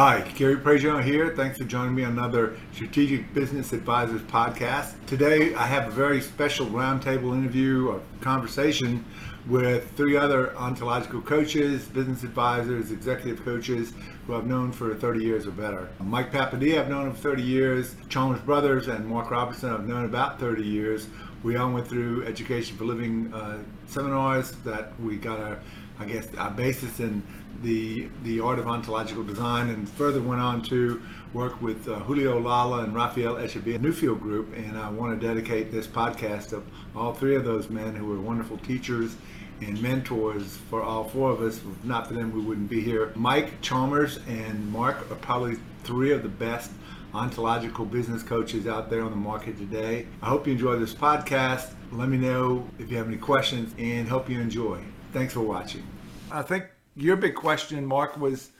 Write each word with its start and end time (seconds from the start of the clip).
Hi, 0.00 0.20
Gary 0.36 0.54
Prejean 0.54 1.02
here. 1.02 1.34
Thanks 1.34 1.58
for 1.58 1.64
joining 1.64 1.92
me 1.92 2.04
on 2.04 2.12
another 2.12 2.56
Strategic 2.72 3.34
Business 3.34 3.72
Advisors 3.72 4.22
podcast. 4.22 4.94
Today, 5.06 5.56
I 5.56 5.66
have 5.66 5.88
a 5.88 5.90
very 5.90 6.20
special 6.20 6.66
roundtable 6.66 7.36
interview 7.36 7.88
or 7.88 8.00
conversation 8.20 9.04
with 9.48 9.90
three 9.96 10.16
other 10.16 10.56
ontological 10.56 11.20
coaches, 11.20 11.86
business 11.86 12.22
advisors, 12.22 12.92
executive 12.92 13.44
coaches 13.44 13.92
who 14.24 14.36
I've 14.36 14.46
known 14.46 14.70
for 14.70 14.94
30 14.94 15.24
years 15.24 15.48
or 15.48 15.50
better. 15.50 15.88
Mike 15.98 16.30
Papadilla, 16.30 16.78
I've 16.78 16.88
known 16.88 17.08
him 17.08 17.14
for 17.14 17.30
30 17.30 17.42
years. 17.42 17.96
Chalmers 18.08 18.40
Brothers 18.42 18.86
and 18.86 19.04
Mark 19.04 19.32
Robertson, 19.32 19.70
I've 19.70 19.88
known 19.88 20.04
about 20.04 20.38
30 20.38 20.62
years. 20.62 21.08
We 21.42 21.56
all 21.56 21.72
went 21.72 21.88
through 21.88 22.24
Education 22.24 22.76
for 22.76 22.84
Living 22.84 23.34
uh, 23.34 23.58
seminars 23.88 24.52
that 24.64 24.92
we 25.00 25.16
got 25.16 25.40
our, 25.40 25.58
I 25.98 26.04
guess, 26.04 26.28
our 26.36 26.52
basis 26.52 27.00
in 27.00 27.20
the 27.62 28.08
the 28.22 28.40
art 28.40 28.58
of 28.58 28.66
ontological 28.66 29.24
design, 29.24 29.70
and 29.70 29.88
further 29.88 30.20
went 30.20 30.40
on 30.40 30.62
to 30.62 31.02
work 31.32 31.60
with 31.60 31.88
uh, 31.88 31.98
Julio 32.00 32.40
Olalla 32.40 32.84
and 32.84 32.94
Rafael 32.94 33.34
Echeverría 33.34 33.78
Newfield 33.78 34.20
Group. 34.20 34.56
And 34.56 34.78
I 34.78 34.88
want 34.90 35.20
to 35.20 35.26
dedicate 35.26 35.70
this 35.70 35.86
podcast 35.86 36.50
to 36.50 36.62
all 36.96 37.12
three 37.12 37.36
of 37.36 37.44
those 37.44 37.68
men 37.68 37.94
who 37.94 38.06
were 38.06 38.20
wonderful 38.20 38.58
teachers 38.58 39.16
and 39.60 39.80
mentors 39.82 40.56
for 40.70 40.82
all 40.82 41.04
four 41.04 41.30
of 41.30 41.40
us. 41.42 41.58
If 41.58 41.84
not 41.84 42.06
for 42.06 42.14
them, 42.14 42.32
we 42.32 42.40
wouldn't 42.40 42.70
be 42.70 42.80
here. 42.80 43.12
Mike 43.14 43.60
Chalmers 43.60 44.20
and 44.28 44.70
Mark 44.72 45.10
are 45.10 45.16
probably 45.16 45.56
three 45.82 46.12
of 46.12 46.22
the 46.22 46.28
best 46.28 46.70
ontological 47.14 47.84
business 47.84 48.22
coaches 48.22 48.66
out 48.66 48.90
there 48.90 49.02
on 49.02 49.10
the 49.10 49.16
market 49.16 49.56
today. 49.58 50.06
I 50.22 50.28
hope 50.28 50.46
you 50.46 50.52
enjoy 50.52 50.76
this 50.78 50.94
podcast. 50.94 51.72
Let 51.90 52.08
me 52.08 52.18
know 52.18 52.68
if 52.78 52.90
you 52.90 52.96
have 52.98 53.08
any 53.08 53.16
questions 53.16 53.74
and 53.78 54.06
hope 54.08 54.28
you 54.28 54.40
enjoy. 54.40 54.80
Thanks 55.12 55.32
for 55.32 55.40
watching. 55.40 55.82
I 56.30 56.42
think 56.42 56.66
your 56.98 57.16
big 57.16 57.34
question, 57.34 57.86
Mark, 57.86 58.18
was 58.18 58.50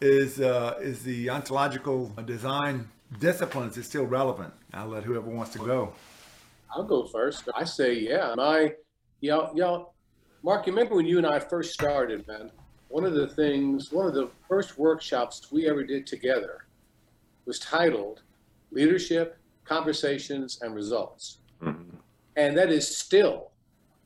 is 0.00 0.40
uh, 0.40 0.74
is 0.80 1.02
the 1.02 1.30
ontological 1.30 2.06
design 2.24 2.88
disciplines 3.20 3.76
is 3.76 3.86
still 3.86 4.06
relevant? 4.06 4.52
I'll 4.72 4.88
let 4.88 5.04
whoever 5.04 5.30
wants 5.30 5.52
to 5.52 5.58
go. 5.58 5.92
I'll 6.74 6.84
go 6.84 7.06
first. 7.06 7.48
I 7.54 7.64
say, 7.64 7.94
yeah. 7.94 8.34
My, 8.36 8.72
y'all, 9.20 9.56
y'all, 9.56 9.94
Mark, 10.42 10.66
you 10.66 10.72
remember 10.72 10.96
when 10.96 11.06
you 11.06 11.18
and 11.18 11.26
I 11.26 11.38
first 11.38 11.72
started, 11.72 12.26
man? 12.26 12.50
One 12.88 13.04
of 13.04 13.14
the 13.14 13.28
things, 13.28 13.92
one 13.92 14.06
of 14.06 14.14
the 14.14 14.30
first 14.48 14.78
workshops 14.78 15.50
we 15.52 15.68
ever 15.68 15.84
did 15.84 16.06
together 16.06 16.66
was 17.46 17.58
titled 17.58 18.22
Leadership, 18.72 19.38
Conversations, 19.64 20.58
and 20.62 20.74
Results. 20.74 21.38
Mm-hmm. 21.62 21.96
And 22.36 22.56
that 22.56 22.70
is 22.70 22.96
still 22.96 23.52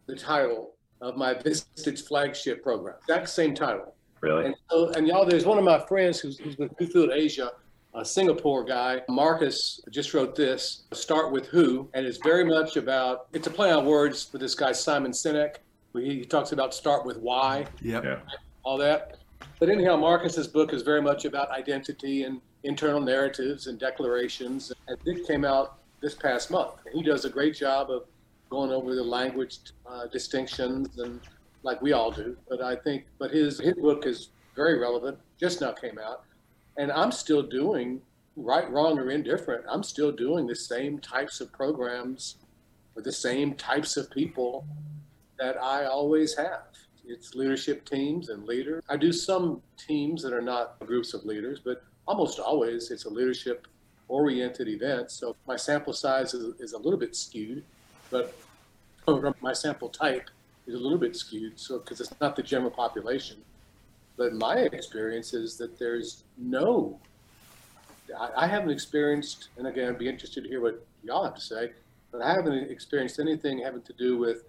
the 0.07 0.17
title 0.17 0.75
of 1.01 1.17
my 1.17 1.35
Vistage 1.35 2.07
flagship 2.07 2.63
program. 2.63 2.97
Exact 3.03 3.29
same 3.29 3.55
title. 3.55 3.95
Really? 4.21 4.47
And, 4.47 4.55
so, 4.71 4.91
and 4.91 5.07
y'all, 5.07 5.25
there's 5.25 5.47
one 5.47 5.59
of 5.59 5.65
my 5.65 5.79
friends 5.79 6.19
who's, 6.21 6.39
who's 6.39 6.57
with 6.59 6.77
Newfield 6.77 7.15
Asia, 7.15 7.53
a 7.95 8.05
Singapore 8.05 8.65
guy. 8.65 9.03
Marcus 9.09 9.81
just 9.91 10.13
wrote 10.13 10.35
this, 10.35 10.83
Start 10.93 11.33
with 11.33 11.47
Who, 11.47 11.89
and 11.95 12.05
it's 12.05 12.19
very 12.19 12.45
much 12.45 12.77
about, 12.77 13.29
it's 13.33 13.47
a 13.47 13.51
play 13.51 13.71
on 13.71 13.87
words 13.87 14.25
for 14.25 14.39
this 14.39 14.55
guy, 14.55 14.73
Simon 14.73 15.13
Sinek. 15.13 15.57
He, 15.95 16.19
he 16.19 16.25
talks 16.25 16.53
about 16.53 16.75
start 16.75 17.07
with 17.07 17.19
why. 17.19 17.67
Yep. 17.81 18.05
Yeah. 18.05 18.19
All 18.63 18.77
that. 18.79 19.19
But 19.59 19.71
anyhow, 19.71 19.97
Marcus's 19.97 20.47
book 20.47 20.73
is 20.73 20.83
very 20.83 21.03
much 21.03 21.25
about 21.25 21.51
identity 21.51 22.25
and 22.25 22.41
internal 22.65 23.01
narratives 23.01 23.67
and 23.67 23.79
declarations. 23.79 24.73
And 24.87 24.99
it 25.05 25.27
came 25.27 25.45
out 25.45 25.79
this 26.01 26.15
past 26.15 26.51
month. 26.51 26.75
And 26.87 26.95
he 26.95 27.03
does 27.03 27.25
a 27.25 27.31
great 27.31 27.55
job 27.57 27.91
of 27.91 28.05
going 28.51 28.71
over 28.71 28.95
the 28.95 29.03
language 29.03 29.59
uh, 29.87 30.07
distinctions 30.07 30.99
and 30.99 31.21
like 31.63 31.83
we 31.83 31.93
all 31.93 32.11
do. 32.11 32.37
But 32.49 32.63
I 32.63 32.77
think, 32.77 33.07
but 33.19 33.31
his 33.31 33.61
his 33.61 33.75
book 33.75 34.07
is 34.07 34.31
very 34.55 34.79
relevant. 34.79 35.19
Just 35.39 35.61
now 35.61 35.73
came 35.73 35.99
out, 35.99 36.25
and 36.77 36.91
I'm 36.91 37.13
still 37.13 37.43
doing 37.43 38.01
right, 38.37 38.71
wrong, 38.71 38.99
or 38.99 39.11
indifferent. 39.11 39.65
I'm 39.69 39.83
still 39.83 40.13
doing 40.13 40.47
the 40.47 40.57
same 40.57 40.99
types 40.99 41.41
of 41.41 41.53
programs 41.53 42.37
with 42.95 43.05
the 43.05 43.13
same 43.13 43.55
types 43.55 43.97
of 43.97 44.11
people 44.11 44.67
that 45.39 45.57
I 45.61 45.85
always 45.85 46.37
have. 46.37 46.63
It's 47.07 47.35
leadership 47.35 47.89
teams 47.89 48.29
and 48.29 48.45
leaders. 48.45 48.83
I 48.89 48.97
do 48.97 49.13
some 49.13 49.63
teams 49.77 50.23
that 50.23 50.33
are 50.33 50.43
not 50.43 50.79
groups 50.81 51.15
of 51.15 51.25
leaders, 51.25 51.61
but 51.65 51.83
almost 52.07 52.39
always 52.39 52.91
it's 52.91 53.05
a 53.07 53.11
leadership 53.11 53.67
oriented 54.09 54.69
event. 54.69 55.11
So 55.11 55.37
my 55.47 55.57
sample 55.57 55.93
size 55.93 56.35
is, 56.35 56.55
is 56.61 56.73
a 56.73 56.79
little 56.79 56.99
bit 56.99 57.15
skewed 57.15 57.65
but 58.11 58.35
my 59.41 59.53
sample 59.53 59.89
type 59.89 60.31
is 60.67 60.75
a 60.75 60.79
little 60.79 60.99
bit 60.99 61.17
skewed, 61.17 61.59
so 61.59 61.79
because 61.79 62.01
it's 62.01 62.13
not 62.21 62.37
the 62.37 62.43
general 62.43 62.71
population. 62.71 63.39
But 64.17 64.35
my 64.35 64.57
experience 64.73 65.33
is 65.33 65.57
that 65.59 65.79
there's 65.79 66.25
no, 66.37 66.99
I, 68.19 68.45
I 68.45 68.47
haven't 68.47 68.71
experienced, 68.71 69.49
and 69.57 69.67
again, 69.67 69.89
I'd 69.89 69.99
be 69.99 70.09
interested 70.09 70.45
to 70.45 70.49
hear 70.49 70.61
what 70.61 70.85
y'all 71.03 71.25
have 71.25 71.35
to 71.35 71.41
say, 71.41 71.73
but 72.11 72.21
I 72.21 72.33
haven't 72.33 72.71
experienced 72.71 73.19
anything 73.19 73.61
having 73.61 73.83
to 73.83 73.93
do 73.93 74.19
with 74.19 74.45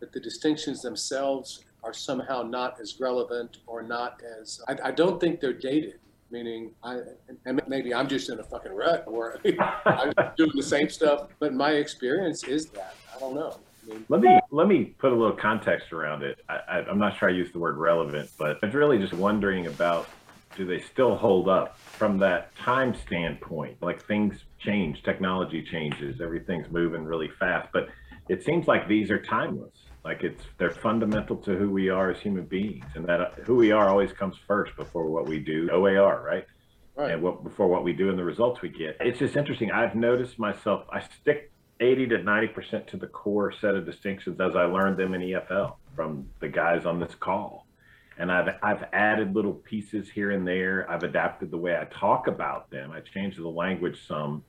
that 0.00 0.12
the 0.12 0.20
distinctions 0.20 0.82
themselves 0.82 1.64
are 1.84 1.92
somehow 1.92 2.42
not 2.42 2.80
as 2.80 3.00
relevant 3.00 3.58
or 3.66 3.82
not 3.82 4.20
as, 4.40 4.60
I, 4.68 4.76
I 4.84 4.90
don't 4.90 5.20
think 5.20 5.40
they're 5.40 5.52
dated 5.52 6.00
meaning 6.32 6.72
I 6.82 7.00
and 7.44 7.60
maybe 7.68 7.94
I'm 7.94 8.08
just 8.08 8.30
in 8.30 8.40
a 8.40 8.42
fucking 8.42 8.72
rut 8.72 9.04
or 9.06 9.38
I'm 9.86 10.12
doing 10.36 10.50
the 10.54 10.62
same 10.62 10.88
stuff. 10.88 11.28
But 11.38 11.52
my 11.54 11.72
experience 11.72 12.44
is 12.44 12.66
that 12.70 12.94
I 13.14 13.20
don't 13.20 13.34
know. 13.34 13.60
Let 14.08 14.20
me 14.22 14.38
let 14.50 14.66
me 14.66 14.84
put 14.84 15.12
a 15.12 15.14
little 15.14 15.36
context 15.36 15.92
around 15.92 16.22
it. 16.22 16.38
I, 16.48 16.84
am 16.88 16.98
not 16.98 17.18
sure 17.18 17.28
I 17.28 17.32
use 17.32 17.52
the 17.52 17.58
word 17.58 17.76
relevant, 17.76 18.30
but 18.38 18.58
I'm 18.62 18.70
really 18.70 18.98
just 18.98 19.12
wondering 19.12 19.66
about 19.66 20.08
do 20.56 20.66
they 20.66 20.80
still 20.80 21.16
hold 21.16 21.48
up 21.48 21.78
from 21.78 22.18
that 22.18 22.54
time 22.56 22.94
standpoint? 23.06 23.82
Like 23.82 24.04
things 24.04 24.44
change, 24.58 25.02
technology 25.02 25.62
changes, 25.62 26.20
everything's 26.20 26.70
moving 26.70 27.04
really 27.04 27.30
fast, 27.38 27.68
but 27.72 27.88
it 28.28 28.44
seems 28.44 28.68
like 28.68 28.86
these 28.86 29.10
are 29.10 29.20
timeless 29.20 29.81
like 30.04 30.22
it's 30.24 30.42
they're 30.58 30.70
fundamental 30.70 31.36
to 31.36 31.56
who 31.56 31.70
we 31.70 31.88
are 31.88 32.10
as 32.10 32.20
human 32.20 32.44
beings, 32.44 32.84
and 32.94 33.04
that 33.06 33.20
uh, 33.20 33.30
who 33.44 33.54
we 33.54 33.70
are 33.70 33.88
always 33.88 34.12
comes 34.12 34.36
first 34.46 34.74
before 34.76 35.06
what 35.06 35.28
we 35.28 35.38
do. 35.38 35.68
OAR, 35.70 36.22
right? 36.24 36.44
Right. 36.96 37.12
And 37.12 37.22
what 37.22 37.44
before 37.44 37.68
what 37.68 37.84
we 37.84 37.92
do 37.92 38.10
and 38.10 38.18
the 38.18 38.24
results 38.24 38.60
we 38.60 38.68
get. 38.68 38.96
It's 39.00 39.18
just 39.18 39.36
interesting. 39.36 39.70
I've 39.70 39.94
noticed 39.94 40.38
myself. 40.38 40.86
I 40.92 41.00
stick 41.00 41.52
80 41.80 42.08
to 42.08 42.22
90 42.22 42.48
percent 42.48 42.86
to 42.88 42.96
the 42.96 43.06
core 43.06 43.52
set 43.52 43.74
of 43.74 43.86
distinctions 43.86 44.40
as 44.40 44.56
I 44.56 44.64
learned 44.64 44.98
them 44.98 45.14
in 45.14 45.22
EFL 45.22 45.76
from 45.94 46.28
the 46.40 46.48
guys 46.48 46.84
on 46.84 47.00
this 47.00 47.14
call. 47.14 47.66
And 48.18 48.30
I've 48.30 48.56
I've 48.62 48.84
added 48.92 49.34
little 49.34 49.54
pieces 49.54 50.10
here 50.10 50.32
and 50.32 50.46
there. 50.46 50.90
I've 50.90 51.02
adapted 51.04 51.50
the 51.50 51.58
way 51.58 51.76
I 51.76 51.84
talk 51.84 52.26
about 52.26 52.70
them. 52.70 52.92
I 52.92 53.00
changed 53.00 53.38
the 53.38 53.48
language 53.48 54.06
some 54.06 54.44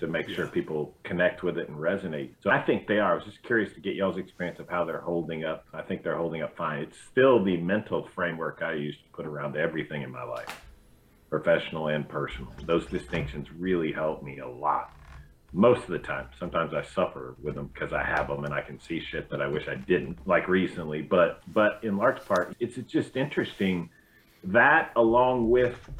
to 0.00 0.06
make 0.06 0.28
sure 0.28 0.46
people 0.46 0.94
connect 1.02 1.42
with 1.42 1.58
it 1.58 1.68
and 1.68 1.76
resonate. 1.78 2.30
So 2.42 2.50
I 2.50 2.60
think 2.60 2.86
they 2.86 2.98
are. 2.98 3.12
I 3.12 3.14
was 3.14 3.24
just 3.24 3.42
curious 3.42 3.72
to 3.74 3.80
get 3.80 3.94
y'all's 3.94 4.18
experience 4.18 4.58
of 4.58 4.68
how 4.68 4.84
they're 4.84 5.00
holding 5.00 5.44
up. 5.44 5.66
I 5.72 5.82
think 5.82 6.02
they're 6.02 6.16
holding 6.16 6.42
up 6.42 6.56
fine. 6.56 6.82
It's 6.82 6.98
still 7.10 7.42
the 7.42 7.56
mental 7.56 8.08
framework 8.14 8.62
I 8.62 8.74
use 8.74 8.96
to 8.96 9.08
put 9.12 9.26
around 9.26 9.56
everything 9.56 10.02
in 10.02 10.10
my 10.10 10.22
life, 10.22 10.62
professional 11.30 11.88
and 11.88 12.08
personal. 12.08 12.52
Those 12.64 12.86
distinctions 12.86 13.48
really 13.52 13.92
help 13.92 14.22
me 14.22 14.38
a 14.38 14.48
lot. 14.48 14.92
Most 15.52 15.82
of 15.84 15.88
the 15.88 15.98
time, 15.98 16.28
sometimes 16.38 16.74
I 16.74 16.82
suffer 16.82 17.34
with 17.42 17.54
them 17.54 17.70
because 17.72 17.92
I 17.92 18.04
have 18.04 18.28
them 18.28 18.44
and 18.44 18.52
I 18.52 18.60
can 18.60 18.78
see 18.78 19.00
shit 19.00 19.30
that 19.30 19.40
I 19.40 19.46
wish 19.46 19.66
I 19.66 19.76
didn't, 19.76 20.26
like 20.26 20.46
recently. 20.46 21.00
But 21.00 21.40
but 21.54 21.80
in 21.82 21.96
large 21.96 22.22
part, 22.26 22.54
it's 22.60 22.76
just 22.76 23.16
interesting 23.16 23.88
that 24.44 24.92
along 24.94 25.48
with 25.48 25.90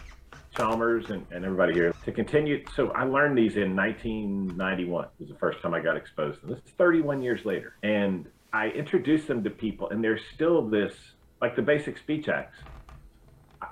Chalmers 0.56 1.11
and, 1.11 1.27
and 1.31 1.45
everybody 1.45 1.75
here 1.75 1.95
to 2.05 2.12
continue. 2.12 2.65
So 2.75 2.89
I 2.91 3.05
learned 3.05 3.37
these 3.37 3.56
in 3.56 3.77
1991 3.77 5.09
was 5.19 5.29
the 5.29 5.35
first 5.37 5.61
time 5.62 5.75
I 5.75 5.81
got 5.81 5.97
exposed 5.97 6.41
to 6.41 6.47
them. 6.47 6.55
This 6.56 6.65
is 6.65 6.71
31 6.77 7.23
years 7.23 7.45
later. 7.45 7.75
And 7.83 8.29
I 8.53 8.69
introduced 8.69 9.29
them 9.29 9.45
to 9.45 9.50
people 9.50 9.91
and 9.91 10.03
there's 10.03 10.23
still 10.35 10.69
this, 10.69 10.95
like 11.41 11.55
the 11.56 11.62
basic 11.62 11.99
speech 11.99 12.29
acts. 12.29 12.59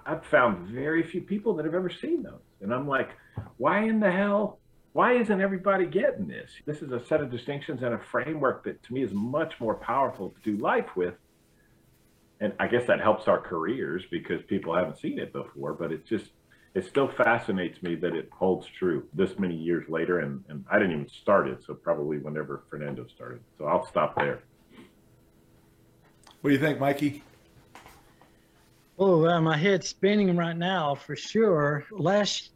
I've 0.04 0.24
found 0.26 0.68
very 0.68 1.02
few 1.02 1.20
people 1.20 1.54
that 1.56 1.64
have 1.64 1.74
ever 1.74 1.90
seen 1.90 2.22
those. 2.22 2.40
And 2.60 2.72
I'm 2.72 2.88
like, 2.88 3.10
why 3.56 3.84
in 3.84 4.00
the 4.00 4.10
hell? 4.10 4.58
Why 4.92 5.12
isn't 5.18 5.40
everybody 5.40 5.86
getting 5.86 6.26
this? 6.26 6.50
This 6.64 6.80
is 6.80 6.90
a 6.90 7.04
set 7.04 7.20
of 7.20 7.30
distinctions 7.30 7.82
and 7.82 7.94
a 7.94 7.98
framework 7.98 8.64
that 8.64 8.82
to 8.84 8.94
me 8.94 9.02
is 9.02 9.12
much 9.12 9.54
more 9.60 9.74
powerful 9.74 10.30
to 10.30 10.52
do 10.52 10.56
life 10.62 10.96
with. 10.96 11.14
And 12.40 12.52
I 12.58 12.66
guess 12.66 12.86
that 12.86 13.00
helps 13.00 13.28
our 13.28 13.40
careers 13.40 14.04
because 14.10 14.42
people 14.48 14.74
haven't 14.74 14.98
seen 14.98 15.18
it 15.18 15.32
before, 15.32 15.74
but 15.74 15.92
it's 15.92 16.08
just 16.08 16.30
it 16.76 16.84
still 16.84 17.08
fascinates 17.08 17.82
me 17.82 17.94
that 17.94 18.14
it 18.14 18.28
holds 18.30 18.66
true 18.66 19.08
this 19.14 19.38
many 19.38 19.56
years 19.56 19.88
later. 19.88 20.18
And, 20.18 20.44
and 20.50 20.62
I 20.70 20.78
didn't 20.78 20.92
even 20.92 21.08
start 21.08 21.48
it, 21.48 21.64
so 21.66 21.72
probably 21.72 22.18
whenever 22.18 22.64
Fernando 22.68 23.06
started. 23.06 23.40
So 23.56 23.64
I'll 23.64 23.86
stop 23.86 24.14
there. 24.14 24.42
What 26.42 26.50
do 26.50 26.54
you 26.54 26.60
think, 26.60 26.78
Mikey? 26.78 27.22
Oh, 28.98 29.26
uh, 29.26 29.40
my 29.40 29.56
head's 29.56 29.88
spinning 29.88 30.36
right 30.36 30.56
now 30.56 30.94
for 30.94 31.16
sure. 31.16 31.86
Last 31.90 32.50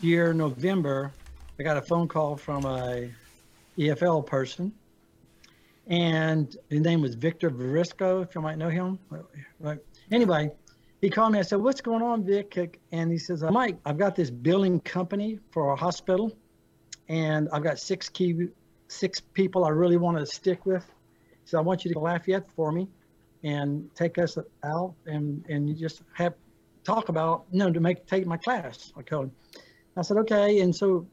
year, 0.00 0.32
November, 0.32 1.10
I 1.58 1.64
got 1.64 1.76
a 1.76 1.82
phone 1.82 2.06
call 2.06 2.36
from 2.36 2.64
a 2.64 3.10
EFL 3.76 4.24
person, 4.24 4.72
and 5.88 6.56
his 6.70 6.80
name 6.80 7.02
was 7.02 7.16
Victor 7.16 7.50
Verisco, 7.50 8.22
if 8.22 8.36
you 8.36 8.40
might 8.40 8.56
know 8.56 8.68
him. 8.68 9.00
Anyway, 10.12 10.52
he 11.02 11.10
called 11.10 11.32
me. 11.32 11.40
I 11.40 11.42
said, 11.42 11.60
"What's 11.60 11.80
going 11.80 12.00
on, 12.00 12.22
Vic?" 12.22 12.80
And 12.92 13.10
he 13.10 13.18
says, 13.18 13.42
"Mike, 13.42 13.76
I've 13.84 13.98
got 13.98 14.14
this 14.14 14.30
billing 14.30 14.80
company 14.80 15.40
for 15.50 15.72
a 15.72 15.76
hospital, 15.76 16.32
and 17.08 17.48
I've 17.52 17.64
got 17.64 17.78
six 17.80 18.08
key, 18.08 18.48
six 18.86 19.20
people 19.20 19.64
I 19.64 19.70
really 19.70 19.96
want 19.96 20.16
to 20.18 20.24
stick 20.24 20.64
with. 20.64 20.88
So 21.44 21.58
I 21.58 21.60
want 21.60 21.84
you 21.84 21.92
to 21.92 21.98
Lafayette 21.98 22.48
for 22.52 22.70
me, 22.70 22.88
and 23.42 23.92
take 23.96 24.16
us 24.16 24.38
out, 24.62 24.94
and 25.04 25.44
and 25.48 25.68
you 25.68 25.74
just 25.74 26.02
have 26.14 26.34
talk 26.84 27.08
about, 27.08 27.44
you 27.50 27.58
know, 27.58 27.72
to 27.72 27.80
make 27.80 28.06
take 28.06 28.24
my 28.24 28.36
class." 28.36 28.92
I 28.96 29.02
called. 29.02 29.24
Him. 29.24 29.32
I 29.96 30.02
said, 30.02 30.16
"Okay," 30.18 30.60
and 30.60 30.74
so 30.74 31.04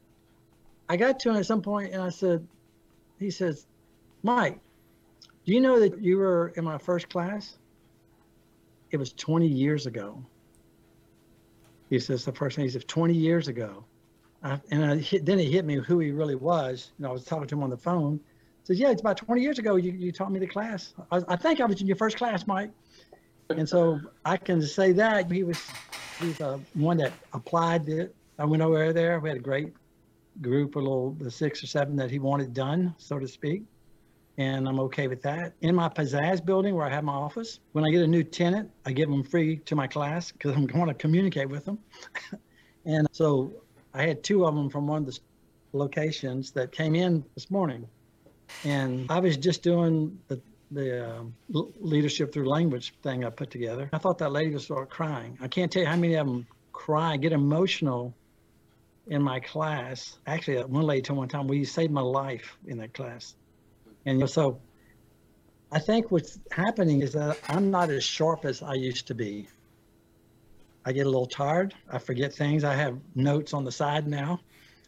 I 0.88 0.96
got 0.96 1.18
to 1.20 1.30
him 1.30 1.36
at 1.36 1.46
some 1.46 1.62
point, 1.62 1.92
and 1.92 2.00
I 2.00 2.10
said, 2.10 2.46
"He 3.18 3.30
says, 3.30 3.66
Mike, 4.22 4.60
do 5.44 5.52
you 5.52 5.60
know 5.60 5.80
that 5.80 6.00
you 6.00 6.16
were 6.16 6.52
in 6.54 6.64
my 6.64 6.78
first 6.78 7.08
class?" 7.08 7.58
It 8.90 8.96
was 8.96 9.12
20 9.12 9.46
years 9.46 9.86
ago. 9.86 10.22
He 11.88 11.98
says 11.98 12.24
the 12.24 12.32
first 12.32 12.56
thing 12.56 12.64
he 12.64 12.70
said 12.70 12.86
20 12.86 13.14
years 13.14 13.48
ago. 13.48 13.84
I, 14.42 14.60
and 14.70 14.84
I 14.84 14.96
hit, 14.96 15.26
then 15.26 15.38
it 15.38 15.50
hit 15.50 15.64
me 15.64 15.76
who 15.76 15.98
he 15.98 16.12
really 16.12 16.34
was. 16.34 16.92
You 16.98 17.04
know, 17.04 17.10
I 17.10 17.12
was 17.12 17.24
talking 17.24 17.48
to 17.48 17.54
him 17.56 17.62
on 17.62 17.70
the 17.70 17.76
phone. 17.76 18.20
He 18.62 18.66
says, 18.66 18.80
yeah, 18.80 18.90
it's 18.90 19.00
about 19.00 19.16
20 19.16 19.42
years 19.42 19.58
ago. 19.58 19.76
You, 19.76 19.92
you 19.92 20.12
taught 20.12 20.32
me 20.32 20.38
the 20.38 20.46
class. 20.46 20.94
I, 21.10 21.20
I 21.28 21.36
think 21.36 21.60
I 21.60 21.66
was 21.66 21.80
in 21.80 21.86
your 21.86 21.96
first 21.96 22.16
class, 22.16 22.46
Mike. 22.46 22.70
And 23.50 23.68
so 23.68 24.00
I 24.24 24.36
can 24.36 24.62
say 24.62 24.92
that 24.92 25.30
he 25.30 25.42
was, 25.42 25.60
he 26.20 26.28
was 26.28 26.40
uh, 26.40 26.58
one 26.74 26.98
that 26.98 27.12
applied 27.32 27.88
it. 27.88 28.14
I 28.38 28.44
went 28.44 28.62
over 28.62 28.92
there. 28.92 29.18
We 29.18 29.28
had 29.28 29.38
a 29.38 29.42
great 29.42 29.74
group, 30.40 30.76
a 30.76 30.78
little, 30.78 31.12
the 31.18 31.30
six 31.30 31.62
or 31.62 31.66
seven 31.66 31.96
that 31.96 32.10
he 32.10 32.18
wanted 32.20 32.54
done, 32.54 32.94
so 32.98 33.18
to 33.18 33.26
speak 33.26 33.64
and 34.38 34.68
I'm 34.68 34.80
okay 34.80 35.08
with 35.08 35.22
that. 35.22 35.52
In 35.60 35.74
my 35.74 35.88
Pizzazz 35.88 36.44
building 36.44 36.74
where 36.74 36.86
I 36.86 36.90
have 36.90 37.04
my 37.04 37.12
office, 37.12 37.60
when 37.72 37.84
I 37.84 37.90
get 37.90 38.02
a 38.02 38.06
new 38.06 38.24
tenant, 38.24 38.70
I 38.86 38.92
give 38.92 39.10
them 39.10 39.22
free 39.22 39.58
to 39.58 39.76
my 39.76 39.86
class 39.86 40.32
because 40.32 40.54
I'm 40.56 40.66
going 40.66 40.88
to 40.88 40.94
communicate 40.94 41.48
with 41.48 41.64
them. 41.64 41.78
and 42.84 43.06
so 43.12 43.52
I 43.92 44.02
had 44.06 44.22
two 44.22 44.46
of 44.46 44.54
them 44.54 44.70
from 44.70 44.86
one 44.86 45.02
of 45.02 45.06
the 45.06 45.18
locations 45.72 46.52
that 46.52 46.72
came 46.72 46.94
in 46.94 47.24
this 47.34 47.50
morning. 47.50 47.86
And 48.64 49.10
I 49.10 49.20
was 49.20 49.36
just 49.36 49.62
doing 49.62 50.18
the, 50.28 50.40
the 50.70 51.18
um, 51.18 51.34
leadership 51.50 52.32
through 52.32 52.48
language 52.48 52.94
thing 53.02 53.24
I 53.24 53.30
put 53.30 53.50
together. 53.50 53.88
I 53.92 53.98
thought 53.98 54.18
that 54.18 54.32
lady 54.32 54.50
would 54.50 54.62
start 54.62 54.90
crying. 54.90 55.38
I 55.40 55.48
can't 55.48 55.70
tell 55.70 55.82
you 55.82 55.88
how 55.88 55.96
many 55.96 56.14
of 56.14 56.26
them 56.26 56.46
cry, 56.72 57.16
get 57.16 57.32
emotional 57.32 58.14
in 59.06 59.22
my 59.22 59.40
class. 59.40 60.18
Actually, 60.26 60.62
one 60.64 60.84
lady 60.84 61.02
told 61.02 61.16
me 61.16 61.20
one 61.20 61.28
time, 61.28 61.46
well, 61.46 61.58
you 61.58 61.64
saved 61.64 61.92
my 61.92 62.00
life 62.00 62.56
in 62.66 62.78
that 62.78 62.94
class. 62.94 63.34
And 64.06 64.28
so 64.28 64.60
I 65.72 65.78
think 65.78 66.10
what's 66.10 66.38
happening 66.50 67.02
is 67.02 67.12
that 67.12 67.38
I'm 67.48 67.70
not 67.70 67.90
as 67.90 68.02
sharp 68.02 68.44
as 68.44 68.62
I 68.62 68.74
used 68.74 69.06
to 69.08 69.14
be. 69.14 69.48
I 70.84 70.92
get 70.92 71.06
a 71.06 71.10
little 71.10 71.26
tired. 71.26 71.74
I 71.90 71.98
forget 71.98 72.32
things. 72.32 72.64
I 72.64 72.74
have 72.74 72.98
notes 73.14 73.52
on 73.52 73.64
the 73.64 73.72
side 73.72 74.08
now. 74.08 74.40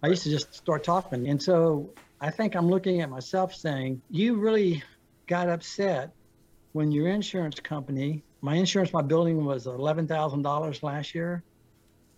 I 0.02 0.08
used 0.08 0.24
to 0.24 0.30
just 0.30 0.54
start 0.54 0.82
talking. 0.82 1.28
And 1.28 1.40
so 1.40 1.90
I 2.20 2.30
think 2.30 2.56
I'm 2.56 2.68
looking 2.68 3.00
at 3.02 3.10
myself 3.10 3.54
saying, 3.54 4.02
you 4.10 4.36
really 4.36 4.82
got 5.26 5.48
upset 5.48 6.12
when 6.72 6.90
your 6.90 7.08
insurance 7.08 7.60
company, 7.60 8.24
my 8.40 8.54
insurance, 8.54 8.92
my 8.92 9.02
building 9.02 9.44
was 9.44 9.66
$11,000 9.66 10.82
last 10.82 11.14
year. 11.14 11.42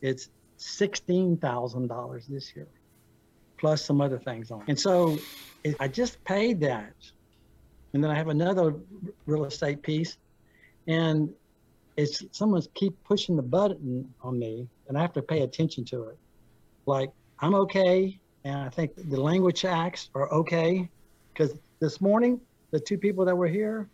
It's 0.01 0.29
$16,000 0.59 2.27
this 2.29 2.55
year, 2.55 2.69
plus 3.65 3.83
some 3.83 4.03
other 4.03 4.19
things 4.19 4.51
on. 4.51 4.63
And 4.69 4.79
so 4.79 5.17
I 5.81 5.89
just 5.89 6.23
paid 6.25 6.61
that. 6.61 6.93
And 7.95 8.05
then 8.05 8.11
I 8.11 8.15
have 8.15 8.29
another 8.29 8.75
real 9.25 9.47
estate 9.47 9.83
piece. 9.83 10.19
And 10.87 11.31
it's 11.97 12.23
someone's 12.33 12.69
keep 12.75 12.93
pushing 13.05 13.37
the 13.37 13.43
button 13.43 14.13
on 14.21 14.39
me 14.39 14.69
and 14.87 14.99
I 14.99 15.01
have 15.01 15.15
to 15.15 15.23
pay 15.23 15.41
attention 15.45 15.83
to 15.87 16.09
it. 16.09 16.19
Like 16.85 17.11
I'm 17.39 17.55
okay. 17.55 18.21
And 18.45 18.57
I 18.57 18.69
think 18.69 18.91
the 18.97 19.19
language 19.19 19.65
acts 19.65 20.11
are 20.15 20.31
okay. 20.31 20.87
Because 21.33 21.57
this 21.81 22.03
morning, 22.03 22.39
the 22.71 22.79
two 22.79 22.99
people 22.99 23.25
that 23.25 23.35
were 23.35 23.49
here 23.49 23.89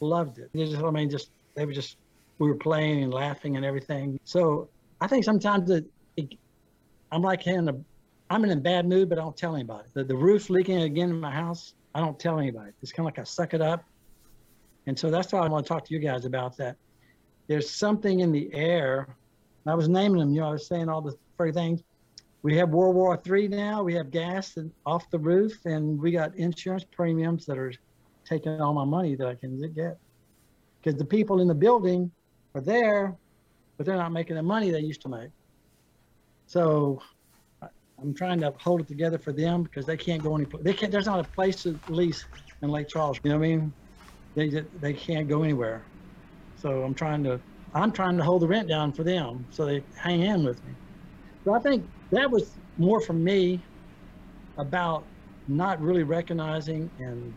loved 0.00 0.40
it. 0.40 0.50
They 0.52 0.66
just, 0.66 0.82
I 0.82 0.90
mean, 0.90 1.08
just, 1.08 1.30
they 1.54 1.64
were 1.64 1.72
just, 1.72 1.96
we 2.38 2.48
were 2.48 2.56
playing 2.56 3.02
and 3.02 3.14
laughing 3.14 3.56
and 3.56 3.64
everything. 3.64 4.20
So 4.24 4.68
I 5.00 5.06
think 5.06 5.24
sometimes 5.24 5.70
it, 5.70 5.86
it 6.18 6.34
I'm 7.10 7.22
like 7.22 7.46
in 7.46 7.70
a 7.70 7.74
I'm 8.28 8.44
in 8.44 8.50
a 8.50 8.56
bad 8.56 8.88
mood, 8.88 9.08
but 9.08 9.18
I 9.18 9.22
don't 9.22 9.36
tell 9.36 9.54
anybody. 9.54 9.88
The, 9.94 10.04
the 10.04 10.16
roof's 10.16 10.50
leaking 10.50 10.82
again 10.82 11.10
in 11.10 11.20
my 11.20 11.30
house. 11.30 11.74
I 11.94 12.00
don't 12.00 12.18
tell 12.18 12.38
anybody. 12.38 12.72
It's 12.82 12.92
kind 12.92 13.08
of 13.08 13.14
like 13.14 13.18
I 13.18 13.24
suck 13.24 13.54
it 13.54 13.60
up. 13.60 13.84
And 14.86 14.98
so 14.98 15.10
that's 15.10 15.32
why 15.32 15.40
I 15.40 15.48
want 15.48 15.64
to 15.64 15.68
talk 15.68 15.84
to 15.86 15.94
you 15.94 16.00
guys 16.00 16.24
about 16.24 16.56
that. 16.58 16.76
There's 17.46 17.70
something 17.70 18.20
in 18.20 18.32
the 18.32 18.52
air. 18.52 19.16
I 19.66 19.74
was 19.74 19.88
naming 19.88 20.20
them, 20.20 20.32
you 20.32 20.40
know, 20.40 20.48
I 20.48 20.52
was 20.52 20.66
saying 20.66 20.88
all 20.88 21.00
the 21.00 21.14
furry 21.36 21.52
things. 21.52 21.82
We 22.42 22.56
have 22.56 22.70
World 22.70 22.94
War 22.94 23.20
III 23.26 23.48
now. 23.48 23.82
We 23.82 23.94
have 23.94 24.12
gas 24.12 24.56
and 24.56 24.70
off 24.84 25.10
the 25.10 25.18
roof, 25.18 25.58
and 25.64 25.98
we 26.00 26.12
got 26.12 26.36
insurance 26.36 26.84
premiums 26.84 27.46
that 27.46 27.58
are 27.58 27.72
taking 28.24 28.60
all 28.60 28.72
my 28.72 28.84
money 28.84 29.16
that 29.16 29.26
I 29.26 29.34
can 29.34 29.60
get. 29.72 29.98
Because 30.80 30.96
the 30.96 31.04
people 31.04 31.40
in 31.40 31.48
the 31.48 31.54
building 31.54 32.12
are 32.54 32.60
there, 32.60 33.16
but 33.76 33.86
they're 33.86 33.96
not 33.96 34.12
making 34.12 34.36
the 34.36 34.42
money 34.42 34.70
they 34.70 34.80
used 34.80 35.02
to 35.02 35.08
make. 35.08 35.30
So 36.46 37.02
I'm 38.00 38.14
trying 38.14 38.40
to 38.40 38.52
hold 38.58 38.80
it 38.80 38.88
together 38.88 39.18
for 39.18 39.32
them 39.32 39.62
because 39.62 39.86
they 39.86 39.96
can't 39.96 40.22
go 40.22 40.36
any. 40.36 40.46
They 40.62 40.74
can't. 40.74 40.92
There's 40.92 41.06
not 41.06 41.20
a 41.20 41.24
place 41.24 41.62
to 41.62 41.80
lease 41.88 42.24
in 42.62 42.70
Lake 42.70 42.88
Charles. 42.88 43.18
You 43.24 43.30
know 43.30 43.38
what 43.38 43.46
I 43.46 43.48
mean? 43.48 43.74
They 44.34 44.62
they 44.78 44.92
can't 44.92 45.28
go 45.28 45.42
anywhere. 45.42 45.88
So 46.56 46.82
I'm 46.82 46.94
trying 46.94 47.24
to 47.24 47.40
I'm 47.74 47.92
trying 47.92 48.16
to 48.18 48.24
hold 48.24 48.42
the 48.42 48.48
rent 48.48 48.68
down 48.68 48.92
for 48.92 49.04
them 49.04 49.46
so 49.50 49.64
they 49.64 49.84
hang 50.00 50.22
in 50.22 50.44
with 50.44 50.62
me. 50.64 50.74
So 51.44 51.54
I 51.54 51.60
think 51.60 51.88
that 52.12 52.30
was 52.30 52.58
more 52.76 53.00
for 53.00 53.12
me 53.14 53.64
about 54.58 55.08
not 55.48 55.80
really 55.80 56.02
recognizing 56.02 56.90
and 56.98 57.34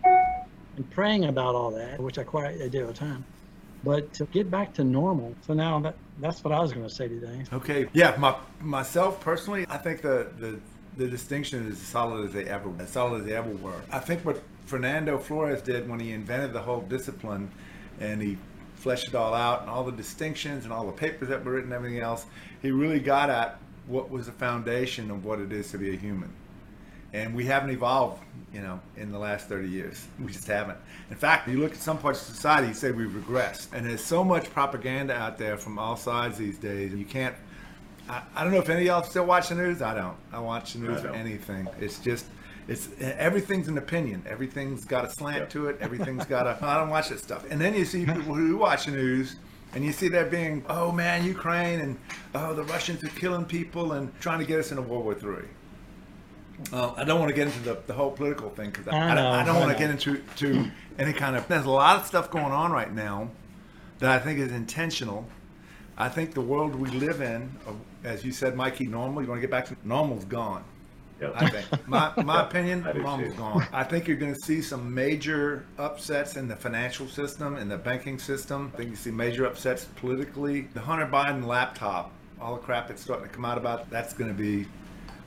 and 0.76 0.90
praying 0.92 1.26
about 1.26 1.56
all 1.56 1.72
that, 1.72 2.00
which 2.02 2.18
I 2.18 2.24
quite 2.24 2.62
I 2.62 2.68
do 2.68 2.82
all 2.82 2.88
the 2.88 2.94
time 2.94 3.26
but 3.84 4.12
to 4.14 4.26
get 4.28 4.50
back 4.52 4.74
to 4.76 4.84
normal. 4.84 5.38
So 5.42 5.54
now 5.54 5.80
that 5.82 6.00
that's 6.20 6.44
what 6.44 6.54
I 6.54 6.60
was 6.60 6.74
going 6.74 6.88
to 6.88 6.94
say 6.94 7.08
today. 7.08 7.44
Okay. 7.54 7.88
Yeah. 7.94 8.16
My 8.18 8.36
myself 8.62 9.20
personally, 9.22 9.66
I 9.70 9.78
think 9.78 10.02
the 10.02 10.30
the 10.40 10.60
the 10.98 11.08
distinction 11.08 11.66
is 11.68 11.74
as 11.74 11.88
solid 11.88 12.26
as 12.26 12.34
they 12.34 12.46
ever 12.46 12.72
as 12.80 12.90
solid 12.90 13.22
as 13.22 13.26
they 13.28 13.36
ever 13.36 13.50
were. 13.50 13.82
I 13.92 14.00
think 14.00 14.26
what 14.26 14.42
Fernando 14.66 15.18
Flores 15.18 15.62
did 15.62 15.90
when 15.90 16.00
he 16.00 16.12
invented 16.12 16.54
the 16.54 16.62
whole 16.62 16.82
discipline, 16.82 17.50
and 18.00 18.22
he 18.22 18.38
fleshed 18.76 19.10
it 19.10 19.16
all 19.16 19.34
out 19.34 19.62
and 19.62 19.70
all 19.70 19.84
the 19.84 19.92
distinctions 19.92 20.64
and 20.64 20.72
all 20.72 20.86
the 20.86 20.92
papers 20.92 21.28
that 21.30 21.44
were 21.44 21.54
written 21.54 21.72
and 21.72 21.74
everything 21.74 22.00
else, 22.00 22.26
he 22.62 22.72
really 22.72 23.00
got 23.00 23.30
at 23.30 23.60
what 23.88 24.10
was 24.10 24.28
the 24.28 24.32
foundation 24.32 25.12
of 25.12 25.26
what 25.26 25.40
it 25.40 25.52
is 25.52 25.72
to 25.72 25.78
be 25.78 25.94
a 25.94 25.98
human 25.98 26.32
and 27.14 27.36
we 27.36 27.46
haven't 27.46 27.72
evolved, 27.72 28.22
you 28.54 28.62
know, 28.62 28.80
in 28.98 29.12
the 29.12 29.20
last 29.20 29.48
30 29.48 29.68
years. 29.68 30.08
We 30.20 30.32
just 30.32 30.48
haven't. 30.48 30.78
In 31.10 31.16
fact, 31.16 31.48
you 31.48 31.60
look 31.60 31.74
at 31.74 31.78
some 31.78 31.98
parts 31.98 32.22
of 32.28 32.36
society, 32.36 32.68
you 32.68 32.74
say 32.74 32.92
we've 32.92 33.10
regressed. 33.10 33.74
And 33.74 33.86
there's 33.86 34.04
so 34.04 34.24
much 34.24 34.52
propaganda 34.52 35.14
out 35.16 35.38
there 35.38 35.58
from 35.58 35.80
all 35.80 35.96
sides 35.96 36.38
these 36.38 36.58
days. 36.58 36.94
You 36.94 37.06
can't. 37.06 37.36
I, 38.08 38.22
I 38.36 38.44
don't 38.44 38.54
know 38.54 38.60
if 38.60 38.70
any 38.70 38.82
of 38.82 38.88
y'all 38.88 39.04
still 39.04 39.26
watch 39.26 39.50
the 39.50 39.56
news. 39.56 39.82
I 39.82 39.96
don't. 39.96 40.18
I 40.32 40.40
watch 40.40 40.74
the 40.74 40.80
news 40.80 41.02
for 41.02 41.10
anything. 41.10 41.68
It's 41.80 42.00
just. 42.00 42.26
It's 42.68 42.90
everything's 43.00 43.68
an 43.68 43.80
opinion. 43.80 44.24
Everything's 44.28 44.86
got 44.86 45.04
a 45.04 45.10
slant 45.10 45.50
to 45.52 45.70
it. 45.70 45.78
Everything's 45.82 46.26
got 46.36 46.46
a. 46.46 46.64
I 46.64 46.78
don't 46.78 46.90
watch 46.90 47.10
that 47.10 47.20
stuff. 47.20 47.46
And 47.50 47.60
then 47.60 47.74
you 47.74 47.86
see 47.86 48.06
people 48.06 48.36
who 48.36 48.58
watch 48.58 48.86
the 48.86 48.92
news, 48.92 49.38
and 49.74 49.84
you 49.84 49.92
see 49.92 50.08
that 50.10 50.30
being, 50.30 50.64
oh 50.70 50.92
man, 50.92 51.26
Ukraine, 51.26 51.80
and 51.80 51.98
oh 52.36 52.54
the 52.54 52.64
Russians 52.66 53.04
are 53.04 53.08
killing 53.10 53.46
people 53.46 53.94
and 53.94 54.12
trying 54.20 54.40
to 54.40 54.46
get 54.46 54.60
us 54.60 54.70
into 54.70 54.84
World 54.84 55.06
War 55.06 55.16
Three 55.16 55.48
uh, 56.72 56.94
I 56.96 57.04
don't 57.04 57.20
want 57.20 57.30
to 57.30 57.36
get 57.36 57.48
into 57.48 57.60
the, 57.60 57.80
the 57.88 57.94
whole 57.94 58.12
political 58.12 58.50
thing 58.50 58.70
because 58.70 58.88
I, 58.88 58.98
I, 58.98 59.12
I, 59.12 59.16
don't, 59.16 59.26
I, 59.26 59.46
don't 59.46 59.60
want 59.60 59.72
to 59.72 59.78
get 59.78 59.90
into 59.90 60.18
to 60.38 60.72
any 60.98 61.14
kind 61.14 61.36
of. 61.36 61.48
There's 61.48 61.66
a 61.66 61.70
lot 61.70 61.98
of 61.98 62.06
stuff 62.06 62.30
going 62.30 62.52
on 62.52 62.72
right 62.72 62.94
now 62.94 63.30
that 64.00 64.12
I 64.12 64.20
think 64.20 64.40
is 64.40 64.52
intentional. 64.52 65.26
I 65.98 66.10
think 66.10 66.34
the 66.34 66.42
world 66.42 66.76
we 66.76 66.90
live 66.90 67.22
in, 67.22 67.52
uh, 67.68 67.72
as 68.04 68.24
you 68.24 68.32
said, 68.32 68.56
Mikey, 68.56 68.88
normal. 68.88 69.22
You 69.22 69.30
want 69.30 69.40
to 69.40 69.42
get 69.42 69.52
back 69.52 69.66
to 69.68 69.76
normal's 69.84 70.26
gone. 70.26 70.64
Yep. 71.22 71.34
I 71.36 71.50
think 71.50 71.88
my 71.88 72.14
my 72.24 72.44
opinion, 72.44 72.86
normal's 72.96 73.34
gone. 73.34 73.68
I 73.74 73.84
think 73.84 74.08
you're 74.08 74.18
going 74.18 74.34
to 74.34 74.40
see 74.42 74.62
some 74.62 74.94
major 74.94 75.66
upsets 75.78 76.38
in 76.38 76.48
the 76.48 76.56
financial 76.56 77.08
system, 77.08 77.58
in 77.58 77.68
the 77.68 77.78
banking 77.78 78.20
system. 78.20 78.72
I 78.74 78.78
think 78.78 78.90
you 78.92 78.96
see 78.96 79.12
major 79.12 79.46
upsets 79.46 79.86
politically. 79.96 80.62
The 80.74 80.82
Hunter 80.82 81.08
Biden 81.08 81.46
laptop, 81.46 82.12
all 82.40 82.56
the 82.56 82.62
crap 82.62 82.88
that's 82.88 83.02
starting 83.02 83.28
to 83.28 83.34
come 83.34 83.44
out 83.44 83.58
about 83.58 83.90
that's 83.90 84.14
going 84.14 84.30
to 84.30 84.38
be 84.38 84.66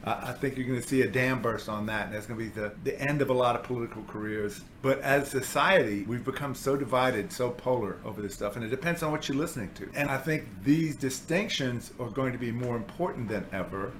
I 0.04 0.32
think 0.32 0.56
you're 0.56 0.66
going 0.66 0.80
to 0.80 0.86
see 0.86 1.02
a 1.02 1.08
dam 1.08 1.40
burst 1.40 1.68
on 1.68 1.86
that, 1.86 2.06
and 2.06 2.14
that's 2.14 2.26
going 2.26 2.38
to 2.38 2.44
be 2.44 2.50
the, 2.50 2.72
the 2.82 3.00
end 3.00 3.22
of 3.22 3.30
a 3.30 3.32
lot 3.32 3.54
of 3.54 3.62
political 3.62 4.02
careers. 4.04 4.62
But 4.82 5.00
as 5.00 5.28
society, 5.30 6.02
we've 6.02 6.24
become 6.24 6.56
so 6.56 6.76
divided, 6.76 7.32
so 7.32 7.50
polar 7.50 7.98
over 8.04 8.20
this 8.20 8.34
stuff, 8.34 8.56
and 8.56 8.64
it 8.64 8.68
depends 8.68 9.04
on 9.04 9.12
what 9.12 9.28
you're 9.28 9.38
listening 9.38 9.70
to. 9.74 9.88
And 9.94 10.10
I 10.10 10.18
think 10.18 10.44
these 10.64 10.96
distinctions 10.96 11.92
are 12.00 12.10
going 12.10 12.32
to 12.32 12.38
be 12.38 12.50
more 12.50 12.76
important 12.76 13.28
than 13.28 13.46
ever 13.52 13.92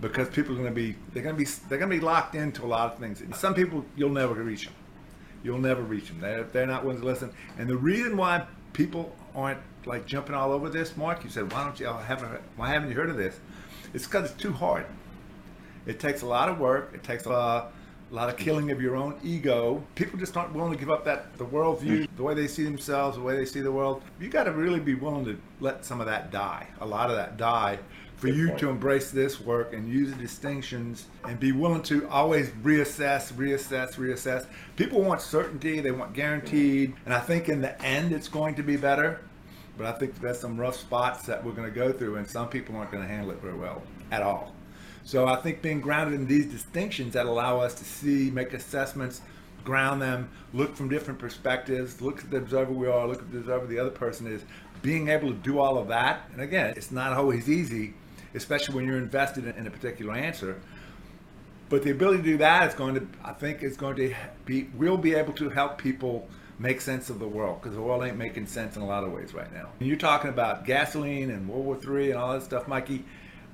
because 0.00 0.28
people 0.28 0.52
are 0.52 0.58
going 0.58 0.68
to 0.68 0.74
be 0.74 0.94
they're 1.12 1.24
going 1.24 1.34
to 1.34 1.38
be 1.38 1.50
they're 1.68 1.78
going 1.78 1.90
to 1.90 1.96
be 1.96 2.04
locked 2.04 2.36
into 2.36 2.64
a 2.64 2.68
lot 2.68 2.92
of 2.92 2.98
things. 3.00 3.20
And 3.20 3.34
Some 3.34 3.54
people 3.54 3.84
you'll 3.96 4.10
never 4.10 4.34
reach 4.34 4.64
them. 4.64 4.74
You'll 5.42 5.58
never 5.58 5.82
reach 5.82 6.08
them. 6.08 6.20
They're, 6.20 6.44
they're 6.44 6.66
not 6.66 6.84
willing 6.84 7.00
to 7.00 7.06
listen. 7.06 7.32
And 7.58 7.68
the 7.68 7.76
reason 7.76 8.16
why 8.16 8.46
people 8.72 9.14
aren't 9.34 9.60
like 9.86 10.06
jumping 10.06 10.34
all 10.34 10.52
over 10.52 10.68
this, 10.68 10.96
Mark? 10.96 11.24
You 11.24 11.30
said, 11.30 11.52
why 11.52 11.64
don't 11.64 11.78
you 11.80 11.86
haven't 11.86 12.40
why 12.56 12.68
haven't 12.70 12.90
you 12.90 12.94
heard 12.94 13.10
of 13.10 13.16
this? 13.16 13.40
It's 13.92 14.06
because 14.06 14.30
it's 14.30 14.40
too 14.40 14.52
hard. 14.52 14.86
It 15.88 15.98
takes 15.98 16.22
a 16.22 16.26
lot 16.26 16.48
of 16.48 16.60
work. 16.60 16.92
It 16.94 17.02
takes 17.02 17.26
a, 17.26 17.30
a 17.30 17.70
lot 18.10 18.28
of 18.28 18.36
killing 18.36 18.70
of 18.70 18.80
your 18.80 18.94
own 18.94 19.18
ego. 19.24 19.82
People 19.94 20.18
just 20.18 20.36
aren't 20.36 20.54
willing 20.54 20.72
to 20.72 20.78
give 20.78 20.90
up 20.90 21.04
that 21.06 21.36
the 21.38 21.46
worldview, 21.46 22.02
mm. 22.02 22.08
the 22.16 22.22
way 22.22 22.34
they 22.34 22.46
see 22.46 22.62
themselves, 22.62 23.16
the 23.16 23.22
way 23.22 23.36
they 23.36 23.46
see 23.46 23.60
the 23.60 23.72
world. 23.72 24.02
You 24.20 24.28
got 24.28 24.44
to 24.44 24.52
really 24.52 24.80
be 24.80 24.94
willing 24.94 25.24
to 25.24 25.40
let 25.60 25.84
some 25.84 26.00
of 26.00 26.06
that 26.06 26.30
die, 26.30 26.68
a 26.80 26.86
lot 26.86 27.10
of 27.10 27.16
that 27.16 27.38
die, 27.38 27.78
for 28.16 28.26
Good 28.26 28.36
you 28.36 28.48
point. 28.48 28.60
to 28.60 28.68
embrace 28.68 29.10
this 29.10 29.40
work 29.40 29.72
and 29.72 29.88
use 29.88 30.10
the 30.10 30.16
distinctions 30.16 31.06
and 31.24 31.38
be 31.38 31.52
willing 31.52 31.82
to 31.84 32.08
always 32.08 32.50
reassess, 32.62 33.32
reassess, 33.32 33.94
reassess. 33.94 34.46
People 34.76 35.02
want 35.02 35.22
certainty, 35.22 35.80
they 35.80 35.92
want 35.92 36.12
guaranteed, 36.12 36.94
and 37.04 37.14
I 37.14 37.20
think 37.20 37.48
in 37.48 37.60
the 37.60 37.80
end 37.82 38.12
it's 38.12 38.28
going 38.28 38.56
to 38.56 38.62
be 38.62 38.76
better. 38.76 39.20
But 39.76 39.86
I 39.86 39.92
think 39.92 40.20
there's 40.20 40.40
some 40.40 40.58
rough 40.58 40.76
spots 40.76 41.24
that 41.26 41.44
we're 41.44 41.52
going 41.52 41.68
to 41.68 41.74
go 41.74 41.92
through, 41.92 42.16
and 42.16 42.28
some 42.28 42.48
people 42.48 42.76
aren't 42.76 42.90
going 42.90 43.04
to 43.04 43.08
handle 43.08 43.30
it 43.30 43.40
very 43.40 43.54
well 43.54 43.80
at 44.10 44.22
all. 44.22 44.52
So 45.08 45.26
I 45.26 45.36
think 45.36 45.62
being 45.62 45.80
grounded 45.80 46.20
in 46.20 46.26
these 46.26 46.44
distinctions 46.44 47.14
that 47.14 47.24
allow 47.24 47.60
us 47.60 47.72
to 47.76 47.84
see, 47.86 48.30
make 48.30 48.52
assessments, 48.52 49.22
ground 49.64 50.02
them, 50.02 50.28
look 50.52 50.76
from 50.76 50.90
different 50.90 51.18
perspectives, 51.18 52.02
look 52.02 52.18
at 52.18 52.30
the 52.30 52.36
observer 52.36 52.74
we 52.74 52.88
are, 52.88 53.08
look 53.08 53.22
at 53.22 53.32
the 53.32 53.38
observer 53.38 53.66
the 53.66 53.78
other 53.78 53.88
person 53.88 54.26
is, 54.26 54.44
being 54.82 55.08
able 55.08 55.28
to 55.28 55.34
do 55.36 55.60
all 55.60 55.78
of 55.78 55.88
that. 55.88 56.28
And 56.34 56.42
again, 56.42 56.74
it's 56.76 56.90
not 56.90 57.14
always 57.14 57.48
easy, 57.48 57.94
especially 58.34 58.74
when 58.74 58.84
you're 58.84 58.98
invested 58.98 59.46
in, 59.46 59.66
a 59.66 59.70
particular 59.70 60.12
answer. 60.12 60.60
But 61.70 61.84
the 61.84 61.90
ability 61.90 62.18
to 62.18 62.24
do 62.24 62.36
that 62.36 62.68
is 62.68 62.74
going 62.74 62.96
to, 62.96 63.08
I 63.24 63.32
think, 63.32 63.62
is 63.62 63.78
going 63.78 63.96
to 63.96 64.14
be, 64.44 64.68
we'll 64.74 64.98
be 64.98 65.14
able 65.14 65.32
to 65.32 65.48
help 65.48 65.78
people 65.78 66.28
make 66.58 66.82
sense 66.82 67.08
of 67.08 67.18
the 67.18 67.28
world 67.28 67.62
because 67.62 67.74
the 67.74 67.80
world 67.80 68.04
ain't 68.04 68.18
making 68.18 68.46
sense 68.46 68.76
in 68.76 68.82
a 68.82 68.86
lot 68.86 69.04
of 69.04 69.12
ways 69.12 69.32
right 69.32 69.50
now. 69.54 69.70
And 69.80 69.88
you're 69.88 69.96
talking 69.96 70.28
about 70.28 70.66
gasoline 70.66 71.30
and 71.30 71.48
World 71.48 71.64
War 71.64 71.98
III 71.98 72.10
and 72.10 72.20
all 72.20 72.34
that 72.34 72.42
stuff, 72.42 72.68
Mikey. 72.68 73.06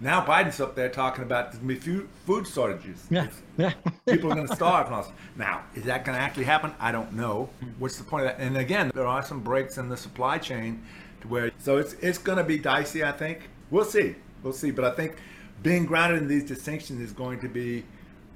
Now 0.04 0.22
Biden's 0.22 0.60
up 0.60 0.74
there 0.74 0.90
talking 0.90 1.24
about 1.24 1.50
there's 1.50 1.64
going 1.64 1.80
to 1.80 2.02
be 2.02 2.06
food, 2.26 2.46
shortages. 2.46 3.06
Yeah, 3.08 3.28
yeah. 3.56 3.72
People 4.06 4.30
are 4.30 4.34
going 4.34 4.46
to 4.46 4.54
starve. 4.54 4.88
And 4.88 4.96
all. 4.96 5.12
Now, 5.34 5.62
is 5.74 5.84
that 5.84 6.04
going 6.04 6.14
to 6.14 6.22
actually 6.22 6.44
happen? 6.44 6.74
I 6.78 6.92
don't 6.92 7.14
know. 7.14 7.48
Hmm. 7.60 7.68
What's 7.78 7.96
the 7.96 8.04
point 8.04 8.26
of 8.26 8.36
that? 8.36 8.44
And 8.44 8.58
again, 8.58 8.92
there 8.94 9.06
are 9.06 9.24
some 9.24 9.40
breaks 9.40 9.78
in 9.78 9.88
the 9.88 9.96
supply 9.96 10.36
chain 10.36 10.82
to 11.22 11.28
where, 11.28 11.50
so 11.58 11.78
it's 11.78 11.94
it's 11.94 12.18
going 12.18 12.36
to 12.36 12.44
be 12.44 12.58
dicey. 12.58 13.02
I 13.02 13.12
think 13.12 13.48
we'll 13.70 13.86
see, 13.86 14.14
we'll 14.42 14.52
see. 14.52 14.70
But 14.70 14.84
I 14.84 14.90
think 14.90 15.16
being 15.62 15.86
grounded 15.86 16.20
in 16.20 16.28
these 16.28 16.44
distinctions 16.44 17.00
is 17.00 17.12
going 17.12 17.40
to 17.40 17.48
be 17.48 17.82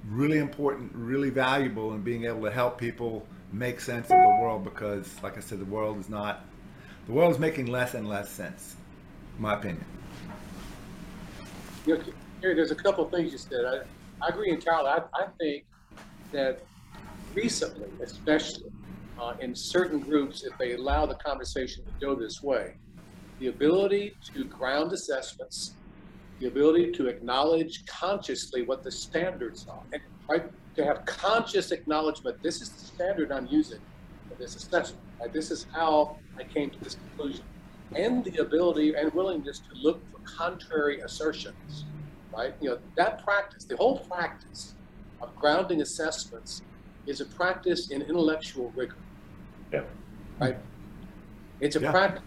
really 0.09 0.39
important, 0.39 0.91
really 0.95 1.29
valuable 1.29 1.93
in 1.93 2.01
being 2.01 2.25
able 2.25 2.45
to 2.45 2.51
help 2.51 2.79
people 2.79 3.27
make 3.53 3.79
sense 3.81 4.07
of 4.07 4.17
the 4.17 4.39
world 4.41 4.65
because, 4.65 5.15
like 5.23 5.37
I 5.37 5.41
said, 5.41 5.61
the 5.61 5.67
world 5.67 6.01
is 6.01 6.09
not, 6.09 6.47
the 7.05 7.13
world 7.13 7.31
is 7.31 7.39
making 7.39 7.67
less 7.67 7.93
and 7.93 8.09
less 8.09 8.31
sense, 8.31 8.75
in 9.37 9.43
my 9.43 9.53
opinion. 9.53 9.85
You 11.89 11.97
know, 11.97 12.05
Gary, 12.43 12.55
there's 12.55 12.71
a 12.71 12.75
couple 12.75 13.03
of 13.03 13.11
things 13.11 13.33
you 13.33 13.39
said. 13.39 13.65
I, 13.65 13.79
I 14.23 14.29
agree 14.29 14.51
entirely. 14.51 14.91
I, 14.91 14.99
I 15.15 15.27
think 15.41 15.65
that 16.33 16.61
recently, 17.35 17.89
especially 18.03 18.71
uh, 19.19 19.33
in 19.41 19.55
certain 19.55 19.99
groups, 19.99 20.45
if 20.45 20.53
they 20.59 20.75
allow 20.75 21.07
the 21.07 21.15
conversation 21.15 21.87
to 21.87 21.91
go 21.99 22.15
this 22.15 22.43
way, 22.43 22.75
the 23.39 23.47
ability 23.47 24.15
to 24.35 24.45
ground 24.45 24.93
assessments, 24.93 25.77
the 26.41 26.49
ability 26.49 26.93
to 26.93 27.07
acknowledge 27.07 27.87
consciously 27.87 28.67
what 28.67 28.83
the 28.83 28.93
standards 28.93 29.67
are, 29.67 29.81
and 29.95 30.03
right, 30.29 30.45
to 30.77 30.85
have 30.85 31.07
conscious 31.07 31.71
acknowledgement, 31.73 32.37
this 32.43 32.61
is 32.61 32.69
the 32.69 32.81
standard 32.81 33.33
I'm 33.33 33.47
using 33.47 33.81
for 34.29 34.35
this 34.35 34.57
assessment. 34.57 35.03
Right? 35.23 35.33
This 35.33 35.51
is 35.51 35.67
how 35.73 36.19
I 36.39 36.43
came 36.43 36.69
to 36.69 36.79
this 36.81 36.97
conclusion. 36.97 37.47
And 37.97 38.23
the 38.27 38.43
ability 38.43 38.93
and 38.95 39.11
willingness 39.15 39.61
to 39.61 39.75
look 39.81 40.03
for 40.13 40.18
contrary 40.37 41.01
assertions, 41.01 41.87
right? 42.37 42.55
You 42.61 42.71
know, 42.71 42.79
that 42.97 43.23
practice, 43.25 43.65
the 43.65 43.77
whole 43.77 43.99
practice 44.01 44.77
of 45.21 45.35
grounding 45.37 45.81
assessments 45.81 46.63
is 47.07 47.21
a 47.21 47.27
practice 47.27 47.91
in 47.91 48.03
intellectual 48.03 48.73
rigor, 48.77 48.99
Yeah. 49.73 49.85
right? 50.41 50.59
It's 51.61 51.77
a 51.77 51.81
Yeah. 51.81 51.91
practice, 51.91 52.23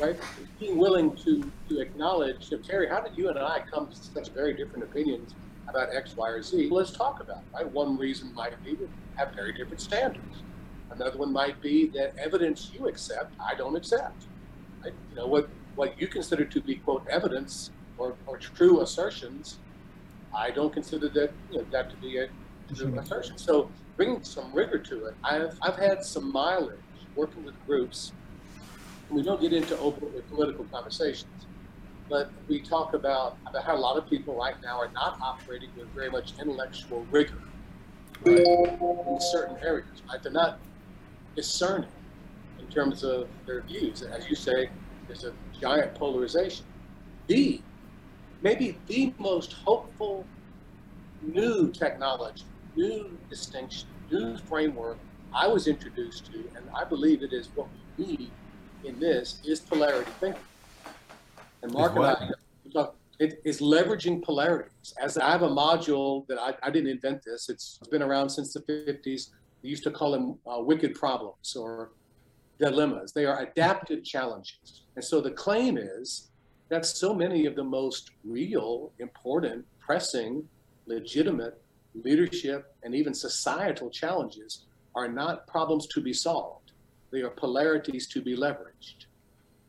right? 0.00 0.18
Being 0.58 0.78
willing 0.78 1.16
to, 1.16 1.52
to 1.68 1.80
acknowledge, 1.80 2.48
so 2.48 2.58
Terry, 2.58 2.88
how 2.88 3.00
did 3.00 3.16
you 3.16 3.28
and 3.28 3.38
I 3.38 3.60
come 3.72 3.88
to 3.88 3.96
such 3.96 4.32
very 4.32 4.54
different 4.56 4.84
opinions 4.84 5.34
about 5.68 5.94
X, 5.94 6.16
Y, 6.16 6.28
or 6.28 6.42
Z? 6.42 6.68
Let's 6.70 6.92
talk 6.96 7.20
about 7.20 7.44
it, 7.44 7.64
right? 7.64 7.72
One 7.72 7.98
reason 7.98 8.32
might 8.34 8.62
be 8.64 8.74
we 8.74 8.86
have 9.16 9.34
very 9.34 9.52
different 9.52 9.80
standards. 9.80 10.44
Another 10.90 11.18
one 11.18 11.32
might 11.32 11.60
be 11.60 11.90
that 11.94 12.14
evidence 12.18 12.70
you 12.72 12.88
accept, 12.88 13.36
I 13.40 13.54
don't 13.54 13.76
accept. 13.76 14.28
Right? 14.84 14.94
You 15.10 15.16
know, 15.16 15.26
what, 15.26 15.50
what 15.80 15.98
you 15.98 16.06
consider 16.06 16.44
to 16.44 16.60
be, 16.60 16.74
quote, 16.74 17.06
evidence 17.08 17.70
or, 17.96 18.14
or 18.26 18.36
true 18.36 18.82
assertions, 18.82 19.56
I 20.36 20.50
don't 20.50 20.70
consider 20.70 21.08
that, 21.08 21.30
you 21.50 21.56
know, 21.56 21.66
that 21.70 21.88
to 21.88 21.96
be 21.96 22.18
a 22.18 22.28
true 22.74 22.98
assertion. 22.98 23.38
So 23.38 23.70
bringing 23.96 24.22
some 24.22 24.52
rigor 24.52 24.78
to 24.78 25.06
it. 25.06 25.14
I've, 25.24 25.58
I've 25.62 25.76
had 25.76 26.04
some 26.04 26.30
mileage 26.30 26.76
working 27.16 27.46
with 27.46 27.54
groups. 27.66 28.12
We 29.08 29.22
don't 29.22 29.40
get 29.40 29.54
into 29.54 29.74
openly 29.78 30.18
uh, 30.18 30.22
political 30.28 30.66
conversations, 30.66 31.46
but 32.10 32.30
we 32.46 32.60
talk 32.60 32.92
about, 32.92 33.38
about 33.46 33.64
how 33.64 33.74
a 33.74 33.82
lot 33.88 33.96
of 33.96 34.06
people 34.06 34.36
right 34.36 34.56
now 34.62 34.78
are 34.78 34.92
not 34.92 35.18
operating 35.22 35.70
with 35.78 35.88
very 35.94 36.10
much 36.10 36.34
intellectual 36.38 37.06
rigor 37.10 37.40
right, 38.26 38.38
in 38.38 39.18
certain 39.32 39.56
areas. 39.62 40.02
Right? 40.06 40.22
They're 40.22 40.30
not 40.30 40.58
discerning 41.34 41.88
in 42.58 42.66
terms 42.66 43.02
of 43.02 43.28
their 43.46 43.62
views. 43.62 44.02
As 44.02 44.28
you 44.28 44.36
say, 44.36 44.68
there's 45.10 45.24
a 45.24 45.32
giant 45.60 45.92
polarization. 45.94 46.64
The 47.26 47.60
maybe 48.42 48.78
the 48.86 49.12
most 49.18 49.52
hopeful 49.52 50.24
new 51.20 51.72
technology, 51.72 52.44
new 52.76 53.18
distinction, 53.28 53.88
new 54.10 54.36
framework 54.36 54.98
I 55.34 55.46
was 55.48 55.66
introduced 55.66 56.26
to, 56.26 56.38
and 56.56 56.64
I 56.74 56.84
believe 56.84 57.22
it 57.22 57.32
is 57.32 57.48
what 57.54 57.66
we 57.98 58.06
need 58.06 58.30
in 58.84 58.98
this, 58.98 59.40
is 59.44 59.60
polarity 59.60 60.10
thinking. 60.20 60.42
And 61.62 61.72
Mark 61.72 61.96
and? 61.96 62.04
I 62.04 62.86
it 63.18 63.42
is 63.44 63.60
leveraging 63.60 64.22
polarities. 64.22 64.94
As 64.98 65.18
I 65.18 65.30
have 65.30 65.42
a 65.42 65.48
module 65.48 66.26
that 66.28 66.38
I, 66.38 66.54
I 66.62 66.70
didn't 66.70 66.88
invent 66.88 67.22
this, 67.22 67.50
it's 67.50 67.78
been 67.90 68.00
around 68.00 68.30
since 68.30 68.54
the 68.54 68.60
50s. 68.60 69.28
We 69.62 69.68
used 69.68 69.84
to 69.84 69.90
call 69.90 70.12
them 70.12 70.38
uh, 70.46 70.62
wicked 70.62 70.94
problems 70.94 71.54
or 71.54 71.90
dilemmas. 72.60 73.12
They 73.12 73.24
are 73.24 73.40
adaptive 73.40 74.04
challenges. 74.04 74.82
And 74.96 75.04
so 75.04 75.20
the 75.20 75.30
claim 75.30 75.78
is 75.78 76.30
that 76.68 76.86
so 76.86 77.14
many 77.14 77.46
of 77.46 77.56
the 77.56 77.64
most 77.64 78.10
real, 78.24 78.92
important, 78.98 79.64
pressing, 79.80 80.48
legitimate 80.86 81.60
leadership 82.04 82.74
and 82.82 82.94
even 82.94 83.12
societal 83.14 83.90
challenges 83.90 84.66
are 84.94 85.08
not 85.08 85.46
problems 85.46 85.86
to 85.88 86.00
be 86.00 86.12
solved. 86.12 86.72
They 87.10 87.22
are 87.22 87.30
polarities 87.30 88.06
to 88.08 88.20
be 88.20 88.36
leveraged. 88.36 89.06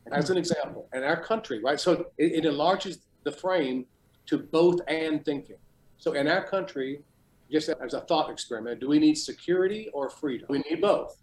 And 0.06 0.14
as 0.14 0.30
an 0.30 0.36
example, 0.36 0.88
in 0.92 1.02
our 1.02 1.22
country, 1.22 1.60
right? 1.62 1.78
So 1.78 2.06
it, 2.18 2.32
it 2.32 2.44
enlarges 2.44 2.98
the 3.24 3.32
frame 3.32 3.86
to 4.26 4.38
both 4.38 4.80
and 4.88 5.24
thinking. 5.24 5.56
So 5.98 6.12
in 6.12 6.28
our 6.28 6.44
country, 6.44 7.02
just 7.50 7.68
as 7.68 7.94
a 7.94 8.00
thought 8.00 8.30
experiment, 8.30 8.80
do 8.80 8.88
we 8.88 8.98
need 8.98 9.16
security 9.16 9.88
or 9.92 10.08
freedom? 10.10 10.46
We 10.50 10.58
need 10.70 10.80
both, 10.80 11.16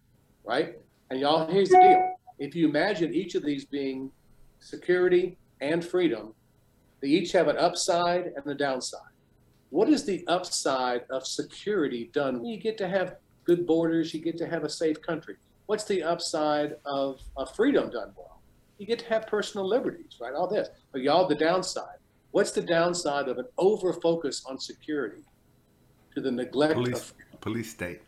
right? 0.46 0.78
And 1.10 1.20
y'all, 1.20 1.48
here's 1.48 1.70
the 1.70 1.80
deal. 1.80 2.16
If 2.38 2.56
you 2.56 2.68
imagine 2.70 3.13
each 3.13 3.36
of 3.36 3.44
these 3.44 3.66
being 3.66 4.12
security 4.60 5.38
and 5.62 5.84
freedom, 5.84 6.34
they 7.01 7.08
each 7.08 7.32
have 7.32 7.48
an 7.48 7.58
upside 7.58 8.32
and 8.36 8.46
a 8.48 8.56
downside. 8.56 9.01
What 9.70 9.89
is 9.89 10.06
the 10.06 10.25
upside 10.28 11.04
of 11.10 11.25
security 11.25 12.10
done? 12.13 12.44
You 12.46 12.58
get 12.58 12.78
to 12.80 12.88
have 12.88 13.16
good 13.44 13.66
borders, 13.66 14.13
you 14.13 14.22
get 14.22 14.38
to 14.38 14.48
have 14.48 14.63
a 14.63 14.70
safe 14.70 15.01
country. 15.01 15.36
What's 15.66 15.84
the 15.84 16.04
upside 16.04 16.75
of, 16.86 17.22
of 17.38 17.56
freedom 17.56 17.89
done 17.89 18.12
well? 18.16 18.42
You 18.78 18.86
get 18.88 19.00
to 19.00 19.06
have 19.10 19.28
personal 19.28 19.68
liberties, 19.68 20.18
right? 20.20 20.34
All 20.34 20.48
this. 20.48 20.70
But 20.92 21.01
y'all, 21.01 21.28
the 21.28 21.36
downside. 21.36 21.98
What's 22.32 22.51
the 22.51 22.62
downside 22.62 23.28
of 23.28 23.38
an 23.38 23.46
over 23.58 23.94
focus 23.94 24.44
on 24.48 24.60
security 24.60 25.24
to 26.16 26.22
the 26.22 26.32
neglect 26.32 26.75
Police, 26.75 26.96
of 26.96 27.42
police 27.42 27.72
state, 27.72 28.01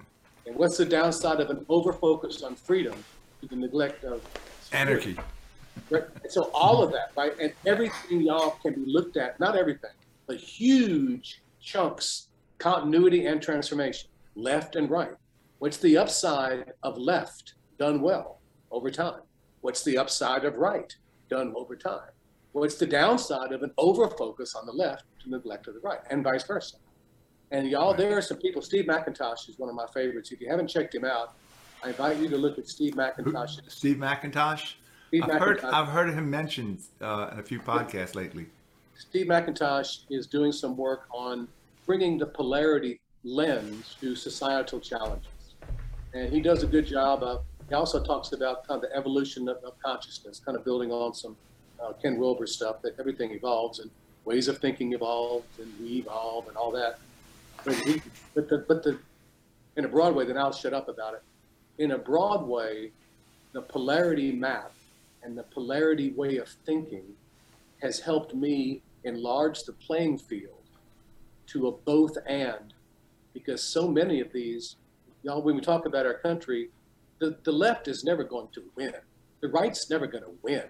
and 0.45 0.55
what's 0.55 0.77
the 0.77 0.85
downside 0.85 1.39
of 1.39 1.49
an 1.49 1.65
over 1.69 1.93
focus 1.93 2.43
on 2.43 2.55
freedom 2.55 3.03
to 3.41 3.47
the 3.47 3.55
neglect 3.55 4.03
of 4.03 4.21
anarchy. 4.71 5.17
Right? 5.89 6.03
And 6.23 6.31
so 6.31 6.51
all 6.53 6.83
of 6.83 6.91
that, 6.91 7.11
right? 7.15 7.33
And 7.39 7.53
everything 7.65 8.21
y'all 8.21 8.51
can 8.61 8.73
be 8.73 8.83
looked 8.85 9.17
at, 9.17 9.39
not 9.39 9.57
everything, 9.57 9.91
but 10.27 10.37
huge 10.37 11.41
chunks, 11.61 12.27
continuity 12.57 13.25
and 13.25 13.41
transformation, 13.41 14.09
left 14.35 14.75
and 14.75 14.89
right. 14.89 15.11
What's 15.59 15.77
the 15.77 15.97
upside 15.97 16.73
of 16.83 16.97
left 16.97 17.53
done 17.77 18.01
well 18.01 18.39
over 18.71 18.89
time? 18.89 19.21
What's 19.61 19.83
the 19.83 19.97
upside 19.97 20.45
of 20.45 20.55
right 20.55 20.95
done 21.29 21.53
over 21.55 21.75
time? 21.75 22.09
What's 22.53 22.75
the 22.75 22.87
downside 22.87 23.51
of 23.53 23.63
an 23.63 23.71
over 23.77 24.09
focus 24.09 24.55
on 24.55 24.65
the 24.65 24.73
left 24.73 25.05
to 25.23 25.29
neglect 25.29 25.67
of 25.67 25.75
the 25.75 25.79
right, 25.79 25.99
and 26.09 26.23
vice 26.23 26.43
versa? 26.43 26.77
And 27.51 27.69
y'all, 27.69 27.93
there 27.93 28.17
are 28.17 28.21
some 28.21 28.37
people. 28.37 28.61
Steve 28.61 28.85
McIntosh 28.85 29.49
is 29.49 29.59
one 29.59 29.69
of 29.69 29.75
my 29.75 29.85
favorites. 29.93 30.31
If 30.31 30.39
you 30.39 30.49
haven't 30.49 30.67
checked 30.67 30.95
him 30.95 31.03
out, 31.03 31.33
I 31.83 31.89
invite 31.89 32.17
you 32.17 32.29
to 32.29 32.37
look 32.37 32.57
at 32.57 32.67
Steve 32.67 32.93
McIntosh's 32.93 33.61
Steve 33.67 33.97
McIntosh. 33.97 34.75
Steve 35.09 35.23
I've 35.23 35.39
heard 35.39 35.59
McIntosh, 35.59 35.73
I've 35.73 35.87
heard 35.87 36.13
him 36.13 36.29
mentioned 36.29 36.79
uh, 37.01 37.31
in 37.33 37.39
a 37.39 37.43
few 37.43 37.59
podcasts 37.59 38.15
lately. 38.15 38.45
Steve 38.97 39.25
McIntosh 39.25 40.03
is 40.09 40.27
doing 40.27 40.53
some 40.53 40.77
work 40.77 41.07
on 41.11 41.47
bringing 41.85 42.17
the 42.17 42.25
polarity 42.25 43.01
lens 43.23 43.97
to 43.99 44.15
societal 44.15 44.79
challenges. 44.79 45.27
And 46.13 46.31
he 46.31 46.39
does 46.39 46.63
a 46.63 46.67
good 46.67 46.85
job 46.85 47.23
of, 47.23 47.43
he 47.67 47.75
also 47.75 48.01
talks 48.01 48.31
about 48.31 48.65
kind 48.67 48.81
of 48.81 48.89
the 48.89 48.95
evolution 48.95 49.49
of, 49.49 49.57
of 49.63 49.77
consciousness, 49.83 50.39
kind 50.39 50.57
of 50.57 50.63
building 50.63 50.91
on 50.91 51.13
some 51.13 51.35
uh, 51.83 51.93
Ken 51.93 52.17
Wilber 52.17 52.47
stuff 52.47 52.81
that 52.83 52.97
everything 52.99 53.31
evolves 53.31 53.79
and 53.79 53.89
ways 54.23 54.47
of 54.47 54.59
thinking 54.59 54.93
evolve 54.93 55.43
and 55.59 55.67
we 55.81 55.97
evolve 55.97 56.47
and 56.47 56.55
all 56.55 56.71
that. 56.71 56.99
But, 57.63 57.75
he, 57.75 58.01
but, 58.33 58.49
the, 58.49 58.65
but 58.67 58.83
the, 58.83 58.99
in 59.77 59.85
a 59.85 59.87
broad 59.87 60.15
way, 60.15 60.25
then 60.25 60.37
I'll 60.37 60.53
shut 60.53 60.73
up 60.73 60.87
about 60.89 61.13
it. 61.13 61.23
In 61.77 61.91
a 61.91 61.97
broad 61.97 62.45
way, 62.45 62.91
the 63.53 63.61
polarity 63.61 64.31
map 64.31 64.71
and 65.23 65.37
the 65.37 65.43
polarity 65.43 66.11
way 66.11 66.37
of 66.37 66.47
thinking 66.65 67.03
has 67.81 67.99
helped 67.99 68.33
me 68.33 68.81
enlarge 69.03 69.63
the 69.63 69.73
playing 69.73 70.17
field 70.17 70.53
to 71.47 71.67
a 71.67 71.71
both 71.71 72.17
and 72.27 72.73
because 73.33 73.63
so 73.63 73.87
many 73.87 74.21
of 74.21 74.31
these 74.31 74.75
y'all 75.23 75.41
when 75.41 75.55
we 75.55 75.61
talk 75.61 75.85
about 75.85 76.05
our 76.05 76.13
country 76.13 76.69
the, 77.21 77.37
the 77.43 77.51
left 77.51 77.87
is 77.87 78.03
never 78.03 78.23
going 78.23 78.47
to 78.53 78.63
win. 78.75 78.93
The 79.41 79.47
right's 79.47 79.89
never 79.89 80.07
going 80.07 80.23
to 80.23 80.33
win. 80.41 80.63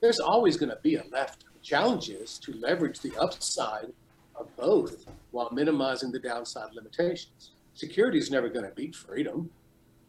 There's 0.00 0.18
always 0.18 0.56
going 0.56 0.70
to 0.70 0.78
be 0.82 0.96
a 0.96 1.04
left. 1.12 1.44
The 1.44 1.60
challenge 1.62 2.08
is 2.10 2.38
to 2.40 2.52
leverage 2.52 3.00
the 3.00 3.16
upside 3.16 3.92
of 4.34 4.54
both 4.56 5.06
while 5.32 5.50
minimizing 5.52 6.12
the 6.12 6.18
downside 6.18 6.72
limitations 6.74 7.50
security 7.74 8.18
is 8.18 8.30
never 8.30 8.48
going 8.48 8.64
to 8.64 8.74
beat 8.74 8.94
freedom 8.94 9.50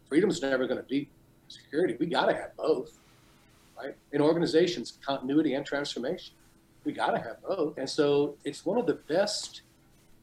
freedom's 0.07 0.41
never 0.41 0.67
going 0.67 0.79
to 0.79 0.87
beat 0.87 1.09
security 1.47 1.95
we 1.99 2.05
got 2.05 2.27
to 2.27 2.33
have 2.33 2.55
both 2.55 2.99
right 3.77 3.95
in 4.11 4.21
organizations 4.21 4.99
continuity 5.05 5.55
and 5.55 5.65
transformation 5.65 6.35
we 6.83 6.91
got 6.91 7.11
to 7.11 7.19
have 7.19 7.41
both. 7.43 7.77
And 7.77 7.89
so 7.89 8.35
it's 8.43 8.65
one 8.65 8.77
of 8.77 8.85
the 8.85 8.95
best 9.07 9.61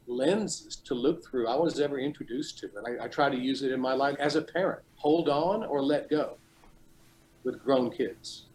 lenses 0.07 0.75
to 0.77 0.93
look 0.93 1.25
through 1.25 1.47
I 1.47 1.55
was 1.55 1.79
ever 1.79 1.99
introduced 1.99 2.59
to. 2.59 2.69
And 2.75 2.99
I, 2.99 3.05
I, 3.05 3.07
try 3.07 3.29
to 3.29 3.37
use 3.37 3.61
it 3.61 3.71
in 3.71 3.79
my 3.79 3.93
life 3.93 4.15
as 4.19 4.35
a 4.35 4.41
parent. 4.41 4.81
Hold 4.95 5.29
on 5.29 5.63
or 5.63 5.81
let 5.81 6.09
go 6.09 6.37
with 7.43 7.63
grown 7.63 7.91
kids. 7.91 8.45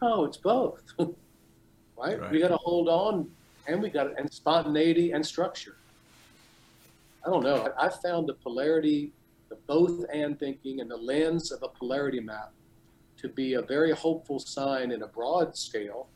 Oh, 0.00 0.24
it's 0.24 0.36
both. 0.36 0.82
right? 0.98 1.08
Right. 1.94 2.32
We 2.32 2.40
got 2.40 2.48
to 2.48 2.56
hold 2.56 2.88
on 2.88 3.30
and 3.68 3.80
we 3.80 3.88
got 3.88 4.18
and 4.18 4.32
spontaneity 4.32 5.12
and 5.12 5.24
structure. 5.24 5.76
I 7.24 7.30
don't 7.30 7.42
know. 7.42 7.72
I, 7.78 7.88
found 7.88 8.28
the 8.28 8.34
polarity, 8.34 9.12
the 9.48 9.56
both 9.66 10.04
and 10.12 10.38
thinking 10.38 10.80
and 10.80 10.90
the 10.90 10.96
lens 10.96 11.52
of 11.52 11.62
a 11.62 11.68
polarity 11.68 12.20
map 12.20 12.52
to 13.18 13.28
be 13.28 13.54
a 13.54 13.62
very 13.62 13.92
hopeful 13.92 14.40
sign 14.40 14.90
in 14.90 15.02
a 15.02 15.06
broad 15.06 15.56
scale 15.56 16.08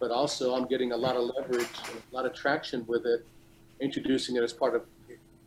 but 0.00 0.10
also 0.10 0.54
I'm 0.56 0.66
getting 0.66 0.92
a 0.92 0.96
lot 0.96 1.14
of 1.14 1.30
leverage, 1.36 1.68
a 1.68 2.14
lot 2.14 2.26
of 2.26 2.32
traction 2.34 2.84
with 2.88 3.04
it, 3.06 3.24
introducing 3.80 4.34
it 4.34 4.42
as 4.42 4.52
part 4.52 4.74
of 4.74 4.82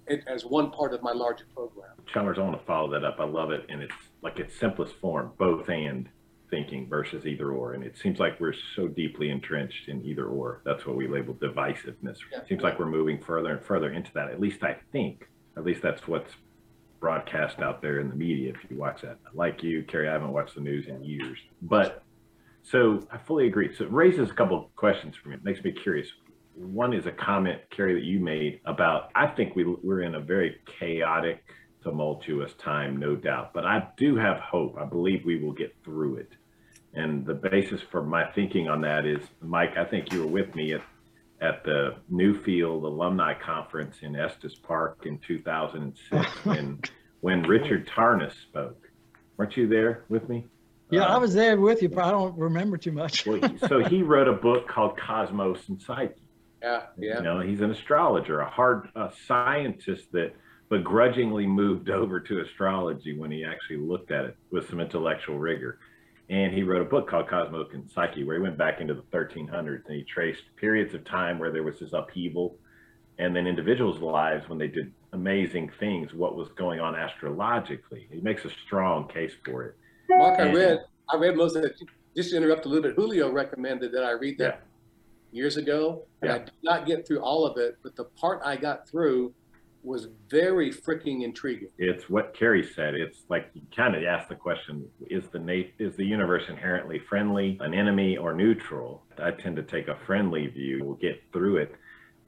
it 0.05 0.23
as 0.27 0.45
one 0.45 0.69
part 0.69 0.93
of 0.93 1.01
my 1.01 1.12
larger 1.12 1.45
program. 1.53 1.89
Chalmers, 2.13 2.38
I 2.38 2.43
want 2.43 2.59
to 2.59 2.65
follow 2.65 2.89
that 2.91 3.03
up. 3.03 3.19
I 3.19 3.25
love 3.25 3.51
it 3.51 3.65
in 3.69 3.81
its 3.81 3.93
like 4.21 4.39
its 4.39 4.57
simplest 4.57 4.93
form, 4.95 5.31
both 5.38 5.67
and 5.69 6.07
thinking 6.53 6.88
versus 6.88 7.25
either 7.25 7.51
or. 7.51 7.74
And 7.74 7.83
it 7.83 7.98
seems 7.98 8.19
like 8.19 8.39
we're 8.39 8.53
so 8.75 8.88
deeply 8.88 9.31
entrenched 9.31 9.88
in 9.88 10.05
either 10.05 10.27
or. 10.27 10.62
That's 10.63 10.86
what 10.86 10.95
we 10.95 11.07
label 11.07 11.33
divisiveness. 11.33 12.17
Yeah. 12.31 12.39
It 12.39 12.48
seems 12.48 12.62
like 12.62 12.77
we're 12.77 12.86
moving 12.86 13.20
further 13.20 13.50
and 13.53 13.66
further 13.66 13.92
into 13.92 14.11
that. 14.13 14.29
At 14.29 14.39
least 14.39 14.61
I 14.63 14.77
think. 14.92 15.27
At 15.57 15.63
least 15.63 15.81
that's 15.81 16.07
what's 16.07 16.31
broadcast 17.00 17.59
out 17.59 17.81
there 17.81 18.00
in 18.00 18.07
the 18.07 18.16
media 18.16 18.53
if 18.53 18.70
you 18.70 18.77
watch 18.77 19.01
that. 19.01 19.18
Like 19.33 19.63
you, 19.63 19.81
Gary, 19.81 20.07
I 20.07 20.13
haven't 20.13 20.31
watched 20.31 20.53
the 20.53 20.61
news 20.61 20.85
in 20.87 21.03
years. 21.03 21.39
But 21.63 22.03
so 22.61 23.05
I 23.11 23.18
fully 23.18 23.48
agree. 23.48 23.75
So 23.75 23.85
it 23.85 23.92
raises 23.92 24.29
a 24.29 24.33
couple 24.33 24.57
of 24.57 24.75
questions 24.75 25.16
for 25.16 25.29
me. 25.29 25.35
It 25.35 25.44
makes 25.44 25.63
me 25.63 25.72
curious. 25.72 26.07
One 26.53 26.94
is 26.94 27.07
a 27.07 27.11
comment, 27.11 27.61
Gary, 27.75 27.96
that 27.96 28.03
you 28.03 28.20
made 28.20 28.61
about 28.66 29.09
I 29.16 29.25
think 29.25 29.55
we, 29.55 29.63
we're 29.63 30.03
in 30.03 30.13
a 30.13 30.22
very 30.22 30.57
chaotic, 30.79 31.44
tumultuous 31.81 32.53
time, 32.59 32.98
no 32.98 33.16
doubt. 33.16 33.55
But 33.55 33.66
I 33.66 33.87
do 33.98 34.16
have 34.18 34.37
hope. 34.37 34.77
I 34.79 34.85
believe 34.85 35.25
we 35.25 35.44
will 35.44 35.51
get 35.53 35.75
through 35.83 36.18
it. 36.18 36.29
And 36.94 37.25
the 37.25 37.34
basis 37.34 37.82
for 37.92 38.03
my 38.03 38.25
thinking 38.32 38.70
on 38.70 38.82
that 38.82 39.06
is, 39.06 39.22
Mike, 39.42 39.77
I 39.77 39.86
think 39.86 40.12
you 40.14 40.22
were 40.22 40.27
with 40.27 40.53
me 40.56 40.74
at, 40.74 40.82
at 41.42 41.64
the 41.64 41.96
Newfield 42.12 42.84
Alumni 42.84 43.34
Conference 43.34 43.98
in 44.01 44.16
Estes 44.16 44.56
Park 44.56 45.03
in 45.06 45.18
2006 45.20 46.25
when, 46.46 46.79
when 47.22 47.42
Richard 47.44 47.88
Tarnas 47.88 48.34
spoke. 48.44 48.79
Weren't 49.38 49.58
you 49.58 49.68
there 49.68 50.03
with 50.10 50.29
me? 50.29 50.46
Yeah, 50.92 51.06
I 51.06 51.16
Um, 51.16 51.22
was 51.22 51.34
there 51.34 51.60
with 51.60 51.82
you, 51.82 51.90
but 51.90 52.03
I 52.03 52.12
don't 52.12 52.38
remember 52.38 52.77
too 52.77 52.92
much. 52.92 53.25
well, 53.25 53.40
so 53.68 53.84
he 53.84 54.03
wrote 54.03 54.27
a 54.27 54.34
book 54.34 54.68
called 54.68 54.96
Cosmos 54.98 55.68
and 55.70 55.82
Psyche. 55.82 56.14
Yeah, 56.62 56.84
yeah. 56.98 57.18
You 57.18 57.24
know, 57.24 57.40
he's 57.40 57.62
an 57.62 57.72
astrologer, 57.72 58.40
a 58.42 58.50
hard 58.50 58.90
a 58.96 59.10
scientist 59.25 60.12
that 60.12 60.34
begrudgingly 60.70 61.48
moved 61.48 61.90
over 62.00 62.20
to 62.20 62.42
astrology 62.42 63.18
when 63.18 63.32
he 63.32 63.44
actually 63.44 63.77
looked 63.77 64.12
at 64.12 64.25
it 64.25 64.38
with 64.51 64.70
some 64.70 64.79
intellectual 64.79 65.40
rigor. 65.40 65.79
And 66.29 66.53
he 66.53 66.64
wrote 66.64 66.81
a 66.81 66.86
book 66.86 67.09
called 67.09 67.27
Cosmos 67.27 67.68
and 67.74 67.90
Psyche, 67.92 68.24
where 68.24 68.38
he 68.38 68.42
went 68.42 68.57
back 68.57 68.79
into 68.79 68.94
the 68.94 69.03
1300s 69.14 69.86
and 69.88 69.96
he 69.96 70.03
traced 70.03 70.44
periods 70.55 70.94
of 70.94 71.03
time 71.03 71.38
where 71.38 71.51
there 71.51 71.64
was 71.64 71.79
this 71.79 71.94
upheaval, 71.94 72.57
and 73.20 73.36
then 73.36 73.46
individuals' 73.46 74.00
lives 74.00 74.48
when 74.48 74.57
they 74.57 74.68
did 74.68 74.92
amazing 75.12 75.72
things, 75.79 76.14
what 76.14 76.36
was 76.36 76.50
going 76.57 76.79
on 76.79 76.96
astrologically. 76.96 78.07
He 78.12 78.22
makes 78.22 78.46
a 78.46 78.50
strong 78.66 79.07
case 79.07 79.33
for 79.46 79.64
it. 79.66 79.75
Mark, 80.09 80.40
I 80.40 80.51
read 80.51 80.79
I 81.09 81.18
read 81.18 81.36
most 81.36 81.55
of 81.55 81.64
it. 81.64 81.75
Just 82.16 82.31
to 82.31 82.38
interrupt 82.38 82.66
a 82.66 82.70
little 82.70 82.83
bit, 82.83 82.96
Julio 82.96 83.31
recommended 83.31 83.92
that 83.92 84.03
I 84.03 84.12
read 84.12 84.38
that 84.38 84.64
years 85.31 85.57
ago, 85.57 86.03
and 86.22 86.31
I 86.31 86.38
did 86.40 86.51
not 86.64 86.86
get 86.86 87.07
through 87.07 87.22
all 87.22 87.46
of 87.46 87.57
it, 87.57 87.77
but 87.83 87.96
the 87.96 88.05
part 88.05 88.42
I 88.46 88.55
got 88.55 88.88
through 88.88 89.33
was 89.83 90.07
very 90.29 90.72
freaking 90.72 91.24
intriguing. 91.24 91.69
it's 91.77 92.09
what 92.09 92.37
Gary 92.37 92.63
said. 92.63 92.96
It's 92.96 93.24
like 93.29 93.50
you 93.53 93.61
kind 93.75 93.96
of 93.96 94.03
ask 94.03 94.29
the 94.29 94.35
question: 94.35 94.87
Is 95.09 95.27
the 95.29 95.39
nat- 95.39 95.72
is 95.79 95.96
the 95.96 96.05
universe 96.05 96.43
inherently 96.50 97.00
friendly, 97.00 97.57
an 97.61 97.74
enemy, 97.74 98.17
or 98.17 98.33
neutral? 98.33 99.03
I 99.17 99.31
tend 99.31 99.55
to 99.57 99.63
take 99.63 99.87
a 99.87 99.98
friendly 100.05 100.48
view. 100.48 100.83
We'll 100.83 100.96
get 100.96 101.22
through 101.31 101.57
it. 101.57 101.75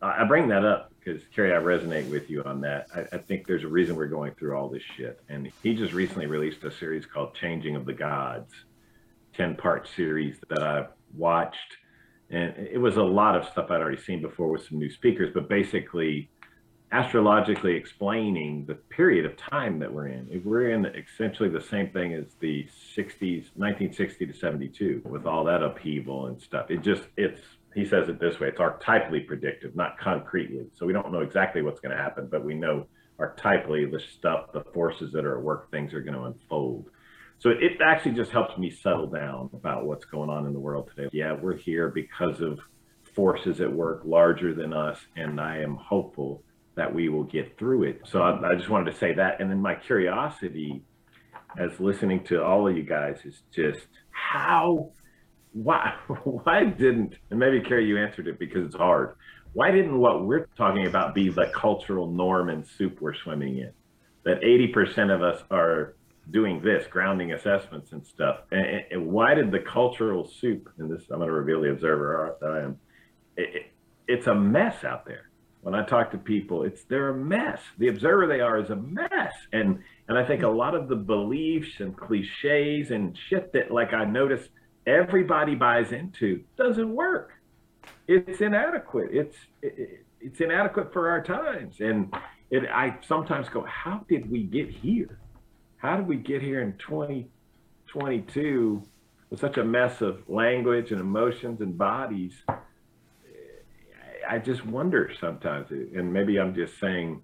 I 0.01 0.23
bring 0.25 0.47
that 0.49 0.65
up 0.65 0.91
because 0.99 1.23
Gary, 1.35 1.53
I 1.53 1.57
resonate 1.57 2.09
with 2.09 2.29
you 2.29 2.43
on 2.43 2.61
that. 2.61 2.87
I, 2.93 3.15
I 3.15 3.17
think 3.17 3.47
there's 3.47 3.63
a 3.63 3.67
reason 3.67 3.95
we're 3.95 4.07
going 4.07 4.33
through 4.35 4.55
all 4.55 4.69
this 4.69 4.83
shit. 4.97 5.19
And 5.29 5.51
he 5.63 5.73
just 5.73 5.93
recently 5.93 6.27
released 6.27 6.63
a 6.63 6.71
series 6.71 7.05
called 7.05 7.33
"Changing 7.35 7.75
of 7.75 7.85
the 7.85 7.93
Gods," 7.93 8.53
ten 9.33 9.55
part 9.55 9.87
series 9.95 10.37
that 10.49 10.61
I 10.61 10.87
watched, 11.15 11.77
and 12.29 12.53
it 12.57 12.79
was 12.79 12.97
a 12.97 13.03
lot 13.03 13.35
of 13.35 13.45
stuff 13.45 13.71
I'd 13.71 13.81
already 13.81 14.01
seen 14.01 14.21
before 14.21 14.49
with 14.49 14.67
some 14.67 14.77
new 14.77 14.89
speakers, 14.89 15.31
but 15.33 15.47
basically 15.47 16.29
astrologically 16.91 17.75
explaining 17.75 18.65
the 18.65 18.75
period 18.75 19.25
of 19.25 19.35
time 19.37 19.79
that 19.79 19.91
we're 19.91 20.07
in. 20.07 20.27
If 20.29 20.43
we're 20.45 20.69
in 20.69 20.85
essentially 20.85 21.49
the 21.49 21.61
same 21.61 21.89
thing 21.89 22.13
as 22.13 22.25
the 22.39 22.67
60s, 22.95 23.49
1960 23.55 24.27
to 24.27 24.33
72, 24.33 25.01
with 25.05 25.25
all 25.25 25.43
that 25.45 25.63
upheaval 25.63 26.27
and 26.27 26.41
stuff. 26.41 26.69
It 26.69 26.81
just, 26.81 27.03
it's, 27.17 27.41
he 27.73 27.85
says 27.85 28.07
it 28.07 28.19
this 28.19 28.39
way 28.39 28.49
it's 28.49 28.59
archetypally 28.59 29.25
predictive, 29.25 29.75
not 29.75 29.97
concretely. 29.99 30.67
So 30.75 30.85
we 30.85 30.93
don't 30.93 31.11
know 31.11 31.21
exactly 31.21 31.61
what's 31.61 31.79
going 31.79 31.95
to 31.95 32.01
happen, 32.01 32.27
but 32.31 32.45
we 32.45 32.53
know 32.53 32.87
archetypally 33.19 33.91
the 33.91 33.99
stuff, 33.99 34.53
the 34.53 34.63
forces 34.73 35.11
that 35.13 35.25
are 35.25 35.37
at 35.37 35.43
work, 35.43 35.71
things 35.71 35.93
are 35.93 36.01
going 36.01 36.15
to 36.15 36.23
unfold. 36.23 36.89
So 37.39 37.49
it 37.49 37.81
actually 37.85 38.13
just 38.13 38.31
helps 38.31 38.57
me 38.57 38.69
settle 38.69 39.07
down 39.07 39.49
about 39.53 39.85
what's 39.85 40.05
going 40.05 40.29
on 40.29 40.45
in 40.45 40.53
the 40.53 40.59
world 40.59 40.89
today. 40.95 41.09
Yeah, 41.11 41.33
we're 41.33 41.57
here 41.57 41.89
because 41.89 42.39
of 42.39 42.59
forces 43.13 43.59
at 43.59 43.71
work 43.71 44.03
larger 44.05 44.53
than 44.53 44.71
us, 44.71 44.99
and 45.17 45.39
I 45.41 45.57
am 45.57 45.75
hopeful 45.75 46.43
that 46.75 46.93
we 46.93 47.09
will 47.09 47.23
get 47.23 47.57
through 47.57 47.83
it. 47.83 48.01
So 48.05 48.21
I, 48.21 48.51
I 48.51 48.55
just 48.55 48.69
wanted 48.69 48.91
to 48.91 48.97
say 48.97 49.13
that. 49.13 49.39
And 49.39 49.49
then 49.49 49.61
my 49.61 49.75
curiosity 49.75 50.83
as 51.57 51.79
listening 51.79 52.23
to 52.25 52.43
all 52.43 52.67
of 52.67 52.75
you 52.75 52.83
guys 52.83 53.19
is 53.23 53.41
just 53.53 53.87
how, 54.11 54.91
why, 55.53 55.93
why 56.23 56.65
didn't, 56.65 57.15
and 57.29 57.39
maybe 57.39 57.61
Gary, 57.61 57.85
you 57.87 57.97
answered 57.97 58.27
it 58.27 58.39
because 58.39 58.65
it's 58.65 58.75
hard. 58.75 59.15
Why 59.53 59.71
didn't 59.71 59.97
what 59.97 60.25
we're 60.25 60.47
talking 60.57 60.85
about 60.85 61.15
be 61.15 61.29
the 61.29 61.49
cultural 61.55 62.07
norm 62.11 62.49
and 62.49 62.67
soup 62.67 62.99
we're 62.99 63.15
swimming 63.15 63.59
in? 63.59 63.71
That 64.25 64.41
80% 64.41 65.15
of 65.15 65.21
us 65.21 65.41
are 65.49 65.95
doing 66.29 66.61
this, 66.61 66.85
grounding 66.87 67.31
assessments 67.31 67.93
and 67.93 68.05
stuff. 68.05 68.39
And, 68.51 68.83
and- 68.91 69.07
why 69.07 69.33
did 69.33 69.51
the 69.51 69.59
cultural 69.59 70.27
soup, 70.27 70.69
and 70.77 70.91
this, 70.91 71.03
I'm 71.09 71.19
going 71.19 71.29
to 71.29 71.33
reveal 71.33 71.61
the 71.61 71.69
observer 71.69 72.31
uh, 72.31 72.33
that 72.41 72.51
I 72.51 72.63
am, 72.63 72.79
it, 73.37 73.55
it, 73.55 73.61
it's 74.07 74.27
a 74.27 74.35
mess 74.35 74.83
out 74.83 75.05
there 75.05 75.29
when 75.65 75.73
I 75.73 75.83
talk 75.83 76.11
to 76.11 76.19
people, 76.19 76.61
it's 76.61 76.83
they're 76.83 77.09
a 77.09 77.15
mess. 77.15 77.59
The 77.79 77.87
observer 77.87 78.27
they 78.27 78.39
are 78.39 78.59
is 78.59 78.69
a 78.69 78.75
mess. 78.75 79.33
And 79.51 79.79
and 80.07 80.15
I 80.15 80.23
think 80.23 80.43
a 80.43 80.47
lot 80.47 80.75
of 80.75 80.87
the 80.87 80.95
beliefs 80.95 81.79
and 81.79 81.97
cliches 81.97 82.91
and 82.91 83.17
shit 83.29 83.51
that 83.53 83.71
like 83.71 83.91
I 83.91 84.05
notice 84.05 84.47
everybody 84.85 85.55
buys 85.55 85.91
into 85.91 86.43
doesn't 86.55 86.93
work. 86.93 87.31
It's 88.07 88.41
inadequate. 88.41 89.09
It's 89.11 89.35
it, 89.63 90.05
it's 90.21 90.39
inadequate 90.39 90.93
for 90.93 91.09
our 91.09 91.23
times. 91.23 91.77
And 91.79 92.13
it 92.51 92.69
I 92.69 92.99
sometimes 93.07 93.49
go, 93.49 93.63
how 93.63 94.05
did 94.07 94.29
we 94.29 94.43
get 94.43 94.69
here? 94.69 95.17
How 95.77 95.97
did 95.97 96.05
we 96.05 96.17
get 96.17 96.43
here 96.43 96.61
in 96.61 96.77
2022 96.77 98.83
with 99.31 99.39
such 99.39 99.57
a 99.57 99.63
mess 99.63 100.01
of 100.01 100.29
language 100.29 100.91
and 100.91 101.01
emotions 101.01 101.61
and 101.61 101.75
bodies. 101.75 102.33
I 104.29 104.39
just 104.39 104.65
wonder 104.65 105.11
sometimes, 105.19 105.71
and 105.71 106.11
maybe 106.11 106.39
I'm 106.39 106.53
just 106.55 106.79
saying, 106.79 107.21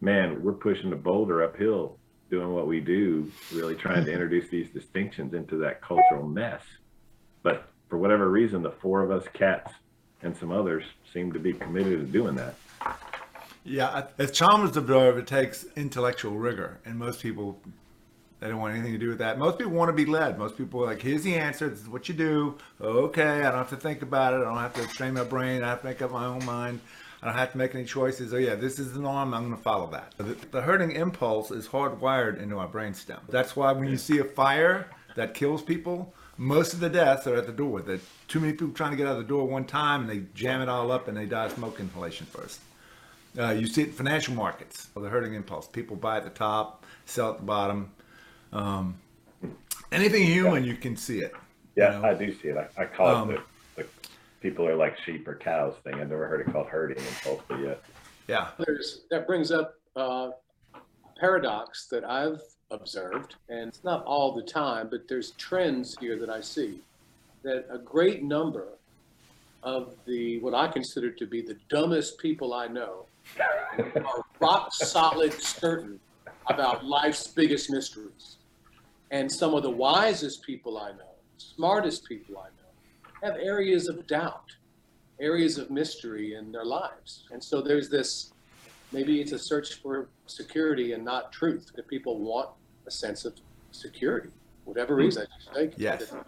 man, 0.00 0.42
we're 0.42 0.52
pushing 0.52 0.90
the 0.90 0.96
boulder 0.96 1.42
uphill 1.42 1.98
doing 2.30 2.52
what 2.52 2.66
we 2.66 2.80
do, 2.80 3.30
really 3.52 3.74
trying 3.74 3.96
to 3.96 4.00
mm-hmm. 4.02 4.10
introduce 4.10 4.50
these 4.50 4.68
distinctions 4.70 5.34
into 5.34 5.56
that 5.58 5.82
cultural 5.82 6.26
mess. 6.26 6.62
But 7.42 7.68
for 7.88 7.98
whatever 7.98 8.30
reason, 8.30 8.62
the 8.62 8.72
four 8.82 9.02
of 9.02 9.10
us 9.10 9.24
cats 9.32 9.72
and 10.22 10.36
some 10.36 10.50
others 10.50 10.84
seem 11.12 11.32
to 11.32 11.38
be 11.38 11.52
committed 11.52 12.00
to 12.00 12.06
doing 12.06 12.34
that. 12.36 12.54
Yeah, 13.64 14.06
as 14.18 14.30
Chalmers 14.30 14.76
observed, 14.76 15.18
it 15.18 15.26
takes 15.26 15.64
intellectual 15.76 16.32
rigor, 16.32 16.80
and 16.84 16.98
most 16.98 17.22
people 17.22 17.60
they 18.44 18.50
don't 18.50 18.60
want 18.60 18.74
anything 18.74 18.92
to 18.92 18.98
do 18.98 19.08
with 19.08 19.20
that. 19.20 19.38
Most 19.38 19.56
people 19.56 19.72
want 19.72 19.88
to 19.88 19.94
be 19.94 20.04
led. 20.04 20.38
Most 20.38 20.58
people 20.58 20.82
are 20.82 20.86
like, 20.88 21.00
here's 21.00 21.22
the 21.22 21.34
answer. 21.34 21.66
This 21.66 21.80
is 21.80 21.88
what 21.88 22.10
you 22.10 22.14
do. 22.14 22.58
Okay, 22.78 23.40
I 23.40 23.44
don't 23.44 23.54
have 23.54 23.70
to 23.70 23.76
think 23.76 24.02
about 24.02 24.34
it. 24.34 24.36
I 24.36 24.40
don't 24.40 24.58
have 24.58 24.74
to 24.74 24.86
strain 24.86 25.14
my 25.14 25.24
brain. 25.24 25.64
I 25.64 25.70
have 25.70 25.80
to 25.80 25.86
make 25.86 26.02
up 26.02 26.10
my 26.10 26.26
own 26.26 26.44
mind. 26.44 26.80
I 27.22 27.26
don't 27.28 27.38
have 27.38 27.52
to 27.52 27.56
make 27.56 27.74
any 27.74 27.86
choices. 27.86 28.34
Oh 28.34 28.36
yeah, 28.36 28.54
this 28.54 28.78
is 28.78 28.92
the 28.92 29.00
norm. 29.00 29.32
I'm 29.32 29.44
going 29.44 29.56
to 29.56 29.62
follow 29.62 29.86
that. 29.92 30.12
The, 30.18 30.36
the 30.50 30.60
herding 30.60 30.92
impulse 30.92 31.50
is 31.50 31.66
hardwired 31.66 32.38
into 32.38 32.58
our 32.58 32.68
brainstem. 32.68 33.18
That's 33.30 33.56
why 33.56 33.72
when 33.72 33.88
you 33.88 33.96
see 33.96 34.18
a 34.18 34.24
fire 34.24 34.90
that 35.14 35.32
kills 35.32 35.62
people, 35.62 36.12
most 36.36 36.74
of 36.74 36.80
the 36.80 36.90
deaths 36.90 37.26
are 37.26 37.36
at 37.36 37.46
the 37.46 37.52
door. 37.52 37.80
That 37.80 38.02
too 38.28 38.40
many 38.40 38.52
people 38.52 38.74
trying 38.74 38.90
to 38.90 38.98
get 38.98 39.06
out 39.06 39.16
of 39.16 39.22
the 39.22 39.24
door 39.24 39.48
one 39.48 39.64
time 39.64 40.02
and 40.02 40.10
they 40.10 40.26
jam 40.34 40.60
it 40.60 40.68
all 40.68 40.92
up 40.92 41.08
and 41.08 41.16
they 41.16 41.24
die 41.24 41.46
of 41.46 41.52
smoke 41.52 41.80
inhalation 41.80 42.26
first. 42.26 42.60
Uh, 43.38 43.52
you 43.52 43.66
see 43.66 43.80
it 43.80 43.88
in 43.88 43.94
financial 43.94 44.34
markets. 44.34 44.88
The 44.94 45.08
herding 45.08 45.32
impulse. 45.32 45.66
People 45.66 45.96
buy 45.96 46.18
at 46.18 46.24
the 46.24 46.28
top, 46.28 46.84
sell 47.06 47.30
at 47.30 47.38
the 47.38 47.44
bottom. 47.44 47.90
Um, 48.54 48.96
anything 49.92 50.24
human, 50.24 50.64
yeah. 50.64 50.70
you 50.72 50.76
can 50.76 50.96
see 50.96 51.18
it. 51.18 51.32
Yeah, 51.76 51.96
you 51.96 52.02
know? 52.02 52.08
I 52.08 52.14
do 52.14 52.32
see 52.32 52.48
it. 52.48 52.56
I, 52.56 52.82
I 52.82 52.86
call 52.86 53.08
um, 53.08 53.30
it 53.32 53.40
the, 53.76 53.82
the, 53.82 53.88
people 54.40 54.66
are 54.66 54.76
like 54.76 54.96
sheep 55.04 55.26
or 55.26 55.34
cows 55.34 55.74
thing. 55.82 55.94
I've 55.94 56.08
never 56.08 56.26
heard 56.26 56.40
it 56.40 56.52
called 56.52 56.68
herding 56.68 56.98
impulse, 56.98 57.42
but 57.48 57.60
yet. 57.60 57.82
Yeah. 58.28 58.50
There's, 58.58 59.02
that 59.10 59.26
brings 59.26 59.50
up 59.50 59.74
uh, 59.96 60.30
paradox 61.18 61.86
that 61.88 62.04
I've 62.04 62.40
observed, 62.70 63.34
and 63.48 63.68
it's 63.68 63.84
not 63.84 64.04
all 64.04 64.32
the 64.32 64.42
time, 64.42 64.88
but 64.90 65.08
there's 65.08 65.32
trends 65.32 65.96
here 66.00 66.18
that 66.18 66.30
I 66.30 66.40
see 66.40 66.80
that 67.42 67.66
a 67.70 67.78
great 67.78 68.22
number 68.22 68.68
of 69.62 69.94
the 70.06 70.38
what 70.40 70.54
I 70.54 70.68
consider 70.68 71.10
to 71.10 71.26
be 71.26 71.40
the 71.40 71.56
dumbest 71.68 72.18
people 72.18 72.52
I 72.52 72.66
know 72.66 73.06
are 73.96 74.24
rock 74.40 74.72
solid 74.72 75.32
certain 75.34 75.98
about 76.48 76.84
life's 76.84 77.26
biggest 77.28 77.70
mysteries. 77.70 78.33
And 79.14 79.30
some 79.30 79.54
of 79.54 79.62
the 79.62 79.70
wisest 79.70 80.42
people 80.42 80.76
I 80.76 80.90
know, 80.90 81.14
smartest 81.36 82.04
people 82.04 82.36
I 82.36 82.48
know, 82.48 83.10
have 83.22 83.40
areas 83.40 83.88
of 83.88 84.04
doubt, 84.08 84.50
areas 85.20 85.56
of 85.56 85.70
mystery 85.70 86.34
in 86.34 86.50
their 86.50 86.64
lives. 86.64 87.22
And 87.30 87.42
so 87.42 87.62
there's 87.62 87.88
this 87.88 88.32
maybe 88.90 89.20
it's 89.20 89.30
a 89.30 89.38
search 89.38 89.74
for 89.74 90.08
security 90.26 90.94
and 90.94 91.04
not 91.04 91.32
truth 91.32 91.70
that 91.76 91.86
people 91.86 92.18
want 92.18 92.48
a 92.88 92.90
sense 92.90 93.24
of 93.24 93.34
security, 93.70 94.30
whatever 94.64 94.94
hmm. 94.94 95.02
reason. 95.02 95.28
Yes. 95.76 96.10
That, 96.10 96.26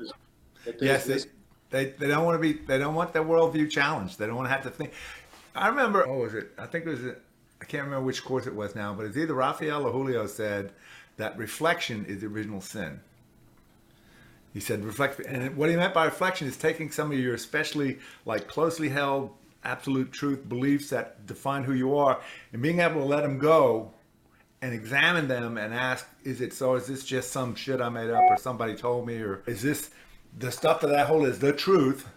that 0.64 0.80
yes. 0.80 1.06
They, 1.06 1.24
they, 1.70 1.90
they 1.90 2.06
don't 2.06 2.24
want 2.24 2.40
to 2.40 2.40
be, 2.40 2.52
they 2.52 2.78
don't 2.78 2.94
want 2.94 3.12
their 3.12 3.24
worldview 3.24 3.68
challenged. 3.68 4.16
They 4.16 4.26
don't 4.26 4.36
want 4.36 4.46
to 4.46 4.52
have 4.52 4.62
to 4.62 4.70
think. 4.70 4.92
I 5.56 5.66
remember, 5.66 6.06
what 6.06 6.18
was 6.20 6.34
it? 6.34 6.52
I 6.56 6.66
think 6.66 6.86
it 6.86 6.90
was, 6.90 7.00
I 7.60 7.64
can't 7.64 7.82
remember 7.82 8.06
which 8.06 8.24
course 8.24 8.46
it 8.46 8.54
was 8.54 8.76
now, 8.76 8.94
but 8.94 9.06
it's 9.06 9.16
either 9.16 9.34
Raphael 9.34 9.88
or 9.88 9.90
Julio 9.90 10.28
said 10.28 10.72
that 11.16 11.36
reflection 11.38 12.04
is 12.06 12.20
the 12.20 12.26
original 12.26 12.60
sin. 12.60 13.00
He 14.52 14.60
said 14.60 14.84
reflect, 14.84 15.20
and 15.20 15.56
what 15.56 15.68
he 15.68 15.76
meant 15.76 15.92
by 15.92 16.06
reflection 16.06 16.48
is 16.48 16.56
taking 16.56 16.90
some 16.90 17.12
of 17.12 17.18
your 17.18 17.34
especially 17.34 17.98
like 18.24 18.48
closely 18.48 18.88
held 18.88 19.30
absolute 19.64 20.12
truth 20.12 20.48
beliefs 20.48 20.90
that 20.90 21.26
define 21.26 21.64
who 21.64 21.74
you 21.74 21.96
are 21.96 22.20
and 22.52 22.62
being 22.62 22.80
able 22.80 23.00
to 23.00 23.04
let 23.04 23.22
them 23.22 23.38
go 23.38 23.92
and 24.62 24.72
examine 24.72 25.28
them 25.28 25.58
and 25.58 25.74
ask, 25.74 26.08
is 26.24 26.40
it 26.40 26.52
so? 26.52 26.74
Is 26.76 26.86
this 26.86 27.04
just 27.04 27.30
some 27.30 27.54
shit 27.54 27.80
I 27.80 27.88
made 27.88 28.10
up 28.10 28.22
or 28.30 28.36
somebody 28.38 28.74
told 28.74 29.06
me? 29.06 29.16
Or 29.16 29.42
is 29.46 29.62
this 29.62 29.90
the 30.38 30.50
stuff 30.50 30.80
that 30.80 30.94
I 30.94 31.04
hold 31.04 31.26
is 31.26 31.38
the 31.38 31.52
truth? 31.52 32.08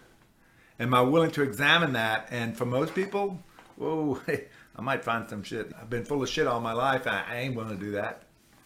Am 0.78 0.94
I 0.94 1.02
willing 1.02 1.30
to 1.32 1.42
examine 1.42 1.92
that? 1.92 2.28
And 2.30 2.56
for 2.56 2.64
most 2.64 2.94
people, 2.94 3.38
whoa, 3.76 4.18
I 4.76 4.82
might 4.82 5.04
find 5.04 5.28
some 5.28 5.42
shit. 5.42 5.72
I've 5.78 5.90
been 5.90 6.04
full 6.04 6.22
of 6.22 6.28
shit 6.28 6.46
all 6.46 6.60
my 6.60 6.72
life. 6.72 7.06
I, 7.06 7.36
ain't 7.36 7.54
willing 7.54 7.78
to 7.78 7.84
do 7.84 7.92
that. 7.92 8.22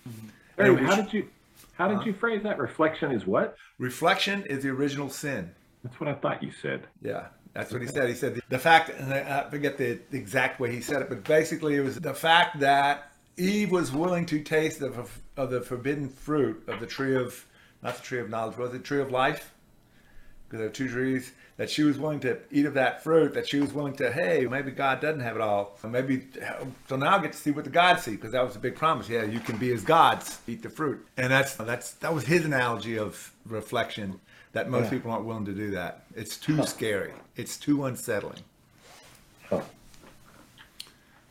Mm-hmm. 0.09 0.85
how 0.87 0.97
did 0.97 1.13
you 1.13 1.29
how 1.75 1.89
did 1.89 1.99
uh, 1.99 2.05
you 2.05 2.13
phrase 2.13 2.43
that? 2.45 2.59
Reflection 2.59 3.11
is 3.13 3.27
what? 3.27 3.57
Reflection 3.79 4.45
is 4.47 4.63
the 4.63 4.71
original 4.71 5.11
sin. 5.11 5.51
That's 5.83 5.99
what 6.01 6.09
I 6.09 6.15
thought 6.15 6.43
you 6.43 6.53
said. 6.63 6.87
Yeah. 7.03 7.27
That's 7.53 7.73
what 7.73 7.83
he 7.83 7.89
said. 7.89 8.09
He 8.09 8.15
said 8.15 8.35
the, 8.35 8.43
the 8.49 8.59
fact, 8.59 8.91
and 8.91 9.13
I 9.13 9.49
forget 9.49 9.79
the, 9.79 9.99
exact 10.13 10.59
way 10.59 10.73
he 10.73 10.81
said 10.81 11.03
it, 11.03 11.09
but 11.09 11.25
basically 11.25 11.77
it 11.77 11.81
was 11.81 11.97
the 11.97 12.15
fact 12.15 12.59
that 12.61 13.13
Eve 13.37 13.71
was 13.71 13.93
willing 13.93 14.27
to 14.27 14.41
taste 14.41 14.83
of, 14.83 15.21
of 15.37 15.51
the 15.51 15.61
forbidden 15.61 16.09
fruit 16.09 16.65
of 16.69 16.81
the 16.81 16.87
tree 16.87 17.17
of, 17.17 17.47
not 17.83 17.97
the 17.97 18.03
tree 18.03 18.21
of 18.21 18.29
knowledge, 18.29 18.57
but 18.57 18.73
the 18.73 18.79
tree 18.79 19.01
of 19.01 19.13
life, 19.13 19.54
because 20.55 20.61
there 20.61 20.69
are 20.69 20.89
two 20.89 20.89
trees, 20.89 21.33
that 21.57 21.69
she 21.69 21.83
was 21.83 21.99
willing 21.99 22.21
to 22.21 22.39
eat 22.53 22.65
of 22.65 22.75
that 22.75 23.03
fruit, 23.03 23.35
that 23.35 23.49
she 23.49 23.59
was 23.59 23.73
willing 23.73 23.95
to, 23.97 24.13
hey, 24.13 24.47
maybe 24.49 24.71
God 24.71 25.01
doesn't 25.01 25.21
have 25.21 25.35
it 25.35 25.43
all. 25.43 25.77
Maybe, 25.83 26.29
so 26.89 26.95
now 26.95 27.17
I 27.19 27.23
get 27.23 27.33
to 27.33 27.39
see 27.39 27.51
what 27.51 27.65
the 27.65 27.71
gods 27.71 28.05
see, 28.05 28.13
because 28.13 28.31
that 28.31 28.45
was 28.45 28.55
a 28.55 28.61
big 28.61 28.77
promise. 28.77 29.09
Yeah, 29.09 29.25
you 29.25 29.41
can 29.41 29.57
be 29.57 29.73
as 29.73 29.83
gods, 29.83 30.39
eat 30.47 30.63
the 30.63 30.71
fruit. 30.71 31.05
And 31.17 31.33
that's, 31.33 31.57
that's, 31.57 31.95
that 31.95 32.15
was 32.15 32.25
his 32.25 32.45
analogy 32.45 32.97
of 32.97 33.33
reflection, 33.47 34.21
that 34.53 34.71
most 34.71 34.85
yeah. 34.85 34.91
people 34.91 35.11
aren't 35.11 35.25
willing 35.25 35.45
to 35.47 35.53
do 35.53 35.73
that. 35.73 36.05
It's 36.15 36.37
too 36.37 36.57
huh. 36.57 36.67
scary. 36.67 37.13
It's 37.35 37.57
too 37.57 37.87
unsettling. 37.87 38.43
Huh. 39.51 39.63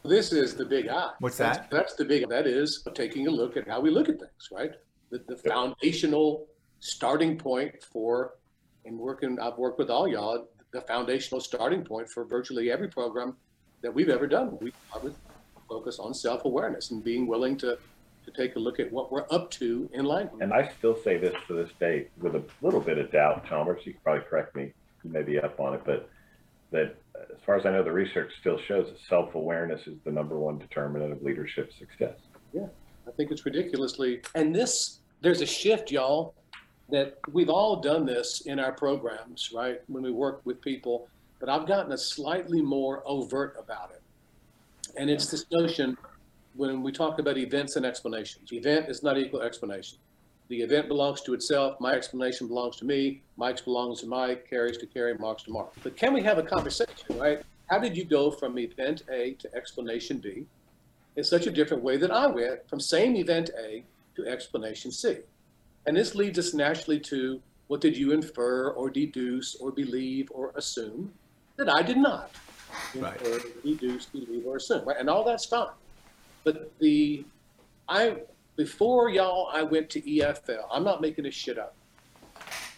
This 0.04 0.34
is 0.34 0.54
the 0.56 0.66
big 0.66 0.90
eye. 0.90 1.12
What's 1.20 1.38
that's, 1.38 1.60
that? 1.60 1.72
That's 1.72 1.94
the 1.94 2.04
big, 2.04 2.28
that 2.28 2.46
is 2.46 2.86
taking 2.94 3.28
a 3.28 3.32
look 3.32 3.56
at 3.56 3.70
how 3.70 3.80
we 3.80 3.90
look 3.90 4.10
at 4.10 4.20
things, 4.20 4.50
right? 4.52 4.72
The, 5.12 5.24
the 5.30 5.38
foundational 5.38 6.48
starting 6.82 7.38
point 7.38 7.82
for 7.82 8.34
and 8.86 8.98
working, 8.98 9.40
I've 9.40 9.58
worked 9.58 9.80
with 9.80 9.90
all 9.90 10.08
y'all, 10.08 10.48
the 10.72 10.82
foundational 10.82 11.40
starting 11.40 11.84
point 11.84 12.10
for 12.10 12.26
virtually 12.26 12.72
every 12.72 12.88
program 12.88 13.36
that 13.82 13.94
we've 13.94 14.10
ever 14.10 14.28
done. 14.28 14.58
We 14.62 14.74
start 14.90 15.04
with 15.04 15.18
focus 15.70 16.00
on 16.00 16.14
self-awareness 16.14 16.92
and 16.92 17.04
being 17.04 17.28
willing 17.28 17.58
to 17.58 17.78
to 18.26 18.32
take 18.32 18.56
a 18.56 18.60
look 18.60 18.80
at 18.80 18.92
what 18.92 19.12
we're 19.12 19.26
up 19.32 19.52
to 19.52 19.90
in 19.94 20.06
language. 20.06 20.42
And 20.42 20.54
I 20.54 20.72
still 20.78 20.96
say 21.04 21.18
this 21.18 21.36
to 21.48 21.54
this 21.54 21.70
day 21.80 22.08
with 22.22 22.36
a 22.36 22.44
little 22.62 22.80
bit 22.80 22.98
of 22.98 23.12
doubt, 23.12 23.46
Chalmers. 23.48 23.82
You 23.86 23.94
can 23.94 24.02
probably 24.02 24.24
correct 24.24 24.56
me. 24.56 24.72
You 25.04 25.12
may 25.12 25.24
be 25.24 25.40
up 25.40 25.60
on 25.60 25.74
it, 25.74 25.82
but 25.86 26.10
that 26.72 26.96
as 27.16 27.38
far 27.46 27.56
as 27.56 27.66
I 27.66 27.72
know, 27.72 27.84
the 27.84 27.92
research 27.92 28.32
still 28.40 28.58
shows 28.58 28.88
that 28.88 28.98
self-awareness 29.10 29.88
is 29.88 29.96
the 30.06 30.12
number 30.12 30.38
one 30.40 30.58
determinant 30.58 31.12
of 31.12 31.22
leadership 31.22 31.72
success. 31.78 32.16
Yeah, 32.54 32.68
I 33.08 33.12
think 33.12 33.32
it's 33.32 33.46
ridiculously. 33.46 34.22
And 34.36 34.56
this, 34.56 35.00
there's 35.22 35.42
a 35.42 35.46
shift, 35.46 35.92
y'all, 35.92 36.34
that 36.94 37.18
we've 37.32 37.50
all 37.50 37.78
done 37.78 38.06
this 38.06 38.42
in 38.42 38.60
our 38.60 38.72
programs, 38.72 39.52
right? 39.52 39.82
When 39.88 40.04
we 40.04 40.12
work 40.12 40.42
with 40.46 40.62
people, 40.62 41.08
but 41.40 41.50
I've 41.50 41.66
gotten 41.66 41.92
a 41.92 41.98
slightly 41.98 42.62
more 42.62 43.02
overt 43.08 43.56
about 43.58 43.90
it. 43.90 44.04
And 44.96 45.10
it's 45.10 45.26
this 45.32 45.46
notion 45.52 45.98
when 46.54 46.84
we 46.84 46.92
talk 46.92 47.18
about 47.18 47.36
events 47.40 47.78
and 47.78 47.84
explanations. 47.84 48.54
Event 48.54 48.90
is 48.90 49.02
not 49.02 49.18
equal 49.18 49.42
explanation. 49.42 49.98
The 50.50 50.62
event 50.62 50.88
belongs 50.88 51.22
to 51.22 51.34
itself. 51.34 51.80
My 51.80 51.94
explanation 51.94 52.48
belongs 52.48 52.76
to 52.76 52.86
me. 52.86 53.24
Mike's 53.38 53.62
belongs 53.62 54.02
to 54.02 54.06
Mike. 54.06 54.46
Gary's 54.48 54.78
to 54.78 54.86
Gary. 54.86 55.16
Mark's 55.18 55.42
to 55.44 55.52
Mark. 55.52 55.74
But 55.82 55.98
can 55.98 56.14
we 56.14 56.22
have 56.22 56.38
a 56.38 56.44
conversation, 56.44 57.18
right? 57.18 57.42
How 57.72 57.80
did 57.80 57.98
you 57.98 58.06
go 58.06 58.30
from 58.30 58.60
event 58.60 59.02
A 59.12 59.32
to 59.40 59.56
explanation 59.56 60.20
B 60.20 60.46
in 61.16 61.24
such 61.24 61.48
a 61.48 61.52
different 61.52 61.82
way 61.82 61.98
that 61.98 62.12
I 62.12 62.28
went 62.28 62.70
from 62.70 62.80
same 62.80 63.16
event 63.16 63.50
A 63.60 63.84
to 64.16 64.28
explanation 64.28 64.92
C? 64.92 65.18
And 65.86 65.98
this 65.98 66.16
leads 66.16 66.40
us 66.40 66.54
naturally 66.54 67.00
to 67.02 67.42
what 67.68 67.82
did 67.82 67.98
you 67.98 68.12
infer 68.12 68.70
or 68.72 68.90
deduce 68.90 69.56
or 69.56 69.72
believe 69.72 70.30
or 70.32 70.52
assume 70.56 71.14
that 71.58 71.70
I 71.70 71.82
did 71.82 71.98
not 71.98 72.32
right. 72.96 73.20
infer, 73.22 73.40
deduce, 73.64 74.06
believe, 74.06 74.46
or 74.46 74.58
assume, 74.58 74.86
right? 74.86 74.98
And 75.00 75.10
all 75.10 75.24
that's 75.24 75.46
fine. 75.46 75.68
But 76.44 76.72
the 76.80 77.26
I 77.88 78.18
before 78.56 79.10
y'all, 79.10 79.50
I 79.52 79.64
went 79.64 79.90
to 79.92 80.02
EFL. 80.02 80.66
I'm 80.72 80.84
not 80.84 81.02
making 81.02 81.24
this 81.24 81.36
shit 81.36 81.58
up. 81.58 81.76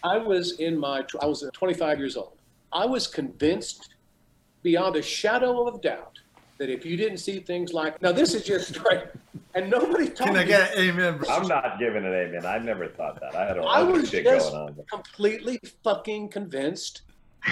I 0.02 0.18
was 0.18 0.58
in 0.60 0.78
my 0.78 1.04
I 1.20 1.26
was 1.26 1.48
25 1.52 1.98
years 1.98 2.16
old. 2.16 2.32
I 2.72 2.86
was 2.86 3.06
convinced 3.06 3.94
beyond 4.62 4.96
a 4.96 5.02
shadow 5.02 5.66
of 5.66 5.80
doubt 5.80 6.15
that 6.58 6.70
if 6.70 6.84
you 6.84 6.96
didn't 6.96 7.18
see 7.18 7.40
things 7.40 7.72
like 7.72 8.00
now 8.02 8.12
this 8.12 8.34
is 8.34 8.44
just 8.44 8.68
straight 8.74 9.04
and 9.54 9.70
nobody 9.70 10.06
told 10.08 10.30
Can 10.30 10.36
I 10.36 10.44
get 10.44 10.74
an 10.74 10.80
amen? 10.90 11.18
Bro? 11.18 11.28
I'm 11.28 11.48
not 11.48 11.78
giving 11.78 12.04
an 12.04 12.12
amen. 12.12 12.46
I 12.46 12.58
never 12.58 12.88
thought 12.88 13.20
that. 13.20 13.34
I 13.34 13.46
had 13.46 13.58
all 13.58 13.68
I 13.68 13.82
was 13.82 14.08
shit 14.10 14.24
just 14.24 14.50
going 14.52 14.68
on. 14.70 14.76
completely 14.90 15.58
fucking 15.84 16.30
convinced 16.30 17.02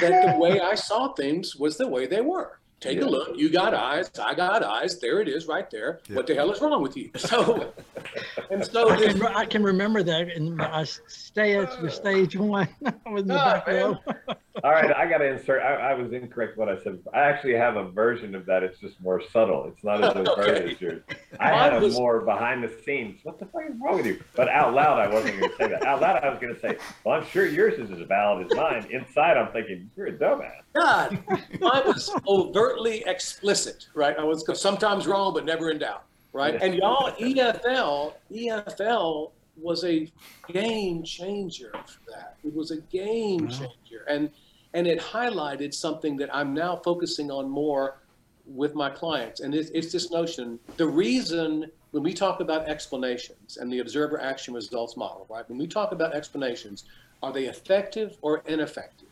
that 0.01 0.33
the 0.33 0.38
way 0.38 0.61
I 0.61 0.75
saw 0.75 1.12
things 1.14 1.55
was 1.57 1.77
the 1.77 1.87
way 1.87 2.07
they 2.07 2.21
were. 2.21 2.59
Take 2.81 2.99
Yeah. 2.99 3.05
a 3.05 3.07
look. 3.07 3.37
You 3.37 3.49
got 3.51 3.73
eyes. 3.73 4.11
I 4.23 4.35
got 4.35 4.62
eyes. 4.62 4.99
There 5.01 5.21
it 5.21 5.29
is, 5.29 5.47
right 5.47 5.71
there. 5.71 6.01
Yeah. 6.09 6.17
What 6.17 6.27
the 6.27 6.35
hell 6.35 6.51
is 6.53 6.61
wrong 6.61 6.83
with 6.83 6.97
you? 6.97 7.11
So, 7.17 7.73
and 8.51 8.64
so 8.67 8.90
I 8.90 8.97
this, 8.97 9.12
can, 9.14 9.23
I 9.27 9.45
can 9.47 9.62
remember 9.62 10.03
that 10.03 10.29
in 10.31 10.57
my 10.57 10.85
stage 11.07 11.69
with 11.81 11.95
stage 11.95 12.37
one 12.37 12.69
with 13.11 13.27
the 13.29 13.35
Ah, 13.38 13.45
back 13.55 13.67
man. 13.69 13.77
row. 13.77 13.99
All 14.62 14.71
right, 14.71 14.95
I 14.95 15.09
got 15.09 15.19
to 15.19 15.25
insert. 15.27 15.62
I, 15.62 15.90
I 15.90 15.95
was 15.95 16.12
incorrect 16.12 16.57
what 16.57 16.69
I 16.69 16.81
said. 16.85 17.01
I 17.12 17.21
actually 17.23 17.55
have 17.55 17.77
a 17.77 17.90
version 17.90 18.37
of 18.37 18.47
that. 18.47 18.62
It's 18.62 18.79
just 18.79 19.01
more 19.01 19.21
subtle. 19.33 19.67
It's 19.67 19.83
not 19.83 20.03
as 20.05 20.14
overt 20.14 20.38
Okay. 20.38 20.73
as 20.75 20.81
yours. 20.81 21.03
I 21.40 21.51
Mine 21.51 21.59
had 21.59 21.73
a 21.75 21.81
was- 21.81 21.95
more 21.97 22.21
behind 22.21 22.62
the 22.62 22.71
scenes. 22.85 23.19
What 23.25 23.40
the 23.40 23.47
fuck 23.47 23.62
is 23.69 23.75
wrong 23.81 23.97
with 23.97 24.07
you? 24.07 24.23
But 24.37 24.49
out 24.49 24.73
loud, 24.73 25.01
I 25.01 25.12
wasn't 25.12 25.40
going 25.40 25.51
to 25.51 25.57
say 25.57 25.67
that. 25.69 25.85
Out 25.85 26.01
loud, 26.01 26.23
I 26.23 26.29
was 26.31 26.38
going 26.40 26.55
to 26.55 26.61
say, 26.61 26.77
"Well, 27.03 27.17
I'm 27.21 27.27
sure 27.27 27.47
yours 27.47 27.75
is 27.81 27.90
as 27.90 28.07
valid 28.07 28.47
as 28.51 28.57
mine." 28.57 28.87
Inside, 28.90 29.37
I'm 29.37 29.51
thinking, 29.53 29.90
"You're 29.97 30.07
a 30.07 30.12
dumbass." 30.12 30.53
God, 30.73 31.19
mine 31.61 31.83
was 31.87 32.14
overtly 32.29 33.03
explicit, 33.07 33.88
right? 33.95 34.17
I 34.17 34.23
was 34.23 34.45
sometimes 34.61 35.09
wrong, 35.09 35.35
but 35.35 35.45
never 35.45 35.71
in 35.73 35.79
doubt, 35.79 36.05
right? 36.33 36.61
And 36.62 36.75
y'all, 36.77 37.11
EFL, 37.12 38.14
EFL 38.33 39.33
was 39.57 39.85
a 39.85 40.11
game 40.53 41.03
changer 41.03 41.71
for 41.73 42.11
that. 42.12 42.37
It 42.45 42.55
was 42.55 42.71
a 42.71 42.77
game 42.83 43.49
changer, 43.49 44.05
and 44.09 44.31
and 44.74 44.87
it 44.87 45.00
highlighted 45.00 45.72
something 45.72 46.16
that 46.18 46.34
I'm 46.34 46.52
now 46.52 46.76
focusing 46.76 47.30
on 47.30 47.48
more 47.48 47.98
with 48.46 48.74
my 48.74 48.90
clients, 48.90 49.40
and 49.40 49.54
it's, 49.54 49.70
it's 49.70 49.90
this 49.90 50.10
notion. 50.10 50.58
The 50.76 50.87
reason 50.87 51.70
when 51.92 52.02
we 52.02 52.12
talk 52.12 52.40
about 52.40 52.68
explanations 52.68 53.56
and 53.56 53.72
the 53.72 53.78
observer 53.78 54.20
action 54.20 54.52
results 54.52 54.96
model, 54.96 55.26
right? 55.30 55.48
When 55.48 55.56
we 55.56 55.66
talk 55.66 55.92
about 55.92 56.14
explanations, 56.14 56.84
are 57.22 57.32
they 57.32 57.46
effective 57.46 58.18
or 58.20 58.42
ineffective? 58.46 59.08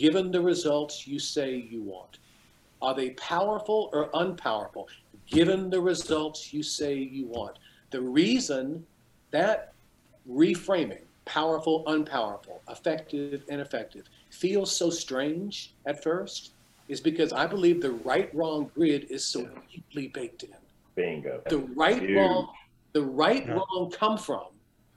given 0.00 0.30
the 0.30 0.40
results 0.40 1.06
you 1.06 1.18
say 1.18 1.54
you 1.54 1.82
want? 1.82 2.18
Are 2.80 2.94
they 2.94 3.10
powerful 3.10 3.90
or 3.92 4.08
unpowerful, 4.12 4.86
given 5.26 5.68
the 5.68 5.80
results 5.80 6.54
you 6.54 6.62
say 6.62 6.94
you 6.94 7.26
want? 7.26 7.58
The 7.90 8.00
reason 8.00 8.86
that 9.30 9.74
reframing, 10.26 11.02
powerful, 11.40 11.84
unpowerful, 11.86 12.60
effective, 12.68 13.44
ineffective, 13.48 14.04
feels 14.30 14.74
so 14.74 14.90
strange 14.90 15.74
at 15.86 16.02
first 16.02 16.54
is 16.88 17.00
because 17.00 17.32
I 17.32 17.46
believe 17.46 17.80
the 17.80 17.92
right 17.92 18.34
wrong 18.34 18.68
grid 18.74 19.06
is 19.10 19.24
so 19.24 19.48
deeply 19.72 20.08
baked 20.08 20.42
in. 20.42 20.50
Bingo. 20.96 21.40
The 21.48 21.58
right 21.58 22.02
Huge. 22.02 22.16
wrong, 22.16 22.48
the 22.94 23.02
right 23.02 23.46
Yeah. 23.46 23.52
wrong 23.54 23.92
come 23.92 24.18
from 24.18 24.46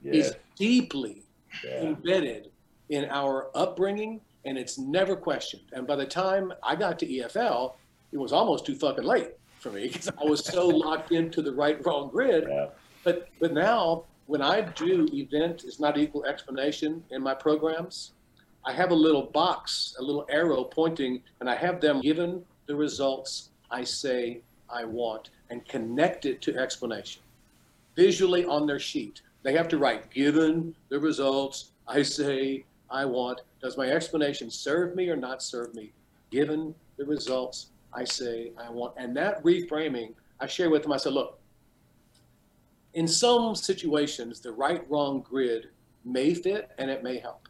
Yes. 0.02 0.16
is 0.30 0.36
deeply 0.56 1.22
Yeah. 1.64 1.84
embedded 1.84 2.50
in 2.90 3.06
our 3.06 3.52
upbringing 3.56 4.20
and 4.44 4.58
it's 4.58 4.80
never 4.80 5.16
questioned. 5.16 5.64
And 5.74 5.86
by 5.86 5.96
the 5.96 6.06
time 6.08 6.52
I 6.64 6.76
got 6.76 6.98
to 7.00 7.06
EFL, 7.06 7.76
it 8.12 8.18
was 8.18 8.34
almost 8.34 8.66
too 8.66 8.76
fucking 8.76 9.04
late 9.04 9.34
for 9.60 9.72
me 9.72 9.88
because 9.88 10.10
I 10.10 10.24
was 10.24 10.44
so 10.44 10.68
locked 10.86 11.12
into 11.12 11.44
the 11.44 11.54
right 11.54 11.78
wrong 11.86 12.10
grid. 12.10 12.46
Yeah. 12.50 12.70
But 13.04 13.28
but 13.40 13.54
now 13.54 14.06
when 14.34 14.42
I 14.42 14.62
do 14.62 15.08
event 15.14 15.64
is 15.64 15.80
not 15.80 15.96
equal 15.96 16.26
explanation 16.26 17.04
in 17.12 17.22
my 17.22 17.36
programs, 17.36 18.14
I 18.66 18.74
have 18.74 18.90
a 18.90 18.96
little 18.96 19.28
box, 19.28 19.96
a 20.00 20.02
little 20.02 20.26
arrow 20.28 20.64
pointing, 20.64 21.22
and 21.40 21.48
I 21.48 21.54
have 21.54 21.80
them 21.80 22.02
given 22.02 22.44
the 22.66 22.76
results 22.76 23.52
I 23.70 23.84
say 23.84 24.42
I 24.68 24.86
want 24.86 25.30
and 25.52 25.64
connect 25.68 26.26
it 26.26 26.42
to 26.42 26.58
explanation 26.58 27.22
visually 27.96 28.44
on 28.44 28.66
their 28.66 28.80
sheet. 28.80 29.22
They 29.44 29.54
have 29.54 29.68
to 29.68 29.78
write, 29.78 30.10
given 30.10 30.74
the 30.90 31.00
results 31.00 31.70
I 31.88 32.02
say 32.02 32.66
I 32.90 33.06
want, 33.06 33.42
does 33.62 33.78
my 33.78 33.90
explanation 33.90 34.50
serve 34.50 34.96
me 34.96 35.10
or 35.10 35.16
not 35.16 35.44
serve 35.44 35.76
me? 35.76 35.92
Given 36.32 36.74
the 36.98 37.06
results 37.06 37.68
I 37.94 38.04
say 38.04 38.52
I 38.58 38.72
want. 38.72 38.96
And 38.98 39.16
that 39.16 39.44
reframing, 39.44 40.16
I 40.40 40.48
share 40.48 40.72
with 40.72 40.82
them, 40.82 40.92
I 40.92 40.98
said, 40.98 41.14
look, 41.14 41.38
in 42.94 43.08
some 43.08 43.56
situations, 43.56 44.40
the 44.40 44.52
right 44.52 44.90
wrong 44.90 45.22
grid 45.22 45.70
may 46.06 46.34
fit 46.34 46.72
and 46.78 46.90
it 46.92 47.04
may 47.04 47.18
help. 47.18 47.48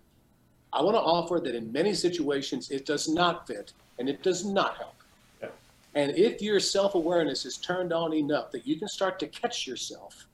I 0.71 0.81
want 0.81 0.95
to 0.95 1.01
offer 1.01 1.39
that 1.39 1.55
in 1.55 1.71
many 1.71 1.93
situations, 1.93 2.71
it 2.71 2.85
does 2.85 3.07
not 3.07 3.45
fit 3.45 3.73
and 3.99 4.09
it 4.09 4.23
does 4.23 4.45
not 4.45 4.77
help. 4.77 4.95
Yeah. 5.41 5.49
And 5.95 6.17
if 6.17 6.41
your 6.41 6.59
self 6.59 6.95
awareness 6.95 7.45
is 7.45 7.57
turned 7.57 7.93
on 7.93 8.13
enough 8.13 8.51
that 8.51 8.65
you 8.65 8.77
can 8.77 8.87
start 8.87 9.19
to 9.19 9.27
catch 9.27 9.67
yourself 9.67 10.27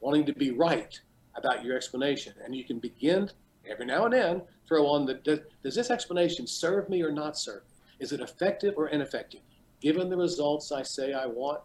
wanting 0.00 0.24
to 0.26 0.32
be 0.32 0.50
right 0.50 1.00
about 1.34 1.64
your 1.64 1.76
explanation, 1.76 2.34
and 2.44 2.54
you 2.54 2.64
can 2.64 2.78
begin 2.78 3.30
every 3.68 3.86
now 3.86 4.04
and 4.04 4.14
then 4.14 4.42
throw 4.66 4.86
on 4.86 5.06
the 5.06 5.14
does, 5.14 5.40
does 5.62 5.74
this 5.74 5.90
explanation 5.90 6.46
serve 6.46 6.88
me 6.88 7.02
or 7.02 7.10
not 7.10 7.38
serve 7.38 7.62
me? 7.62 7.70
Is 7.98 8.12
it 8.12 8.20
effective 8.20 8.74
or 8.76 8.88
ineffective? 8.88 9.40
Given 9.80 10.08
the 10.08 10.16
results 10.16 10.72
I 10.72 10.82
say 10.82 11.12
I 11.12 11.26
want, 11.26 11.60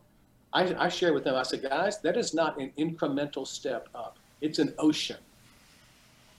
I, 0.56 0.86
I 0.86 0.90
share 0.90 1.14
with 1.14 1.26
them, 1.26 1.36
I 1.36 1.44
said, 1.44 1.64
guys, 1.64 2.00
that 2.00 2.16
is 2.16 2.34
not 2.34 2.58
an 2.58 2.72
incremental 2.78 3.46
step 3.46 3.90
up, 3.94 4.18
it's 4.40 4.58
an 4.58 4.74
ocean. 4.80 5.18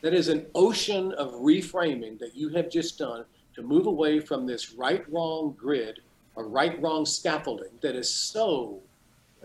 That 0.00 0.14
is 0.14 0.28
an 0.28 0.46
ocean 0.54 1.12
of 1.12 1.32
reframing 1.34 2.18
that 2.20 2.34
you 2.34 2.48
have 2.50 2.70
just 2.70 2.98
done 2.98 3.26
to 3.54 3.62
move 3.62 3.86
away 3.86 4.20
from 4.20 4.46
this 4.46 4.72
right 4.72 5.04
wrong 5.12 5.54
grid 5.58 6.00
or 6.34 6.48
right 6.48 6.80
wrong 6.80 7.04
scaffolding 7.04 7.70
that 7.82 7.94
is 7.94 8.08
so 8.08 8.80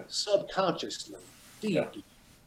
subconsciously, 0.08 1.20
deeply, 1.60 2.04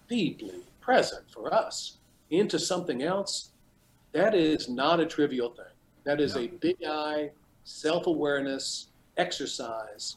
deeply 0.09 0.61
present 0.81 1.25
for 1.31 1.53
us 1.53 1.99
into 2.31 2.59
something 2.59 3.03
else. 3.03 3.51
That 4.13 4.35
is 4.35 4.69
not 4.69 4.99
a 4.99 5.07
trivial 5.07 5.51
thing. 5.51 5.65
That 6.05 6.21
is 6.21 6.37
a 6.37 6.47
big 6.47 6.77
eye, 6.87 7.31
self 7.65 8.07
awareness 8.07 8.89
exercise 9.17 10.17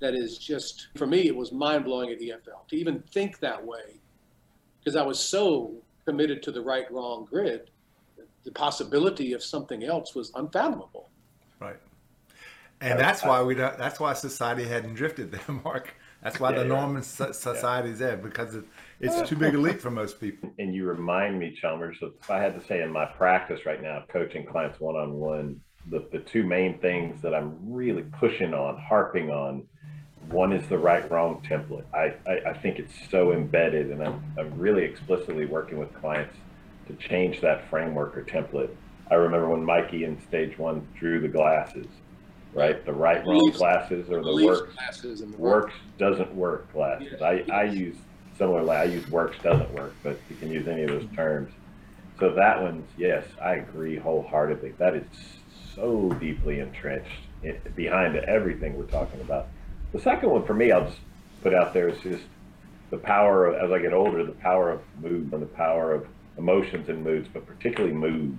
that 0.00 0.14
is 0.14 0.38
just, 0.38 0.88
for 0.96 1.06
me, 1.06 1.26
it 1.26 1.34
was 1.36 1.52
mind 1.52 1.84
blowing 1.84 2.10
at 2.10 2.18
EFL 2.20 2.66
to 2.68 2.76
even 2.76 3.02
think 3.12 3.38
that 3.40 3.64
way 3.64 4.00
because 4.78 4.96
I 4.96 5.02
was 5.02 5.18
so 5.18 5.74
committed 6.04 6.42
to 6.44 6.52
the 6.52 6.60
right 6.60 6.90
wrong 6.92 7.26
grid. 7.28 7.70
The 8.44 8.52
possibility 8.52 9.32
of 9.32 9.42
something 9.42 9.82
else 9.84 10.14
was 10.14 10.30
unfathomable. 10.36 11.08
Right. 11.58 11.76
And 12.80 13.00
that's 13.00 13.24
why 13.24 13.42
we 13.42 13.54
don't. 13.54 13.76
That's 13.78 13.98
why 13.98 14.12
society 14.12 14.64
hadn't 14.64 14.94
drifted 14.94 15.32
there, 15.32 15.56
Mark. 15.64 15.94
That's 16.22 16.38
why 16.38 16.50
Yeah, 16.50 16.58
the 16.58 16.62
yeah. 16.62 16.68
Norman 16.68 17.02
so- 17.02 17.32
society 17.32 17.90
is 17.90 17.98
there 17.98 18.16
because 18.16 18.54
it, 18.54 18.64
it's 19.00 19.28
too 19.28 19.36
big 19.36 19.54
a 19.54 19.58
leap 19.58 19.80
for 19.80 19.90
most 19.90 20.20
people. 20.20 20.52
and 20.58 20.74
you 20.74 20.84
remind 20.86 21.38
me, 21.38 21.56
Chalmers, 21.60 21.96
of 22.02 22.12
if 22.20 22.30
I 22.30 22.38
had 22.38 22.58
to 22.60 22.66
say 22.66 22.82
in 22.82 22.92
my 22.92 23.04
practice 23.06 23.64
right 23.66 23.82
now, 23.82 24.04
coaching 24.08 24.44
clients 24.46 24.78
one 24.78 24.94
on 24.94 25.14
one, 25.14 25.60
the 25.90 26.06
the 26.12 26.18
two 26.20 26.44
main 26.44 26.78
things 26.78 27.20
that 27.22 27.34
I'm 27.34 27.56
really 27.62 28.02
pushing 28.02 28.54
on, 28.54 28.78
harping 28.78 29.30
on, 29.30 29.64
one 30.28 30.52
is 30.52 30.66
the 30.68 30.78
right 30.78 31.08
wrong 31.10 31.42
template. 31.48 31.84
I, 31.94 32.14
I, 32.28 32.50
I 32.50 32.52
think 32.54 32.78
it's 32.78 32.94
so 33.10 33.32
embedded, 33.32 33.90
and 33.90 34.02
I'm, 34.02 34.22
I'm 34.38 34.58
really 34.58 34.84
explicitly 34.84 35.46
working 35.46 35.78
with 35.78 35.92
clients 35.94 36.34
to 36.88 36.94
change 36.94 37.40
that 37.40 37.68
framework 37.68 38.16
or 38.16 38.22
template. 38.22 38.70
I 39.10 39.14
remember 39.14 39.48
when 39.48 39.64
Mikey 39.64 40.04
in 40.04 40.20
stage 40.26 40.58
one 40.58 40.86
drew 40.98 41.20
the 41.20 41.28
glasses, 41.28 41.86
right? 42.52 42.84
The 42.84 42.92
right 42.92 43.24
wrong 43.24 43.38
Beliefs- 43.38 43.58
glasses 43.58 44.10
or 44.10 44.22
the 44.22 44.44
works 44.44 44.74
classes 44.74 45.20
and 45.20 45.32
the 45.32 45.38
works 45.38 45.74
doesn't 45.98 46.34
work 46.34 46.72
glasses. 46.72 47.22
I, 47.22 47.44
I 47.52 47.64
use 47.64 47.96
similarly, 48.36 48.70
I 48.70 48.84
use 48.84 49.08
works 49.10 49.36
doesn't 49.42 49.72
work, 49.72 49.94
but 50.02 50.18
you 50.28 50.36
can 50.36 50.50
use 50.50 50.66
any 50.68 50.82
of 50.82 50.90
those 50.90 51.08
terms. 51.14 51.52
So 52.18 52.34
that 52.34 52.62
one's, 52.62 52.86
yes, 52.96 53.24
I 53.42 53.56
agree 53.56 53.96
wholeheartedly. 53.96 54.74
That 54.78 54.94
is 54.94 55.04
so 55.74 56.10
deeply 56.20 56.60
entrenched 56.60 57.10
in, 57.42 57.58
behind 57.74 58.16
everything 58.16 58.76
we're 58.76 58.84
talking 58.86 59.20
about. 59.20 59.48
The 59.96 60.02
second 60.02 60.28
one 60.28 60.44
for 60.44 60.52
me, 60.52 60.72
I'll 60.72 60.84
just 60.84 60.98
put 61.42 61.54
out 61.54 61.72
there 61.72 61.88
is 61.88 61.98
just 62.00 62.22
the 62.90 62.98
power 62.98 63.46
of, 63.46 63.54
as 63.54 63.72
I 63.72 63.78
get 63.78 63.94
older, 63.94 64.26
the 64.26 64.32
power 64.32 64.70
of 64.70 64.82
mood 65.00 65.32
and 65.32 65.40
the 65.40 65.46
power 65.46 65.94
of 65.94 66.06
emotions 66.36 66.90
and 66.90 67.02
moods, 67.02 67.28
but 67.32 67.46
particularly 67.46 67.94
moods. 67.94 68.36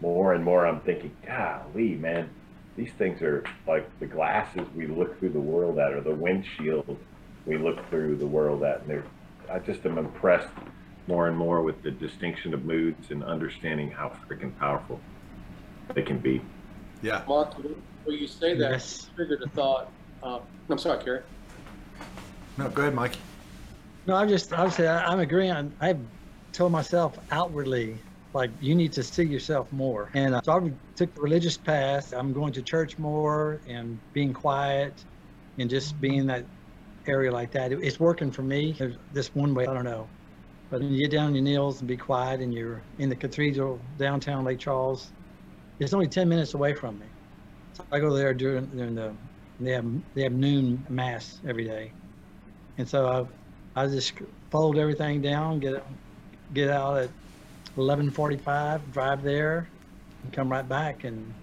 More 0.00 0.34
and 0.34 0.44
more, 0.44 0.68
I'm 0.68 0.78
thinking, 0.82 1.10
golly, 1.26 1.96
man, 1.96 2.30
these 2.76 2.92
things 2.92 3.20
are 3.22 3.42
like 3.66 3.90
the 3.98 4.06
glasses 4.06 4.68
we 4.76 4.86
look 4.86 5.18
through 5.18 5.30
the 5.30 5.40
world 5.40 5.80
at, 5.80 5.92
or 5.94 6.00
the 6.00 6.14
windshield 6.14 6.96
we 7.44 7.58
look 7.58 7.90
through 7.90 8.14
the 8.14 8.28
world 8.28 8.62
at. 8.62 8.82
And 8.82 9.02
I 9.50 9.58
just 9.58 9.84
am 9.84 9.98
impressed 9.98 10.52
more 11.08 11.26
and 11.26 11.36
more 11.36 11.60
with 11.60 11.82
the 11.82 11.90
distinction 11.90 12.54
of 12.54 12.64
moods 12.64 13.10
and 13.10 13.24
understanding 13.24 13.90
how 13.90 14.16
freaking 14.28 14.56
powerful 14.60 15.00
they 15.92 16.02
can 16.02 16.20
be. 16.20 16.40
Yeah. 17.02 17.24
Mark, 17.26 17.54
when 18.04 18.16
you 18.16 18.28
say 18.28 18.54
that, 18.54 18.70
Yes. 18.70 19.10
triggered 19.16 19.42
a 19.42 19.48
thought. 19.48 19.90
Uh, 20.22 20.40
I'm 20.70 20.78
sorry, 20.78 21.02
Gary. 21.04 21.20
No, 22.56 22.68
go 22.68 22.82
ahead, 22.82 22.94
Mike. 22.94 23.16
No, 24.06 24.14
I'm 24.14 24.28
just, 24.28 24.52
I 24.52 24.64
would 24.64 24.72
say 24.72 24.86
I- 24.88 25.04
I'm 25.12 25.20
agreeing. 25.20 25.52
on- 25.52 25.76
I've 25.80 26.00
told 26.52 26.72
myself 26.72 27.18
outwardly, 27.30 28.02
like, 28.34 28.50
you 28.60 28.74
need 28.74 28.92
to 28.94 29.02
see 29.02 29.24
yourself 29.24 29.70
more. 29.72 30.10
And 30.14 30.34
uh, 30.34 30.40
so 30.44 30.52
I 30.52 30.72
took 30.96 31.14
the 31.14 31.20
religious 31.20 31.56
path. 31.56 32.12
I'm 32.12 32.32
going 32.32 32.52
to 32.54 32.62
church 32.62 32.98
more 32.98 33.62
and 33.66 34.00
being 34.12 34.32
quiet 34.32 35.04
and 35.58 35.68
just 35.70 36.00
being 36.00 36.14
in 36.16 36.26
that 36.26 36.46
area 37.06 37.30
like 37.30 37.52
that. 37.52 37.72
It- 37.72 37.82
It's 37.82 38.00
working 38.00 38.30
for 38.32 38.42
me. 38.42 38.74
There's 38.78 38.96
this 39.12 39.34
one 39.34 39.54
way, 39.54 39.66
I 39.66 39.74
don't 39.74 39.84
know. 39.84 40.10
But 40.70 40.80
when 40.80 40.92
you 40.92 41.00
get 41.02 41.12
down 41.16 41.28
on 41.28 41.34
your 41.34 41.44
knees 41.44 41.78
and 41.80 41.88
be 41.88 41.96
quiet 41.96 42.40
and 42.40 42.52
you're 42.52 42.82
in 42.98 43.08
the 43.08 43.16
cathedral 43.16 43.80
downtown 43.96 44.44
Lake 44.44 44.58
Charles, 44.58 45.12
it's 45.80 45.94
only 45.94 46.08
10 46.08 46.28
minutes 46.28 46.54
away 46.54 46.74
from 46.74 46.98
me. 46.98 47.06
So 47.72 47.84
I 47.92 48.00
go 48.00 48.12
there 48.14 48.34
during, 48.34 48.66
during 48.66 48.94
the 48.94 49.16
They 49.60 49.72
have 49.72 49.86
they 50.14 50.22
have 50.24 50.32
noon 50.32 50.86
mass 50.90 51.40
every 51.46 51.64
day, 51.64 51.94
and 52.78 52.88
so 52.88 53.30
I 53.76 53.82
I 53.84 53.86
just 53.88 54.14
fold 54.50 54.78
everything 54.78 55.22
down, 55.22 55.60
get 55.60 55.84
get 56.52 56.70
out 56.70 56.98
at 56.98 57.10
11:45, 57.76 58.90
drive 58.90 59.22
there, 59.22 59.72
and 60.22 60.32
come 60.32 60.50
right 60.50 60.68
back. 60.68 61.04
And 61.04 61.36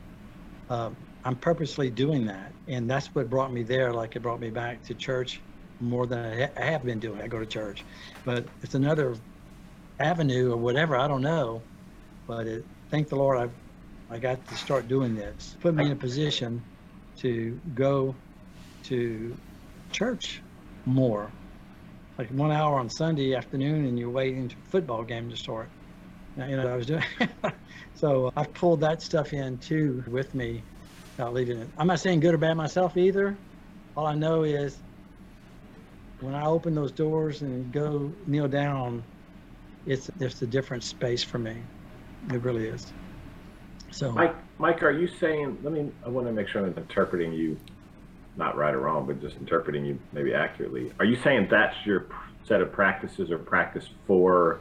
uh, 0.69 0.91
I'm 1.23 1.37
purposely 1.37 1.91
doing 1.91 2.25
that, 2.27 2.55
and 2.67 2.89
that's 2.89 3.07
what 3.15 3.29
brought 3.29 3.53
me 3.53 3.63
there. 3.63 3.93
Like 3.93 4.15
it 4.15 4.21
brought 4.23 4.39
me 4.41 4.51
back 4.51 4.83
to 4.85 4.95
church 4.95 5.43
more 5.79 6.07
than 6.07 6.19
I, 6.19 6.41
ha- 6.43 6.53
I 6.57 6.65
have 6.65 6.83
been 6.85 6.99
doing. 6.99 7.21
I 7.21 7.27
go 7.27 7.39
to 7.39 7.45
church, 7.47 7.85
but 8.25 8.49
it's 8.61 8.75
another 8.75 9.17
avenue 9.99 10.51
or 10.53 10.57
whatever. 10.57 10.97
I 10.97 11.07
don't 11.07 11.21
know, 11.21 11.67
but 12.27 12.47
it, 12.47 12.65
thank 12.91 13.09
the 13.09 13.17
Lord, 13.17 13.37
I 13.39 14.15
I 14.15 14.19
got 14.19 14.47
to 14.47 14.57
start 14.57 14.87
doing 14.87 15.15
this. 15.15 15.57
Put 15.61 15.75
me 15.75 15.85
in 15.87 15.91
a 15.93 15.95
position 15.97 16.65
to 17.21 17.59
go 17.73 18.15
to 18.83 19.37
church 19.91 20.41
more. 20.85 21.31
Like 22.17 22.29
one 22.31 22.51
hour 22.51 22.79
on 22.79 22.89
Sunday 22.89 23.35
afternoon, 23.35 23.85
and 23.85 23.99
you're 23.99 24.09
waiting 24.09 24.49
for 24.49 24.55
football 24.69 25.03
game 25.03 25.29
to 25.29 25.35
start. 25.35 25.69
You 26.37 26.57
know, 26.57 26.63
what 26.63 26.73
I 26.73 26.75
was 26.75 26.85
doing. 26.85 27.03
so 27.95 28.31
I've 28.35 28.53
pulled 28.53 28.81
that 28.81 29.01
stuff 29.01 29.33
in 29.33 29.57
too 29.57 30.03
with 30.07 30.33
me, 30.33 30.63
not 31.17 31.33
leaving 31.33 31.59
it. 31.59 31.69
I'm 31.77 31.87
not 31.87 31.99
saying 31.99 32.19
good 32.19 32.33
or 32.33 32.37
bad 32.37 32.55
myself 32.55 32.97
either. 32.97 33.37
All 33.95 34.05
I 34.05 34.15
know 34.15 34.43
is 34.43 34.77
when 36.19 36.35
I 36.35 36.45
open 36.45 36.73
those 36.75 36.91
doors 36.91 37.41
and 37.41 37.71
go 37.71 38.13
kneel 38.27 38.47
down, 38.47 39.03
it's 39.85 40.09
it's 40.19 40.41
a 40.41 40.47
different 40.47 40.83
space 40.83 41.23
for 41.23 41.37
me. 41.37 41.63
It 42.31 42.41
really 42.41 42.67
is. 42.67 42.93
So 43.91 44.11
Mike, 44.11 44.35
Mike, 44.57 44.83
are 44.83 44.91
you 44.91 45.07
saying? 45.07 45.57
Let 45.63 45.73
me. 45.73 45.91
I 46.05 46.09
want 46.09 46.27
to 46.27 46.33
make 46.33 46.47
sure 46.47 46.65
I'm 46.65 46.73
interpreting 46.77 47.33
you, 47.33 47.57
not 48.37 48.55
right 48.55 48.73
or 48.73 48.79
wrong, 48.79 49.05
but 49.05 49.21
just 49.21 49.35
interpreting 49.37 49.85
you 49.85 49.99
maybe 50.13 50.33
accurately. 50.33 50.93
Are 50.99 51.05
you 51.05 51.17
saying 51.17 51.47
that's 51.51 51.75
your 51.85 52.05
set 52.47 52.61
of 52.61 52.71
practices 52.71 53.31
or 53.31 53.37
practice 53.37 53.89
for 54.07 54.59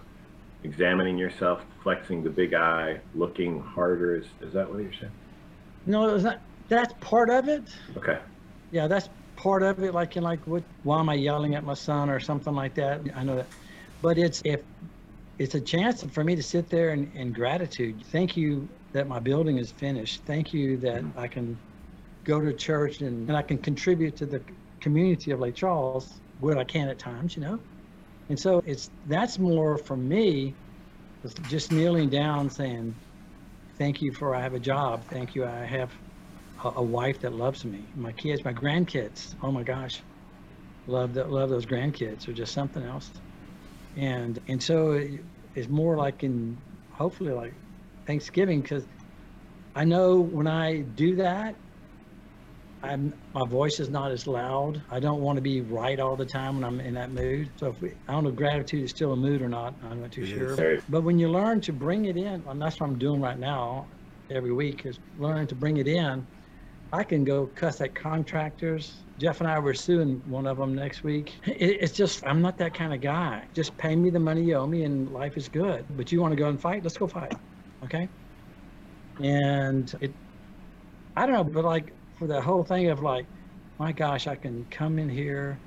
examining 0.64 1.16
yourself, 1.16 1.62
flexing 1.83 2.24
the 2.24 2.30
big 2.30 2.54
eye, 2.54 3.00
looking 3.14 3.61
harder? 3.61 4.16
Is 4.16 4.26
is 4.40 4.52
that 4.54 4.68
what 4.68 4.83
you're 4.83 4.92
saying? 4.92 5.12
no, 5.87 6.14
it's 6.14 6.24
not. 6.24 6.40
That's 6.68 6.92
part 7.00 7.30
of 7.30 7.48
it. 7.48 7.62
Okay. 7.96 8.18
Yeah, 8.72 8.88
that's 8.88 9.09
part 9.37 9.62
of 9.62 9.83
it. 9.83 9.94
Like 9.94 10.16
in 10.16 10.24
like 10.24 10.44
what? 10.46 10.64
Why 10.83 10.98
am 10.98 11.09
I 11.09 11.14
yelling 11.14 11.54
at 11.54 11.62
my 11.62 11.74
son 11.74 12.11
or 12.11 12.18
something 12.18 12.54
like 12.54 12.74
that? 12.74 13.00
I 13.14 13.22
know 13.22 13.37
that, 13.37 13.46
but 14.02 14.18
it's 14.18 14.42
if 14.44 14.61
it's 15.38 15.54
a 15.54 15.61
chance 15.61 16.02
for 16.02 16.24
me 16.24 16.35
to 16.35 16.42
sit 16.42 16.68
there 16.68 16.90
and 16.90 17.14
in 17.14 17.33
gratitude. 17.33 18.02
Thank 18.07 18.37
you 18.37 18.68
that 18.94 19.09
my 19.09 19.18
building 19.18 19.59
is 19.59 19.72
finished. 19.72 20.22
Thank 20.24 20.54
you 20.54 20.78
that 20.78 21.02
mm-hmm. 21.02 21.18
I 21.18 21.26
can 21.26 21.59
go 22.22 22.40
to 22.40 22.52
church 22.54 23.00
and, 23.00 23.28
and 23.28 23.37
I 23.37 23.42
can 23.42 23.59
contribute 23.59 24.16
to 24.16 24.26
the 24.26 24.40
community 24.80 25.33
of 25.33 25.40
Lake 25.40 25.57
Charles 25.57 26.20
where 26.40 26.57
I 26.57 26.64
can 26.64 26.88
at 26.88 26.98
times, 26.98 27.37
you 27.37 27.42
know. 27.42 27.59
And 28.28 28.38
so 28.38 28.62
it's 28.64 28.90
that's 29.07 29.38
more 29.38 29.76
for 29.76 29.96
me, 29.96 30.54
just 31.48 31.72
kneeling 31.72 32.09
down 32.09 32.48
saying, 32.48 32.94
"Thank 33.76 34.00
you 34.00 34.12
for 34.12 34.35
I 34.35 34.40
have 34.40 34.54
a 34.54 34.61
job. 34.61 35.04
Thank 35.11 35.35
you 35.35 35.44
I 35.44 35.64
have 35.64 35.92
a, 36.64 36.68
a 36.76 36.83
wife 36.83 37.20
that 37.20 37.35
loves 37.35 37.64
me. 37.64 37.85
My 37.96 38.12
kids, 38.12 38.44
my 38.44 38.54
grandkids. 38.54 39.35
Oh 39.42 39.50
my 39.50 39.64
gosh, 39.64 40.00
love 40.87 41.14
that. 41.14 41.30
Love 41.30 41.50
those 41.50 41.66
grandkids. 41.66 42.28
Are 42.28 42.33
just 42.33 42.54
something 42.54 42.83
else. 42.83 43.11
And 43.96 44.38
and 44.46 44.62
so 44.62 44.92
it, 44.92 45.20
it's 45.54 45.68
more 45.68 45.96
like 45.96 46.22
in 46.22 46.57
hopefully 46.92 47.33
like 47.33 47.54
Thanksgiving 48.07 48.62
because 48.62 48.87
I 49.75 49.85
know 49.85 50.21
when 50.21 50.47
I 50.47 50.83
do 50.83 51.17
that, 51.17 51.57
I'm 52.83 53.14
my 53.33 53.47
voice 53.49 53.81
is 53.81 53.88
not 53.90 54.12
as 54.12 54.27
loud. 54.27 54.83
I 54.90 55.01
don't 55.01 55.21
want 55.23 55.37
to 55.37 55.43
be 55.43 55.62
right 55.62 55.99
all 55.99 56.17
the 56.17 56.27
time 56.27 56.57
when 56.57 56.64
I'm 56.64 56.81
in 56.81 56.95
that 56.95 57.11
mood. 57.12 57.53
So 57.57 57.69
if 57.69 57.81
we, 57.81 57.95
I 58.09 58.12
don't 58.12 58.25
know, 58.25 58.31
if 58.31 58.37
gratitude 58.37 58.85
is 58.85 58.90
still 58.90 59.12
a 59.12 59.17
mood 59.17 59.43
or 59.43 59.49
not. 59.49 59.77
I'm 59.83 60.03
not 60.03 60.12
too 60.12 60.25
sure. 60.25 60.57
But 60.88 61.03
when 61.03 61.19
you 61.19 61.31
learn 61.31 61.61
to 61.62 61.73
bring 61.73 62.05
it 62.07 62.17
in, 62.17 62.45
and 62.47 62.61
that's 62.61 62.79
what 62.81 62.88
I'm 62.88 62.99
doing 62.99 63.21
right 63.23 63.38
now, 63.38 63.90
every 64.31 64.53
week 64.53 64.83
is 64.85 65.01
learning 65.17 65.49
to 65.49 65.55
bring 65.55 65.79
it 65.79 65.88
in. 65.88 66.27
I 66.93 67.05
can 67.05 67.25
go 67.25 67.47
cuss 67.47 67.81
at 67.81 67.95
contractors. 67.95 69.07
Jeff 69.19 69.40
and 69.40 69.49
I 69.49 69.59
were 69.59 69.75
suing 69.75 70.23
one 70.25 70.47
of 70.47 70.59
them 70.59 70.75
next 70.75 71.03
week. 71.03 71.40
It, 71.47 71.79
it's 71.81 71.97
just 71.97 72.25
I'm 72.27 72.43
not 72.43 72.59
that 72.59 72.75
kind 72.75 72.95
of 72.95 73.01
guy. 73.01 73.49
Just 73.55 73.77
pay 73.79 73.97
me 73.97 74.11
the 74.11 74.21
money 74.21 74.45
you 74.45 74.57
owe 74.57 74.67
me, 74.67 74.85
and 74.85 75.09
life 75.09 75.37
is 75.37 75.49
good. 75.49 75.87
But 75.90 76.12
you 76.12 76.21
want 76.21 76.33
to 76.33 76.37
go 76.37 76.49
and 76.49 76.61
fight? 76.61 76.85
Let's 76.85 76.99
go 76.99 77.09
fight. 77.09 77.35
Okay. 77.85 78.09
And 79.23 79.94
it, 80.01 80.12
I 81.16 81.27
don't 81.27 81.35
know, 81.35 81.44
but 81.44 81.64
like 81.64 81.92
for 82.18 82.27
the 82.27 82.40
whole 82.40 82.64
thing 82.64 82.88
of 82.88 83.03
like, 83.03 83.27
my 83.79 83.92
gosh, 83.92 84.27
I 84.27 84.37
can 84.37 84.66
come 84.70 84.99
in 84.99 85.09
here 85.09 85.59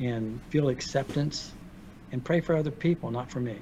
and 0.00 0.40
feel 0.50 0.68
acceptance 0.68 1.52
and 2.12 2.24
pray 2.24 2.40
for 2.40 2.56
other 2.56 2.70
people, 2.70 3.10
not 3.10 3.30
for 3.30 3.40
me. 3.40 3.56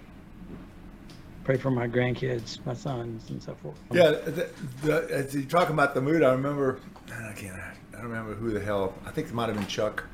Pray 1.44 1.56
for 1.56 1.70
my 1.70 1.88
grandkids, 1.88 2.64
my 2.64 2.74
sons, 2.74 3.30
and 3.30 3.42
so 3.42 3.54
forth. 3.56 3.76
Yeah, 3.90 4.12
the, 4.12 4.48
the, 4.82 5.08
as 5.10 5.34
you 5.34 5.44
talking 5.44 5.74
about 5.74 5.94
the 5.94 6.00
mood, 6.00 6.22
I 6.22 6.30
remember, 6.32 6.78
I 7.08 7.32
can't, 7.32 7.56
I 7.56 7.72
don't 7.92 8.02
remember 8.02 8.34
who 8.34 8.52
the 8.52 8.60
hell, 8.60 8.94
I 9.04 9.10
think 9.10 9.28
it 9.28 9.34
might 9.34 9.48
have 9.48 9.56
been 9.56 9.66
Chuck, 9.66 10.04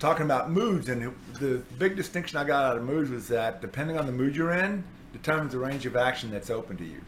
talking 0.00 0.24
about 0.24 0.50
moods. 0.50 0.88
And 0.88 1.14
the 1.34 1.62
big 1.78 1.94
distinction 1.94 2.38
I 2.38 2.44
got 2.44 2.64
out 2.64 2.76
of 2.76 2.82
moods 2.82 3.10
was 3.10 3.28
that 3.28 3.60
depending 3.60 3.96
on 3.96 4.06
the 4.06 4.12
mood 4.12 4.34
you're 4.34 4.52
in, 4.52 4.82
determines 5.16 5.52
the 5.52 5.58
range 5.58 5.86
of 5.86 5.96
action 5.96 6.30
that's 6.30 6.50
open 6.50 6.76
to 6.76 6.84
you. 6.84 7.00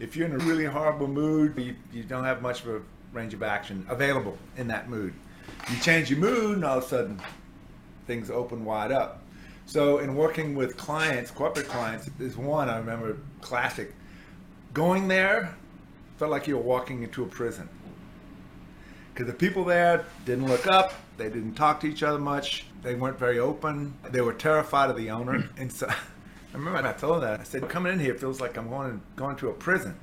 If 0.00 0.16
you're 0.16 0.26
in 0.26 0.34
a 0.34 0.44
really 0.44 0.64
horrible 0.64 1.08
mood, 1.08 1.56
you, 1.56 1.74
you 1.92 2.02
don't 2.02 2.24
have 2.24 2.42
much 2.42 2.64
of 2.64 2.68
a 2.68 2.80
range 3.12 3.34
of 3.34 3.42
action 3.42 3.86
available 3.88 4.36
in 4.56 4.68
that 4.68 4.88
mood. 4.88 5.12
You 5.70 5.78
change 5.80 6.10
your 6.10 6.18
mood, 6.18 6.56
and 6.56 6.64
all 6.64 6.78
of 6.78 6.84
a 6.84 6.86
sudden, 6.86 7.20
things 8.06 8.30
open 8.30 8.64
wide 8.64 8.92
up. 8.92 9.22
So, 9.66 9.98
in 9.98 10.14
working 10.14 10.54
with 10.54 10.76
clients, 10.76 11.30
corporate 11.30 11.68
clients, 11.68 12.08
there's 12.18 12.36
one 12.36 12.68
I 12.68 12.78
remember 12.78 13.18
classic. 13.40 13.94
Going 14.72 15.08
there 15.08 15.54
felt 16.16 16.30
like 16.30 16.46
you 16.46 16.56
were 16.56 16.62
walking 16.62 17.02
into 17.02 17.22
a 17.22 17.26
prison. 17.26 17.68
Because 19.12 19.26
the 19.26 19.36
people 19.36 19.64
there 19.64 20.04
didn't 20.24 20.46
look 20.46 20.66
up, 20.66 20.94
they 21.16 21.28
didn't 21.28 21.54
talk 21.54 21.80
to 21.80 21.86
each 21.86 22.02
other 22.02 22.18
much, 22.18 22.66
they 22.82 22.94
weren't 22.94 23.18
very 23.18 23.38
open, 23.38 23.94
they 24.10 24.20
were 24.20 24.32
terrified 24.32 24.90
of 24.90 24.96
the 24.96 25.10
owner. 25.10 25.48
And 25.56 25.72
so, 25.72 25.90
remember 26.58 26.88
I 26.88 26.92
told 26.92 27.16
him 27.16 27.20
that. 27.22 27.40
I 27.40 27.44
said, 27.44 27.68
"Coming 27.68 27.92
in 27.92 27.98
here 27.98 28.14
feels 28.14 28.40
like 28.40 28.56
I'm 28.56 28.68
going 28.68 29.00
going 29.16 29.36
to 29.36 29.48
a 29.48 29.52
prison." 29.52 29.96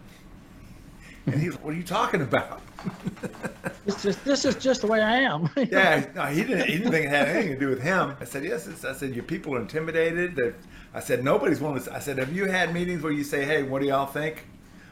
And 1.25 1.41
he's, 1.41 1.53
like, 1.53 1.65
"What 1.65 1.73
are 1.73 1.77
you 1.77 1.83
talking 1.83 2.21
about?" 2.21 2.61
It's 3.87 4.01
just 4.01 4.25
this 4.25 4.45
is 4.45 4.55
just 4.55 4.81
the 4.81 4.87
way 4.87 4.99
I 4.99 5.17
am. 5.17 5.47
yeah, 5.57 6.03
no, 6.15 6.23
he 6.23 6.43
didn't. 6.43 6.65
He 6.67 6.77
didn't 6.77 6.91
think 6.91 7.05
it 7.05 7.09
had 7.09 7.27
anything 7.27 7.53
to 7.53 7.59
do 7.59 7.69
with 7.69 7.83
him. 7.83 8.15
I 8.19 8.25
said, 8.25 8.43
"Yes." 8.43 8.65
It's, 8.65 8.83
I 8.83 8.93
said, 8.93 9.13
"Your 9.13 9.23
people 9.23 9.53
are 9.53 9.59
intimidated." 9.59 10.35
That 10.35 10.55
I 10.91 10.99
said, 11.01 11.23
"Nobody's 11.23 11.61
willing 11.61 11.79
to." 11.83 11.93
I 11.93 11.99
said, 11.99 12.17
"Have 12.17 12.33
you 12.33 12.45
had 12.45 12.73
meetings 12.73 13.03
where 13.03 13.11
you 13.11 13.23
say, 13.23 13.45
hey, 13.45 13.61
what 13.61 13.81
do 13.81 13.87
y'all 13.87 14.07
think?" 14.07 14.45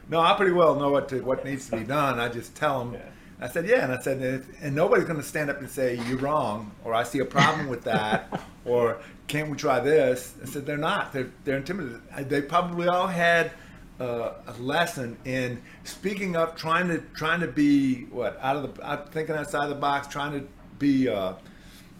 No, 0.08 0.20
I 0.20 0.34
pretty 0.34 0.52
well 0.52 0.76
know 0.76 0.90
what 0.90 1.08
to, 1.08 1.20
what 1.22 1.44
needs 1.44 1.68
to 1.70 1.76
be 1.78 1.82
done. 1.82 2.20
I 2.20 2.28
just 2.28 2.54
tell 2.54 2.84
them. 2.84 3.00
I 3.40 3.48
said, 3.48 3.66
"Yeah," 3.66 3.82
and 3.82 3.92
I 3.92 4.00
said, 4.00 4.44
"And 4.60 4.76
nobody's 4.76 5.06
going 5.06 5.20
to 5.20 5.26
stand 5.26 5.50
up 5.50 5.58
and 5.58 5.68
say 5.68 6.00
you're 6.08 6.18
wrong, 6.18 6.70
or 6.84 6.94
I 6.94 7.02
see 7.02 7.18
a 7.18 7.24
problem 7.24 7.66
with 7.66 7.82
that, 7.82 8.40
or 8.64 8.98
can't 9.28 9.50
we 9.50 9.56
try 9.56 9.80
this?" 9.80 10.34
I 10.42 10.46
said, 10.46 10.66
"They're 10.66 10.76
not. 10.76 11.12
They're 11.12 11.30
they're 11.44 11.58
intimidated. 11.58 12.00
They 12.28 12.42
probably 12.42 12.88
all 12.88 13.06
had." 13.08 13.52
uh, 14.00 14.32
a 14.46 14.52
lesson 14.60 15.16
in 15.24 15.62
speaking 15.84 16.36
up, 16.36 16.56
trying 16.56 16.88
to 16.88 16.98
trying 17.14 17.40
to 17.40 17.46
be 17.46 18.04
what 18.06 18.38
out 18.40 18.56
of 18.56 18.74
the 18.74 18.86
out, 18.86 19.12
thinking 19.12 19.34
outside 19.36 19.68
the 19.68 19.74
box, 19.74 20.08
trying 20.08 20.32
to 20.32 20.46
be 20.78 21.08
uh, 21.08 21.34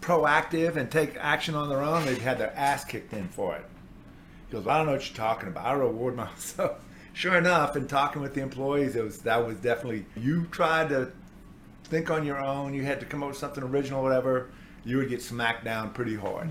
proactive 0.00 0.76
and 0.76 0.90
take 0.90 1.16
action 1.18 1.54
on 1.54 1.68
their 1.68 1.82
own. 1.82 2.04
They've 2.04 2.20
had 2.20 2.38
their 2.38 2.54
ass 2.56 2.84
kicked 2.84 3.12
in 3.12 3.28
for 3.28 3.54
it. 3.54 3.64
He 4.48 4.52
goes, 4.52 4.66
I 4.66 4.76
don't 4.76 4.86
know 4.86 4.92
what 4.92 5.08
you're 5.08 5.16
talking 5.16 5.48
about. 5.48 5.64
I 5.64 5.72
reward 5.72 6.16
myself. 6.16 6.78
Sure 7.12 7.36
enough, 7.36 7.76
in 7.76 7.86
talking 7.86 8.20
with 8.20 8.34
the 8.34 8.40
employees, 8.40 8.96
it 8.96 9.04
was 9.04 9.20
that 9.20 9.46
was 9.46 9.56
definitely 9.58 10.04
you 10.16 10.46
tried 10.50 10.88
to 10.88 11.12
think 11.84 12.10
on 12.10 12.26
your 12.26 12.44
own. 12.44 12.74
You 12.74 12.82
had 12.82 12.98
to 13.00 13.06
come 13.06 13.22
up 13.22 13.28
with 13.28 13.38
something 13.38 13.62
original, 13.62 14.02
whatever. 14.02 14.50
You 14.84 14.96
would 14.98 15.08
get 15.08 15.22
smacked 15.22 15.64
down 15.64 15.92
pretty 15.92 16.16
hard, 16.16 16.50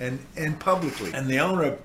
and 0.00 0.18
and 0.36 0.58
publicly. 0.58 1.12
And 1.12 1.28
the 1.28 1.38
owner 1.38 1.78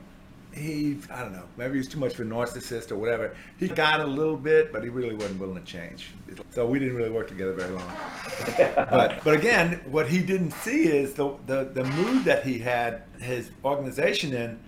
he 0.53 0.97
I 1.11 1.19
don't 1.21 1.33
know 1.33 1.43
maybe 1.57 1.75
he's 1.77 1.87
too 1.87 1.99
much 1.99 2.13
of 2.13 2.21
a 2.21 2.23
narcissist 2.23 2.91
or 2.91 2.95
whatever. 2.95 3.35
He 3.59 3.67
got 3.67 3.99
a 3.99 4.07
little 4.07 4.37
bit, 4.37 4.71
but 4.71 4.83
he 4.83 4.89
really 4.89 5.13
wasn't 5.13 5.39
willing 5.39 5.63
to 5.63 5.71
change. 5.71 6.11
So 6.51 6.65
we 6.65 6.79
didn't 6.79 6.95
really 6.95 7.11
work 7.11 7.27
together 7.27 7.53
very 7.53 7.71
long. 7.71 7.91
but 8.89 9.23
but 9.23 9.33
again, 9.35 9.81
what 9.91 10.07
he 10.07 10.23
didn't 10.23 10.51
see 10.51 10.87
is 10.87 11.13
the 11.13 11.35
the, 11.45 11.65
the 11.65 11.83
mood 11.83 12.23
that 12.23 12.43
he 12.43 12.57
had 12.57 13.03
his 13.19 13.51
organization 13.63 14.33
in. 14.33 14.59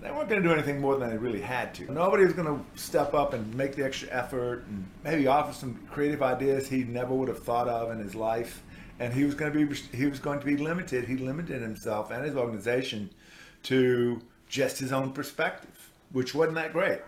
They 0.00 0.10
weren't 0.10 0.30
going 0.30 0.42
to 0.42 0.48
do 0.48 0.54
anything 0.54 0.80
more 0.80 0.96
than 0.96 1.10
they 1.10 1.18
really 1.18 1.42
had 1.42 1.74
to. 1.74 1.92
Nobody 1.92 2.24
was 2.24 2.32
going 2.32 2.48
to 2.48 2.80
step 2.80 3.12
up 3.12 3.34
and 3.34 3.54
make 3.54 3.76
the 3.76 3.84
extra 3.84 4.08
effort 4.08 4.64
and 4.66 4.88
maybe 5.04 5.26
offer 5.26 5.52
some 5.52 5.78
creative 5.90 6.22
ideas 6.22 6.66
he 6.66 6.84
never 6.84 7.12
would 7.14 7.28
have 7.28 7.40
thought 7.40 7.68
of 7.68 7.90
in 7.90 7.98
his 7.98 8.14
life. 8.14 8.62
And 9.00 9.12
he 9.12 9.24
was 9.24 9.34
going 9.34 9.52
to 9.52 9.66
be 9.66 9.74
he 9.96 10.06
was 10.06 10.20
going 10.20 10.38
to 10.38 10.46
be 10.46 10.56
limited. 10.56 11.06
He 11.06 11.16
limited 11.16 11.60
himself 11.60 12.10
and 12.10 12.24
his 12.24 12.36
organization 12.36 13.10
to 13.64 14.20
just 14.48 14.78
his 14.78 14.92
own 14.92 15.12
perspective, 15.12 15.90
which 16.12 16.34
wasn't 16.34 16.56
that 16.56 16.72
great. 16.72 17.00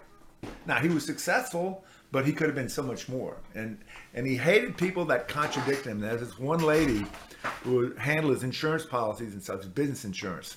Now 0.66 0.78
he 0.78 0.88
was 0.88 1.04
successful, 1.04 1.84
but 2.10 2.26
he 2.26 2.32
could 2.32 2.46
have 2.46 2.56
been 2.56 2.68
so 2.68 2.82
much 2.82 3.08
more. 3.08 3.36
And 3.54 3.78
and 4.14 4.26
he 4.26 4.36
hated 4.36 4.76
people 4.76 5.04
that 5.06 5.28
contradict 5.28 5.86
him. 5.86 6.00
There's 6.00 6.20
this 6.20 6.38
one 6.38 6.60
lady 6.60 7.06
who 7.62 7.94
handled 7.94 8.34
his 8.34 8.42
insurance 8.42 8.86
policies 8.86 9.34
and 9.34 9.42
stuff, 9.42 9.58
his 9.58 9.68
business 9.68 10.04
insurance. 10.04 10.56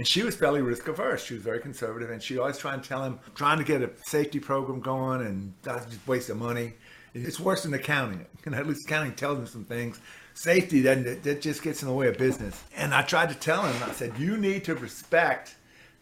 And 0.00 0.08
she 0.08 0.22
was 0.22 0.34
fairly 0.34 0.62
risk 0.62 0.88
averse. 0.88 1.22
She 1.22 1.34
was 1.34 1.42
very 1.42 1.60
conservative, 1.60 2.08
and 2.08 2.22
she 2.22 2.38
always 2.38 2.56
trying 2.56 2.80
to 2.80 2.88
tell 2.88 3.04
him, 3.04 3.20
trying 3.34 3.58
to 3.58 3.64
get 3.64 3.82
a 3.82 3.90
safety 4.06 4.40
program 4.40 4.80
going, 4.80 5.20
and 5.20 5.52
that's 5.60 5.84
just 5.84 6.08
waste 6.08 6.30
of 6.30 6.38
money. 6.38 6.72
It's 7.12 7.38
worse 7.38 7.64
than 7.64 7.74
accounting. 7.74 8.24
And 8.46 8.54
at 8.54 8.66
least 8.66 8.86
accounting 8.86 9.12
tells 9.12 9.38
him 9.40 9.46
some 9.46 9.66
things. 9.66 10.00
Safety 10.32 10.82
doesn't. 10.82 11.22
That 11.24 11.42
just 11.42 11.62
gets 11.62 11.82
in 11.82 11.88
the 11.88 11.92
way 11.92 12.08
of 12.08 12.16
business. 12.16 12.64
And 12.74 12.94
I 12.94 13.02
tried 13.02 13.28
to 13.28 13.34
tell 13.34 13.62
him. 13.62 13.76
I 13.82 13.92
said, 13.92 14.16
you 14.16 14.38
need 14.38 14.64
to 14.64 14.74
respect 14.74 15.56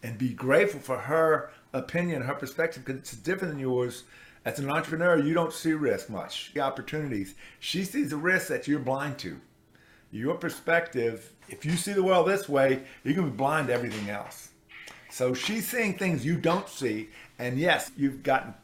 and 0.05 0.17
be 0.17 0.29
grateful 0.29 0.79
for 0.79 0.97
her 0.97 1.51
opinion, 1.73 2.23
her 2.23 2.35
perspective, 2.35 2.85
because 2.85 3.01
it's 3.01 3.17
different 3.17 3.55
than 3.55 3.61
yours. 3.61 4.05
As 4.45 4.61
an 4.61 4.71
entrepreneur, 4.71 5.19
you 5.19 5.35
don't 5.35 5.53
see 5.53 5.73
risk 5.73 6.09
much, 6.09 6.53
the 6.55 6.61
opportunities. 6.61 7.35
She 7.59 7.83
sees 7.83 8.11
the 8.11 8.17
risk 8.17 8.47
that 8.47 8.69
you're 8.69 8.79
blind 8.79 9.19
to. 9.19 9.41
Your 10.11 10.35
perspective, 10.37 11.33
if 11.49 11.65
you 11.65 11.73
see 11.73 11.93
the 11.93 12.03
world 12.03 12.29
this 12.29 12.49
way, 12.49 12.83
you 13.05 13.15
can 13.15 13.25
be 13.31 13.37
blind 13.37 13.69
to 13.69 13.75
everything 13.75 14.09
else. 14.09 14.51
So 15.11 15.35
she's 15.35 15.69
seeing 15.69 15.95
things 15.99 16.25
you 16.25 16.37
don't 16.37 16.69
see. 16.69 17.09
And 17.39 17.59
yes, 17.59 17.91
you've 17.97 18.23
gotten 18.23 18.55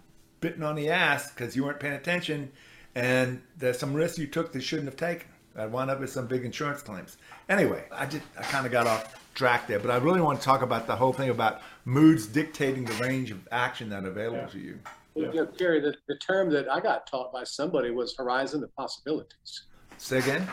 bitten 0.40 0.62
on 0.62 0.74
the 0.74 0.90
ass 0.90 1.30
because 1.30 1.54
you 1.56 1.64
weren't 1.64 1.80
paying 1.80 1.94
attention. 1.94 2.50
And 2.94 3.42
there's 3.58 3.78
some 3.78 3.92
risks 3.92 4.18
you 4.18 4.26
took 4.26 4.52
that 4.52 4.58
you 4.58 4.64
shouldn't 4.64 4.88
have 4.88 4.96
taken. 4.96 5.28
I 5.56 5.66
wound 5.66 5.90
up 5.90 6.00
with 6.00 6.10
some 6.10 6.26
big 6.26 6.44
insurance 6.44 6.82
claims. 6.82 7.16
Anyway, 7.48 7.84
I 7.92 8.06
just 8.06 8.24
I 8.38 8.42
kind 8.42 8.66
of 8.66 8.72
got 8.72 8.86
off 8.86 9.20
track 9.34 9.66
there, 9.66 9.78
but 9.78 9.90
I 9.90 9.96
really 9.96 10.20
want 10.20 10.40
to 10.40 10.44
talk 10.44 10.62
about 10.62 10.86
the 10.86 10.96
whole 10.96 11.12
thing 11.12 11.30
about 11.30 11.60
moods 11.84 12.26
dictating 12.26 12.84
the 12.84 12.94
range 12.94 13.30
of 13.30 13.46
action 13.52 13.88
that 13.90 14.04
are 14.04 14.08
available 14.08 14.38
Yeah. 14.38 14.46
to 14.46 14.58
you. 14.58 14.78
You 15.16 15.32
know, 15.32 15.46
Gary, 15.46 15.80
the, 15.80 15.94
the 16.08 16.16
term 16.16 16.50
that 16.50 16.68
I 16.68 16.80
got 16.80 17.06
taught 17.06 17.32
by 17.32 17.44
somebody 17.44 17.90
was 17.90 18.16
horizon 18.16 18.64
of 18.64 18.74
possibilities. 18.74 19.62
Say 19.96 20.18
again? 20.18 20.46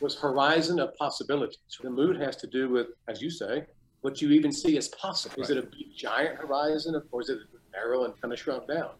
Was 0.00 0.16
horizon 0.16 0.78
of 0.78 0.94
possibilities. 0.96 1.58
The 1.82 1.90
mood 1.90 2.20
has 2.20 2.36
to 2.36 2.46
do 2.46 2.68
with, 2.68 2.88
as 3.08 3.20
you 3.20 3.30
say, 3.30 3.66
what 4.02 4.22
you 4.22 4.30
even 4.30 4.52
see 4.52 4.76
as 4.76 4.88
possible. 4.88 5.42
Is 5.42 5.50
it 5.50 5.58
a 5.58 5.62
big, 5.62 5.94
giant 5.96 6.36
horizon 6.38 7.00
or 7.10 7.20
is 7.20 7.28
it 7.30 7.38
narrow 7.72 8.04
and 8.04 8.20
kind 8.20 8.32
of 8.32 8.38
shrunk 8.38 8.68
down? 8.68 8.90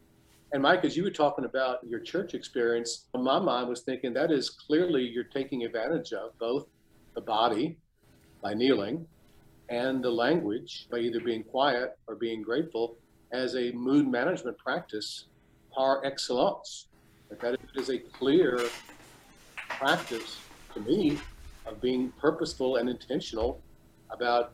And 0.52 0.62
Mike, 0.62 0.84
as 0.84 0.96
you 0.96 1.04
were 1.04 1.10
talking 1.10 1.44
about 1.44 1.84
your 1.86 2.00
church 2.00 2.34
experience, 2.34 3.04
my 3.14 3.38
mind 3.38 3.68
was 3.68 3.82
thinking 3.82 4.14
that 4.14 4.32
is 4.32 4.50
clearly 4.50 5.02
you're 5.02 5.24
taking 5.24 5.64
advantage 5.64 6.12
of 6.12 6.36
both 6.38 6.66
the 7.14 7.20
body 7.20 7.76
by 8.42 8.54
kneeling 8.54 9.06
and 9.68 10.02
the 10.02 10.10
language 10.10 10.88
by 10.90 10.98
either 10.98 11.20
being 11.20 11.44
quiet 11.44 11.98
or 12.06 12.16
being 12.16 12.42
grateful 12.42 12.96
as 13.32 13.54
a 13.56 13.70
mood 13.72 14.08
management 14.08 14.56
practice 14.56 15.26
par 15.70 16.02
excellence. 16.04 16.86
That 17.40 17.56
is 17.76 17.90
a 17.90 17.98
clear 17.98 18.58
practice 19.68 20.38
to 20.78 20.90
me 20.90 21.18
of 21.66 21.80
being 21.80 22.12
purposeful 22.20 22.76
and 22.76 22.88
intentional 22.88 23.60
about 24.10 24.52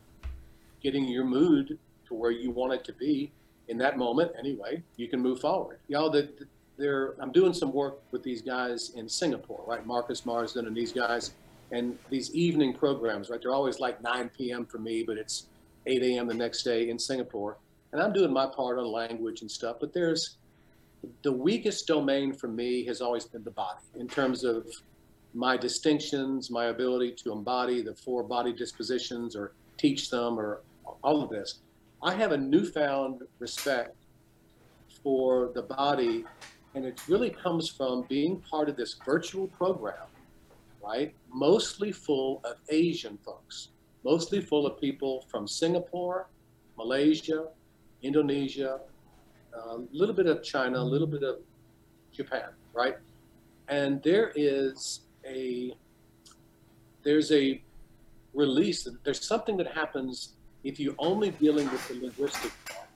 getting 0.81 1.07
your 1.07 1.23
mood 1.23 1.77
to 2.07 2.13
where 2.13 2.31
you 2.31 2.51
want 2.51 2.73
it 2.73 2.83
to 2.85 2.93
be 2.93 3.31
in 3.67 3.77
that 3.77 3.97
moment 3.97 4.31
anyway 4.37 4.81
you 4.97 5.07
can 5.07 5.19
move 5.19 5.39
forward. 5.39 5.79
Y'all 5.87 6.09
that 6.11 6.45
they're 6.77 7.15
i'm 7.21 7.31
doing 7.31 7.53
some 7.53 7.71
work 7.71 7.99
with 8.11 8.21
these 8.21 8.41
guys 8.41 8.91
in 8.95 9.07
singapore 9.07 9.63
right? 9.65 9.85
Marcus 9.85 10.25
marsden 10.25 10.67
and 10.67 10.75
these 10.75 10.91
guys 10.91 11.31
and 11.71 11.97
these 12.09 12.33
evening 12.35 12.73
programs 12.73 13.29
right? 13.29 13.41
They're 13.41 13.53
always 13.53 13.79
like 13.79 14.01
9 14.01 14.29
p.m 14.37 14.65
for 14.65 14.77
me 14.77 15.03
but 15.03 15.17
it's 15.17 15.47
8 15.87 16.01
a.m 16.03 16.27
the 16.27 16.33
next 16.33 16.63
day 16.63 16.89
in 16.89 16.99
singapore. 16.99 17.57
And 17.91 18.01
i'm 18.01 18.13
doing 18.13 18.33
my 18.33 18.45
part 18.45 18.77
on 18.77 18.85
language 18.85 19.41
and 19.41 19.49
stuff 19.49 19.77
but 19.79 19.93
there's 19.93 20.37
the 21.21 21.31
weakest 21.31 21.87
domain 21.87 22.33
for 22.33 22.47
me 22.47 22.83
has 22.85 22.99
always 22.99 23.25
been 23.25 23.43
the 23.43 23.51
body 23.51 23.79
in 23.95 24.07
terms 24.07 24.43
of 24.43 24.65
my 25.35 25.57
distinctions 25.57 26.49
my 26.49 26.65
ability 26.65 27.11
to 27.11 27.31
embody 27.31 27.81
the 27.81 27.93
four 27.93 28.23
body 28.23 28.53
dispositions 28.53 29.35
or 29.35 29.53
teach 29.77 30.09
them 30.09 30.39
or 30.39 30.61
all 31.03 31.21
of 31.21 31.29
this 31.29 31.59
I 32.05 32.13
have 32.13 32.31
a 32.31 32.37
newfound 32.37 33.23
respect 33.39 33.95
for 35.01 35.51
the 35.55 35.63
body, 35.63 36.25
and 36.75 36.85
it 36.85 37.01
really 37.07 37.29
comes 37.31 37.69
from 37.69 38.05
being 38.07 38.41
part 38.41 38.69
of 38.69 38.75
this 38.75 38.95
virtual 39.05 39.47
program, 39.47 40.07
right? 40.83 41.15
Mostly 41.33 41.91
full 41.91 42.41
of 42.43 42.57
Asian 42.69 43.17
folks, 43.25 43.69
mostly 44.03 44.39
full 44.39 44.67
of 44.67 44.79
people 44.79 45.25
from 45.29 45.47
Singapore, 45.47 46.27
Malaysia, 46.77 47.47
Indonesia, 48.03 48.79
a 49.53 49.77
little 49.91 50.15
bit 50.15 50.27
of 50.27 50.43
China, 50.43 50.77
a 50.77 50.89
little 50.93 51.07
bit 51.07 51.23
of 51.23 51.37
Japan, 52.11 52.49
right? 52.73 52.97
And 53.67 54.03
there 54.03 54.31
is 54.35 55.01
a 55.25 55.73
there's 57.03 57.31
a 57.31 57.61
release. 58.33 58.87
There's 59.03 59.25
something 59.25 59.57
that 59.57 59.67
happens 59.67 60.33
if 60.63 60.79
you're 60.79 60.95
only 60.97 61.29
dealing 61.29 61.69
with 61.71 61.87
the 61.87 61.93
linguistic 61.95 62.51
part 62.67 62.87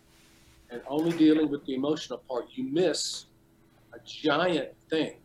and 0.71 0.81
only 0.87 1.15
dealing 1.17 1.49
with 1.49 1.65
the 1.65 1.75
emotional 1.75 2.19
part, 2.27 2.45
you 2.53 2.63
miss 2.63 3.25
a 3.93 3.99
giant 4.05 4.69
thing. 4.89 5.15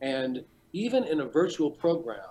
And 0.00 0.44
even 0.72 1.04
in 1.04 1.20
a 1.20 1.26
virtual 1.26 1.70
program, 1.70 2.26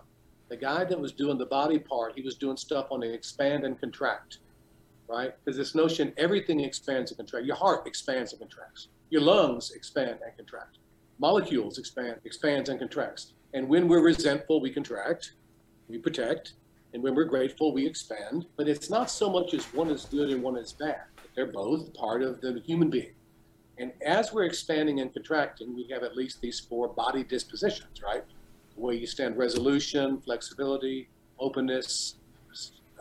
the 0.49 0.57
guy 0.57 0.83
that 0.83 0.99
was 0.99 1.11
doing 1.11 1.37
the 1.37 1.45
body 1.45 1.79
part, 1.79 2.13
he 2.15 2.21
was 2.21 2.35
doing 2.35 2.57
stuff 2.57 2.87
on 2.91 2.99
the 2.99 3.11
expand 3.11 3.63
and 3.63 3.79
contract, 3.79 4.39
right? 5.07 5.33
Because 5.43 5.57
this 5.57 5.75
notion 5.75 6.13
everything 6.17 6.59
expands 6.59 7.11
and 7.11 7.17
contracts. 7.17 7.47
Your 7.47 7.55
heart 7.55 7.87
expands 7.87 8.33
and 8.33 8.41
contracts. 8.41 8.89
Your 9.09 9.21
lungs 9.21 9.71
expand 9.71 10.19
and 10.25 10.35
contract. 10.35 10.77
Molecules 11.19 11.77
expand, 11.77 12.17
expands 12.25 12.69
and 12.69 12.79
contracts. 12.79 13.33
And 13.53 13.67
when 13.67 13.87
we're 13.87 14.01
resentful, 14.01 14.61
we 14.61 14.71
contract, 14.71 15.33
we 15.89 15.97
protect, 15.97 16.53
and 16.93 17.03
when 17.03 17.15
we're 17.15 17.25
grateful, 17.25 17.73
we 17.73 17.85
expand. 17.85 18.45
But 18.57 18.67
it's 18.67 18.89
not 18.89 19.09
so 19.09 19.29
much 19.29 19.53
as 19.53 19.65
one 19.73 19.89
is 19.89 20.05
good 20.05 20.29
and 20.29 20.41
one 20.41 20.57
is 20.57 20.73
bad. 20.73 21.03
They're 21.35 21.51
both 21.51 21.93
part 21.93 22.21
of 22.23 22.41
the 22.41 22.61
human 22.65 22.89
being. 22.89 23.13
And 23.77 23.93
as 24.05 24.33
we're 24.33 24.43
expanding 24.43 24.99
and 24.99 25.13
contracting, 25.13 25.75
we 25.75 25.87
have 25.91 26.03
at 26.03 26.15
least 26.15 26.41
these 26.41 26.59
four 26.59 26.89
body 26.89 27.23
dispositions, 27.23 28.01
right? 28.03 28.23
The 28.75 28.81
way 28.81 28.95
you 28.95 29.07
stand 29.07 29.37
resolution, 29.37 30.21
flexibility, 30.21 31.09
openness, 31.39 32.15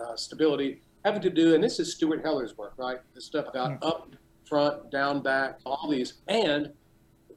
uh, 0.01 0.17
stability, 0.17 0.81
having 1.05 1.21
to 1.23 1.31
do, 1.31 1.55
and 1.55 1.63
this 1.63 1.81
is 1.81 1.93
Stuart 1.93 2.23
Heller's 2.25 2.57
work, 2.57 2.73
right? 2.77 2.99
The 3.15 3.21
stuff 3.21 3.47
about 3.49 3.83
up, 3.83 4.11
front, 4.47 4.91
down, 4.91 5.23
back, 5.23 5.59
all 5.67 5.89
these. 5.91 6.15
And 6.29 6.73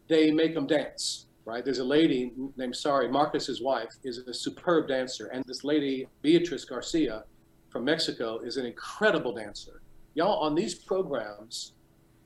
they 0.08 0.32
make 0.32 0.54
them 0.54 0.68
dance 0.68 1.26
right? 1.46 1.64
There's 1.64 1.80
a 1.80 1.84
lady 1.84 2.32
named 2.58 2.76
Sari, 2.76 3.08
Marcus's 3.08 3.62
wife 3.62 3.94
is 4.04 4.20
a 4.20 4.34
superb 4.34 4.88
dancer, 4.88 5.28
and 5.28 5.44
this 5.46 5.64
lady 5.64 6.08
Beatrice 6.22 6.66
Garcia 6.66 7.24
from 7.70 7.86
Mexico 7.86 8.40
is 8.40 8.58
an 8.58 8.66
incredible 8.66 9.34
dancer. 9.34 9.82
Y'all 10.16 10.40
on 10.40 10.56
these 10.56 10.76
programs, 10.76 11.74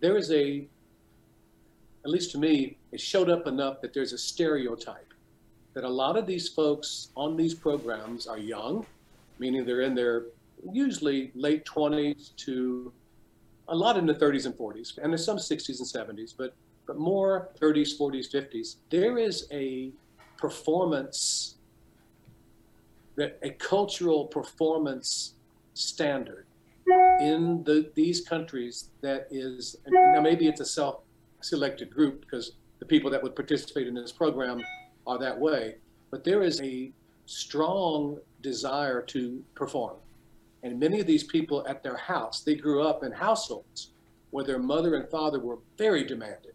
there 0.01 0.17
is 0.17 0.31
a, 0.31 0.67
at 2.03 2.11
least 2.11 2.31
to 2.31 2.37
me, 2.37 2.77
it 2.91 3.01
showed 3.01 3.29
up 3.29 3.47
enough 3.47 3.81
that 3.81 3.93
there's 3.93 4.13
a 4.13 4.17
stereotype 4.17 5.13
that 5.73 5.83
a 5.83 5.89
lot 5.89 6.17
of 6.17 6.25
these 6.25 6.49
folks 6.49 7.09
on 7.15 7.37
these 7.37 7.53
programs 7.53 8.27
are 8.27 8.37
young, 8.37 8.85
meaning 9.39 9.65
they're 9.65 9.81
in 9.81 9.95
their 9.95 10.25
usually 10.71 11.31
late 11.35 11.65
20s 11.65 12.35
to 12.35 12.91
a 13.67 13.75
lot 13.75 13.97
in 13.97 14.05
the 14.05 14.13
30s 14.13 14.45
and 14.45 14.55
40s, 14.55 14.97
and 14.97 15.11
there's 15.11 15.25
some 15.25 15.37
60s 15.37 15.79
and 15.79 16.17
70s, 16.17 16.33
but 16.37 16.55
but 16.87 16.97
more 16.97 17.49
30s, 17.61 17.99
40s, 17.99 18.31
50s. 18.33 18.77
There 18.89 19.17
is 19.17 19.47
a 19.51 19.91
performance, 20.37 21.55
a 23.19 23.49
cultural 23.59 24.25
performance 24.25 25.33
standard 25.73 26.45
in 27.19 27.63
the 27.65 27.91
these 27.95 28.21
countries 28.21 28.89
that 29.01 29.27
is 29.29 29.75
now 29.87 30.21
maybe 30.21 30.47
it's 30.47 30.61
a 30.61 30.65
self-selected 30.65 31.93
group 31.93 32.21
because 32.21 32.53
the 32.79 32.85
people 32.85 33.09
that 33.11 33.21
would 33.21 33.35
participate 33.35 33.87
in 33.87 33.93
this 33.93 34.11
program 34.11 34.61
are 35.05 35.17
that 35.19 35.37
way, 35.37 35.75
but 36.09 36.23
there 36.23 36.41
is 36.41 36.61
a 36.61 36.91
strong 37.25 38.17
desire 38.41 39.01
to 39.01 39.43
perform. 39.55 39.97
And 40.63 40.79
many 40.79 40.99
of 40.99 41.07
these 41.07 41.23
people 41.23 41.65
at 41.67 41.83
their 41.83 41.97
house, 41.97 42.41
they 42.41 42.55
grew 42.55 42.81
up 42.81 43.03
in 43.03 43.11
households 43.11 43.91
where 44.31 44.45
their 44.45 44.59
mother 44.59 44.95
and 44.95 45.09
father 45.09 45.39
were 45.39 45.57
very 45.77 46.03
demanding 46.03 46.51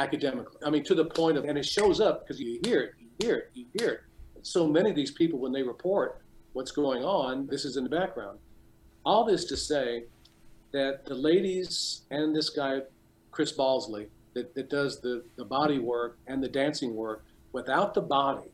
academically. 0.00 0.56
I 0.64 0.70
mean, 0.70 0.84
to 0.84 0.94
the 0.94 1.04
point 1.04 1.36
of, 1.36 1.44
and 1.44 1.58
it 1.58 1.66
shows 1.66 2.00
up 2.00 2.26
because 2.26 2.40
you 2.40 2.58
hear 2.64 2.80
it, 2.80 2.92
you 2.98 3.08
hear 3.20 3.36
it, 3.36 3.50
you 3.54 3.66
hear 3.78 3.90
it. 3.90 4.00
So 4.42 4.66
many 4.66 4.88
of 4.90 4.96
these 4.96 5.10
people, 5.10 5.38
when 5.38 5.52
they 5.52 5.62
report 5.62 6.22
what's 6.54 6.70
going 6.70 7.04
on, 7.04 7.46
this 7.46 7.64
is 7.64 7.76
in 7.76 7.84
the 7.84 7.90
background. 7.90 8.38
All 9.04 9.24
this 9.24 9.44
to 9.46 9.56
say 9.56 10.04
that 10.72 11.04
the 11.04 11.14
ladies 11.14 12.02
and 12.10 12.34
this 12.34 12.48
guy, 12.48 12.80
Chris 13.30 13.52
Balsley, 13.52 14.08
that, 14.34 14.54
that 14.54 14.70
does 14.70 15.00
the, 15.00 15.22
the 15.36 15.44
body 15.44 15.78
work 15.78 16.18
and 16.26 16.42
the 16.42 16.48
dancing 16.48 16.94
work, 16.94 17.24
without 17.52 17.94
the 17.94 18.00
body, 18.00 18.48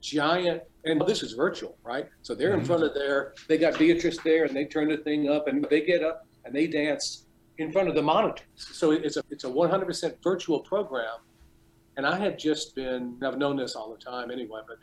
giant, 0.00 0.62
and 0.84 1.00
this 1.06 1.22
is 1.22 1.32
virtual, 1.32 1.76
right? 1.84 2.08
So 2.22 2.34
they're 2.34 2.52
in 2.52 2.58
mm-hmm. 2.58 2.66
front 2.66 2.82
of 2.82 2.94
their, 2.94 3.34
they 3.48 3.58
got 3.58 3.78
Beatrice 3.78 4.18
there 4.24 4.44
and 4.44 4.56
they 4.56 4.64
turn 4.64 4.88
the 4.88 4.96
thing 4.96 5.28
up 5.28 5.46
and 5.46 5.64
they 5.70 5.82
get 5.82 6.02
up 6.02 6.26
and 6.44 6.54
they 6.54 6.66
dance 6.66 7.25
in 7.58 7.72
front 7.72 7.88
of 7.88 7.94
the 7.94 8.02
monitors. 8.02 8.46
So 8.56 8.90
it's 8.92 9.16
a 9.16 9.22
it's 9.30 9.44
a 9.44 9.48
100% 9.48 10.22
virtual 10.22 10.60
program, 10.60 11.18
and 11.96 12.06
I 12.06 12.18
have 12.18 12.36
just 12.36 12.74
been 12.74 13.16
I've 13.22 13.38
known 13.38 13.56
this 13.56 13.74
all 13.74 13.92
the 13.92 14.02
time 14.02 14.30
anyway, 14.30 14.60
but 14.66 14.78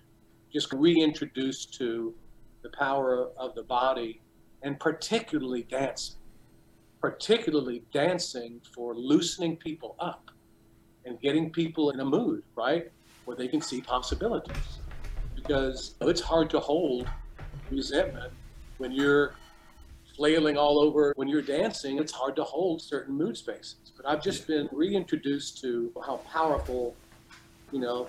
just 0.52 0.72
reintroduced 0.74 1.74
to 1.76 2.14
the 2.62 2.70
power 2.70 3.30
of 3.38 3.56
the 3.56 3.64
body, 3.64 4.22
and 4.62 4.80
particularly 4.80 5.64
dancing, 5.64 6.16
particularly 7.02 7.84
dancing 7.94 8.62
for 8.74 8.96
loosening 8.96 9.58
people 9.58 9.96
up 10.00 10.32
and 11.06 11.20
getting 11.20 11.50
people 11.50 11.90
in 11.90 12.00
a 12.00 12.06
mood, 12.06 12.44
right, 12.56 12.90
where 13.26 13.36
they 13.36 13.48
can 13.48 13.62
see 13.62 13.82
possibilities. 13.82 14.56
Because 15.36 15.96
it's 16.02 16.22
hard 16.22 16.50
to 16.52 16.60
hold 16.60 17.10
resentment 17.70 18.32
when 18.78 18.92
you're 18.92 19.34
flailing 20.16 20.58
all 20.58 20.80
over. 20.80 21.14
When 21.16 21.28
you're 21.28 21.42
dancing 21.42 21.98
it's 22.00 22.12
hard 22.12 22.36
to 22.38 22.44
hold 22.44 22.82
certain 22.82 23.16
mood 23.16 23.38
spaces. 23.38 23.76
But 23.96 24.08
i've 24.08 24.24
just 24.24 24.48
been 24.48 24.70
reintroduced 24.72 25.62
to 25.62 25.92
how 26.06 26.18
powerful 26.18 26.96
you 27.72 27.80
know 27.80 28.08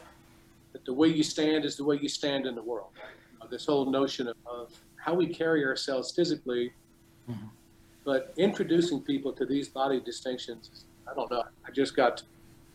that 0.73 0.85
the 0.85 0.93
way 0.93 1.09
you 1.09 1.23
stand 1.23 1.65
is 1.65 1.77
the 1.77 1.85
way 1.85 1.99
you 2.01 2.09
stand 2.09 2.47
in 2.47 2.55
the 2.55 2.63
world. 2.63 2.91
Right? 2.97 3.11
this 3.51 3.67
whole 3.67 3.85
notion 3.85 4.27
of, 4.27 4.37
of, 4.47 4.73
how 4.97 5.13
we 5.13 5.27
carry 5.27 5.63
ourselves 5.67 6.13
physically 6.13 6.73
mm-hmm. 7.31 7.47
but 8.07 8.33
introducing 8.39 9.03
people 9.03 9.35
to 9.35 9.45
these 9.45 9.69
body 9.69 10.01
distinctions 10.01 10.87
i 11.07 11.13
don't 11.15 11.31
know. 11.31 11.43
I 11.69 11.71
just 11.71 11.95
got 11.95 12.23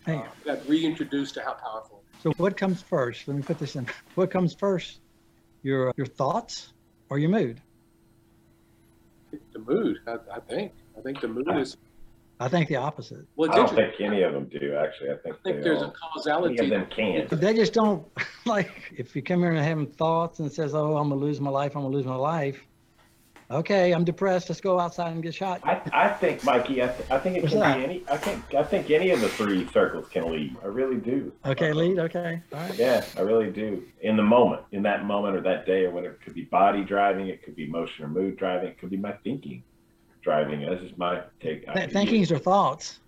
uh, 0.05 0.21
got 0.45 0.59
reintroduced 0.69 1.33
to 1.33 1.41
how 1.41 1.53
powerful 1.53 1.99
so 2.21 2.31
what 2.31 2.57
comes 2.57 2.81
first? 2.81 3.27
Let 3.27 3.37
me 3.37 3.43
put 3.43 3.59
this 3.59 3.75
in. 3.77 3.87
What 4.15 4.29
comes 4.29 4.53
first? 4.53 4.99
Your 5.63 5.93
your 5.95 6.05
thoughts 6.05 6.73
or 7.09 7.17
your 7.17 7.29
mood 7.29 7.61
the 9.65 9.73
mood. 9.73 9.97
I, 10.07 10.17
I 10.35 10.39
think. 10.39 10.73
I 10.97 11.01
think 11.01 11.21
the 11.21 11.27
mood 11.27 11.47
is. 11.57 11.77
I 12.41 12.47
think 12.47 12.69
the 12.69 12.77
opposite. 12.77 13.25
Well, 13.35 13.51
I 13.51 13.55
don't 13.55 13.75
think 13.75 13.95
any 13.99 14.21
of 14.21 14.33
them 14.33 14.45
do. 14.45 14.75
Actually, 14.75 15.11
I 15.11 15.17
think. 15.17 15.35
I 15.35 15.43
think 15.43 15.63
there's 15.63 15.81
all, 15.81 15.89
a 15.89 15.91
causality. 15.91 16.57
Any 16.57 16.73
of 16.73 16.81
them 16.81 16.89
can. 16.89 17.27
They 17.39 17.53
just 17.53 17.73
don't 17.73 18.05
like. 18.45 18.93
If 18.95 19.15
you 19.15 19.21
come 19.21 19.41
here 19.41 19.51
and 19.51 19.59
have 19.59 19.95
thoughts 19.95 20.39
and 20.39 20.51
says, 20.51 20.73
"Oh, 20.73 20.97
I'm 20.97 21.09
gonna 21.09 21.21
lose 21.21 21.41
my 21.41 21.49
life. 21.49 21.75
I'm 21.75 21.83
gonna 21.83 21.93
lose 21.93 22.05
my 22.05 22.15
life," 22.15 22.65
okay, 23.49 23.91
I'm 23.91 24.03
depressed. 24.03 24.49
Let's 24.49 24.61
go 24.61 24.79
outside 24.79 25.11
and 25.11 25.23
get 25.23 25.33
shot. 25.33 25.61
I, 25.63 25.81
I 25.93 26.09
think, 26.09 26.43
Mikey, 26.43 26.83
I, 26.83 26.87
th- 26.87 27.09
I 27.09 27.19
think 27.19 27.37
it 27.37 27.43
What's 27.43 27.53
can 27.53 27.61
that? 27.61 27.77
be 27.77 27.83
any. 27.83 28.03
I 28.11 28.17
think 28.17 28.53
I 28.53 28.63
think 28.63 28.89
any 28.89 29.11
of 29.11 29.21
the 29.21 29.29
three 29.29 29.67
circles 29.71 30.07
can 30.09 30.31
lead. 30.31 30.55
I 30.63 30.67
really 30.67 30.97
do. 30.97 31.31
Okay, 31.45 31.73
lead. 31.73 31.99
Okay, 31.99 32.41
all 32.53 32.59
right. 32.59 32.75
Yeah, 32.75 33.03
I 33.17 33.21
really 33.21 33.51
do. 33.51 33.83
In 34.01 34.17
the 34.17 34.23
moment, 34.23 34.63
in 34.71 34.83
that 34.83 35.05
moment 35.05 35.35
or 35.35 35.41
that 35.41 35.65
day 35.65 35.85
or 35.85 35.91
whatever, 35.91 36.13
it 36.15 36.21
could 36.21 36.33
be 36.35 36.43
body 36.43 36.83
driving, 36.83 37.27
it 37.27 37.43
could 37.43 37.55
be 37.55 37.67
motion 37.67 38.05
or 38.05 38.07
mood 38.07 38.37
driving, 38.37 38.69
it 38.69 38.79
could 38.79 38.89
be 38.89 38.97
my 38.97 39.13
thinking 39.23 39.63
driving. 40.21 40.61
This 40.61 40.81
is 40.81 40.97
my 40.97 41.21
take. 41.39 41.71
Th- 41.73 41.91
thinkings 41.91 42.31
or 42.31 42.37
thoughts. 42.39 42.99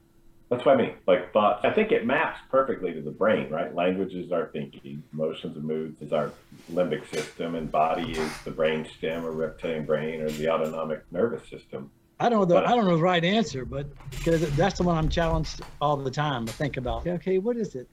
That's 0.52 0.66
what 0.66 0.78
I 0.78 0.82
mean. 0.82 0.96
Like 1.08 1.32
thoughts. 1.32 1.64
I 1.64 1.72
think 1.72 1.94
it 1.94 2.06
maps 2.06 2.42
perfectly 2.52 2.94
to 2.94 3.02
the 3.02 3.10
brain, 3.10 3.50
right? 3.50 3.74
Language 3.74 4.14
is 4.14 4.34
our 4.34 4.48
thinking, 4.48 5.02
emotions 5.14 5.56
and 5.56 5.64
moods 5.64 6.02
is 6.02 6.12
our 6.12 6.30
limbic 6.74 7.10
system, 7.10 7.56
and 7.56 7.72
body 7.72 8.12
is 8.12 8.38
the 8.44 8.52
brain 8.52 8.86
stem 8.98 9.26
or 9.26 9.32
reptilian 9.32 9.86
brain 9.86 10.20
or 10.20 10.30
the 10.30 10.50
autonomic 10.50 11.10
nervous 11.10 11.50
system. 11.50 11.90
I 12.20 12.28
don't 12.28 12.40
know. 12.40 12.46
The, 12.46 12.56
but, 12.56 12.68
I 12.68 12.76
don't 12.76 12.84
know 12.84 12.98
the 12.98 13.02
right 13.02 13.24
answer, 13.24 13.64
but 13.64 13.88
because 14.10 14.54
that's 14.58 14.78
the 14.78 14.84
one 14.84 14.98
I'm 14.98 15.08
challenged 15.08 15.62
all 15.80 15.96
the 15.96 16.12
time 16.12 16.46
to 16.46 16.52
think 16.52 16.76
about. 16.76 17.08
Okay, 17.08 17.38
what 17.38 17.56
is 17.56 17.76
it 17.76 17.88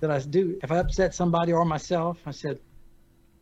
that 0.00 0.10
I 0.10 0.18
do? 0.18 0.58
If 0.62 0.72
I 0.72 0.78
upset 0.78 1.14
somebody 1.14 1.52
or 1.52 1.66
myself, 1.66 2.18
I 2.24 2.30
said, 2.30 2.58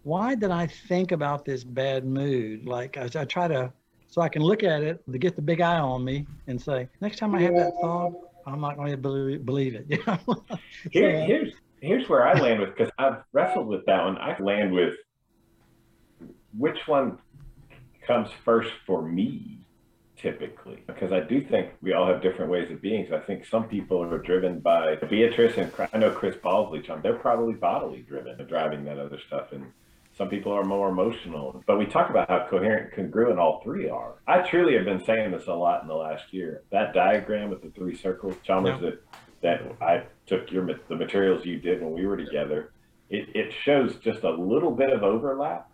why 0.03 0.35
did 0.35 0.51
I 0.51 0.67
think 0.67 1.13
about 1.13 1.45
this 1.45 1.63
bad 1.63 2.05
mood? 2.05 2.67
Like 2.67 2.97
I, 2.97 3.09
I 3.15 3.25
try 3.27 3.47
to, 3.47 3.73
so 4.09 4.23
I 4.23 4.29
can 4.29 4.43
look 4.43 4.65
at 4.65 4.83
it 4.83 5.05
to 5.09 5.19
get 5.19 5.37
the 5.37 5.43
big 5.43 5.61
eye 5.61 5.79
on 5.79 6.05
me 6.05 6.27
and 6.49 6.61
say, 6.61 6.89
next 7.01 7.19
time 7.19 7.33
I 7.33 7.43
have 7.43 7.55
that 7.55 7.73
thought, 7.81 8.26
I'm 8.47 8.61
not 8.61 8.77
going 8.77 8.93
to 8.93 8.97
believe, 8.97 9.45
believe 9.45 9.75
it. 9.75 9.87
Here, 10.91 11.17
uh, 11.17 11.27
here's 11.27 11.53
here's 11.81 12.09
where 12.09 12.27
I 12.27 12.35
land 12.35 12.61
with 12.61 12.77
because 12.77 12.93
I've 12.99 13.23
wrestled 13.33 13.67
with 13.67 13.85
that 13.87 14.05
one. 14.05 14.19
I 14.19 14.39
land 14.41 14.73
with 14.73 14.95
which 16.57 16.79
one 16.87 17.19
comes 18.07 18.29
first 18.45 18.71
for 18.87 19.03
me 19.03 19.59
typically 20.17 20.83
because 20.87 21.13
I 21.13 21.21
do 21.21 21.45
think 21.47 21.73
we 21.83 21.93
all 21.93 22.07
have 22.07 22.23
different 22.23 22.51
ways 22.51 22.71
of 22.71 22.81
being. 22.81 23.07
So 23.09 23.17
I 23.17 23.21
think 23.21 23.45
some 23.45 23.69
people 23.69 24.03
are 24.03 24.19
driven 24.19 24.61
by 24.61 24.95
Beatrice 24.97 25.59
and 25.59 25.71
I 25.93 25.99
know 25.99 26.11
Chris 26.11 26.37
Balsley, 26.37 26.83
they're 27.03 27.19
probably 27.19 27.55
bodily 27.55 28.01
driven, 28.01 28.45
driving 28.47 28.85
that 28.85 28.99
other 28.99 29.19
stuff 29.27 29.53
and 29.53 29.67
some 30.17 30.29
people 30.31 30.53
are 30.53 30.65
more 30.65 30.89
emotional, 30.89 31.63
but 31.67 31.79
we 31.79 31.85
talk 31.85 32.09
about 32.09 32.29
how 32.29 32.47
coherent, 32.49 32.95
congruent 32.95 33.39
all 33.39 33.61
three 33.63 33.89
are. 33.91 34.15
I 34.27 34.41
truly 34.41 34.75
have 34.75 34.87
been 34.87 35.05
saying 35.05 35.33
this 35.33 35.47
a 35.47 35.53
lot 35.53 35.83
in 35.83 35.89
the 35.89 35.95
last 35.95 36.33
year. 36.33 36.63
That 36.73 36.95
diagram 36.95 37.51
with 37.51 37.63
the 37.63 37.71
three 37.71 37.95
circles, 37.95 38.35
Chalmers, 38.43 38.81
yeah. 38.81 38.91
that 38.91 39.03
that 39.43 39.83
I 39.83 40.05
took 40.27 40.51
your 40.51 40.67
the 40.89 40.97
materials 40.97 41.45
you 41.45 41.59
did 41.59 41.83
when 41.83 41.93
we 41.93 42.07
were 42.07 42.17
together. 42.17 42.73
It, 43.11 43.29
it 43.37 43.53
shows 43.63 43.97
just 43.97 44.25
a 44.25 44.31
little 44.31 44.71
bit 44.71 44.91
of 44.91 45.03
overlap. 45.03 45.71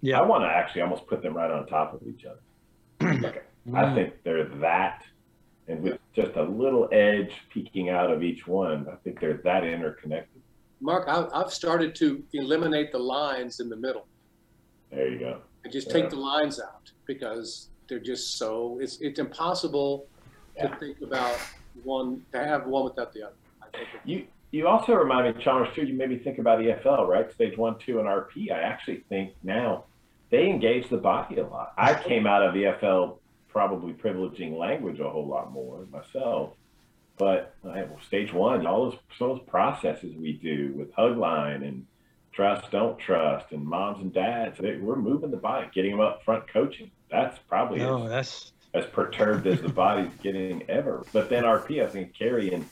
Yeah, 0.00 0.20
I 0.20 0.22
want 0.22 0.44
to 0.44 0.48
actually 0.48 0.82
almost 0.82 1.06
put 1.08 1.20
them 1.20 1.36
right 1.36 1.50
on 1.50 1.66
top 1.66 1.92
of 1.92 2.06
each 2.06 2.24
other. 2.24 2.40
mm. 3.00 3.74
I 3.74 3.94
think 3.94 4.14
they're 4.22 4.44
that, 4.60 5.02
and 5.66 5.82
with 5.82 5.98
just 6.14 6.36
a 6.36 6.44
little 6.44 6.88
edge 6.92 7.32
peeking 7.52 7.90
out 7.90 8.10
of 8.10 8.22
each 8.22 8.46
one, 8.46 8.86
I 8.90 8.94
think 9.02 9.20
they're 9.20 9.40
that 9.44 9.64
interconnected. 9.64 10.39
Mark, 10.80 11.08
I've 11.08 11.52
started 11.52 11.94
to 11.96 12.22
eliminate 12.32 12.90
the 12.92 12.98
lines 12.98 13.60
in 13.60 13.68
the 13.68 13.76
middle. 13.76 14.06
There 14.90 15.08
you 15.08 15.18
go. 15.18 15.42
And 15.64 15.72
just 15.72 15.90
take 15.90 16.08
the 16.08 16.16
lines 16.16 16.58
out 16.58 16.90
because 17.06 17.68
they're 17.88 17.98
just 17.98 18.38
so 18.38 18.78
it's 18.80 18.98
it's 19.00 19.18
impossible 19.18 20.06
yeah. 20.56 20.68
to 20.68 20.76
think 20.76 21.00
about 21.02 21.36
one 21.84 22.24
to 22.32 22.38
have 22.38 22.66
one 22.66 22.84
without 22.84 23.12
the 23.12 23.24
other. 23.24 23.34
you 24.04 24.26
you 24.52 24.66
also 24.66 24.94
remind 24.94 25.36
me, 25.36 25.42
Chalmers, 25.44 25.68
too. 25.74 25.82
You 25.82 25.94
made 25.94 26.10
me 26.10 26.18
think 26.18 26.38
about 26.38 26.58
EFL, 26.58 27.06
right? 27.06 27.30
Stage 27.30 27.56
one, 27.56 27.78
two, 27.78 28.00
and 28.00 28.08
RP. 28.08 28.50
I 28.50 28.60
actually 28.60 29.04
think 29.08 29.34
now 29.44 29.84
they 30.30 30.48
engage 30.48 30.88
the 30.88 30.96
body 30.96 31.38
a 31.38 31.46
lot. 31.46 31.72
I 31.76 31.94
came 31.94 32.26
out 32.26 32.42
of 32.42 32.54
EFL 32.54 33.18
probably 33.48 33.92
privileging 33.92 34.56
language 34.56 35.00
a 35.00 35.08
whole 35.08 35.26
lot 35.26 35.52
more 35.52 35.86
myself 35.92 36.54
but 37.20 37.54
uh, 37.68 37.82
stage 38.06 38.32
one, 38.32 38.66
all 38.66 38.90
those, 38.90 38.98
those 39.18 39.40
processes 39.46 40.14
we 40.16 40.32
do 40.32 40.72
with 40.74 40.90
Hugline 40.94 41.62
and 41.68 41.86
trust, 42.32 42.70
don't 42.70 42.98
trust, 42.98 43.52
and 43.52 43.62
moms 43.62 44.00
and 44.00 44.10
dads, 44.10 44.56
they, 44.58 44.76
we're 44.76 44.96
moving 44.96 45.30
the 45.30 45.36
body, 45.36 45.68
getting 45.74 45.90
them 45.90 46.00
up 46.00 46.24
front 46.24 46.50
coaching. 46.50 46.90
That's 47.10 47.38
probably 47.46 47.80
no, 47.80 48.04
as, 48.04 48.10
that's... 48.10 48.52
as 48.72 48.86
perturbed 48.86 49.46
as 49.46 49.60
the 49.60 49.68
body's 49.68 50.14
getting 50.22 50.62
ever. 50.70 51.04
But 51.12 51.28
then 51.28 51.44
RP, 51.44 51.84
I 51.84 51.90
think, 51.90 52.14
carrying 52.14 52.64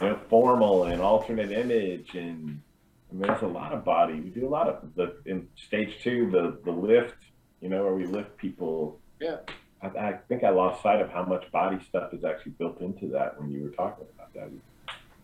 know, 0.00 0.18
formal 0.28 0.82
and 0.82 1.00
alternate 1.00 1.52
image 1.52 2.16
and 2.16 2.60
I 3.08 3.14
mean, 3.14 3.22
there's 3.22 3.42
a 3.42 3.46
lot 3.46 3.72
of 3.72 3.84
body. 3.84 4.14
We 4.14 4.30
do 4.30 4.48
a 4.48 4.50
lot 4.50 4.68
of 4.68 4.94
the 4.96 5.14
in 5.26 5.46
stage 5.54 5.98
two, 6.02 6.30
the 6.30 6.58
the 6.64 6.76
lift, 6.76 7.14
you 7.60 7.68
know, 7.68 7.84
where 7.84 7.94
we 7.94 8.06
lift 8.06 8.38
people. 8.38 8.98
Yeah. 9.20 9.36
I, 9.82 9.86
I, 9.86 10.12
think 10.28 10.44
I 10.44 10.50
lost 10.50 10.82
sight 10.82 11.00
of 11.00 11.10
how 11.10 11.24
much 11.24 11.50
body 11.50 11.78
stuff 11.88 12.14
is 12.14 12.24
actually 12.24 12.52
built 12.52 12.80
into 12.80 13.08
that 13.08 13.40
when 13.40 13.50
you 13.50 13.62
were 13.62 13.70
talking 13.70 14.06
about 14.14 14.32
that. 14.34 14.50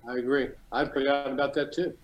I 0.09 0.19
agree. 0.19 0.49
I've 0.73 0.93
forgotten 0.93 1.33
about 1.33 1.55
that 1.55 1.73
too. 1.73 1.97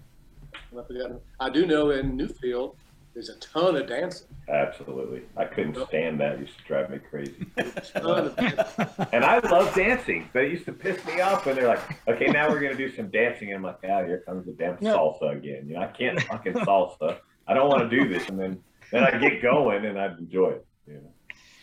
I 0.54 0.82
forgotten. 0.82 1.20
I 1.40 1.50
do 1.50 1.66
know 1.66 1.90
in 1.90 2.16
Newfield 2.16 2.76
there's 3.14 3.28
a 3.28 3.36
ton 3.38 3.76
of 3.76 3.88
dancing. 3.88 4.26
Absolutely. 4.48 5.22
I 5.36 5.44
couldn't 5.44 5.78
stand 5.86 6.18
that. 6.20 6.32
It 6.32 6.40
used 6.40 6.58
to 6.58 6.64
drive 6.64 6.90
me 6.90 6.98
crazy. 6.98 7.46
and 7.56 9.24
I 9.24 9.38
love 9.38 9.72
dancing, 9.74 10.28
but 10.32 10.44
it 10.44 10.50
used 10.50 10.64
to 10.66 10.72
piss 10.72 11.04
me 11.06 11.20
off 11.20 11.46
when 11.46 11.54
they're 11.54 11.68
like, 11.68 11.80
okay, 12.08 12.26
now 12.26 12.48
we're 12.48 12.60
going 12.60 12.76
to 12.76 12.78
do 12.78 12.94
some 12.94 13.08
dancing. 13.08 13.48
And 13.50 13.58
I'm 13.58 13.62
like, 13.62 13.78
ah, 13.84 14.00
oh, 14.00 14.04
here 14.04 14.24
comes 14.26 14.46
the 14.46 14.52
damn 14.52 14.76
salsa 14.78 15.36
again. 15.36 15.66
You 15.68 15.74
know, 15.74 15.82
I 15.82 15.86
can't 15.86 16.20
fucking 16.22 16.54
salsa. 16.54 17.18
I 17.46 17.54
don't 17.54 17.68
want 17.68 17.88
to 17.88 17.96
do 17.96 18.08
this. 18.08 18.28
And 18.28 18.38
then, 18.38 18.62
then 18.90 19.04
I 19.04 19.16
get 19.16 19.40
going 19.40 19.84
and 19.84 19.98
I 19.98 20.06
enjoy 20.06 20.50
it. 20.50 20.66
You 20.88 20.94
know? 20.94 21.13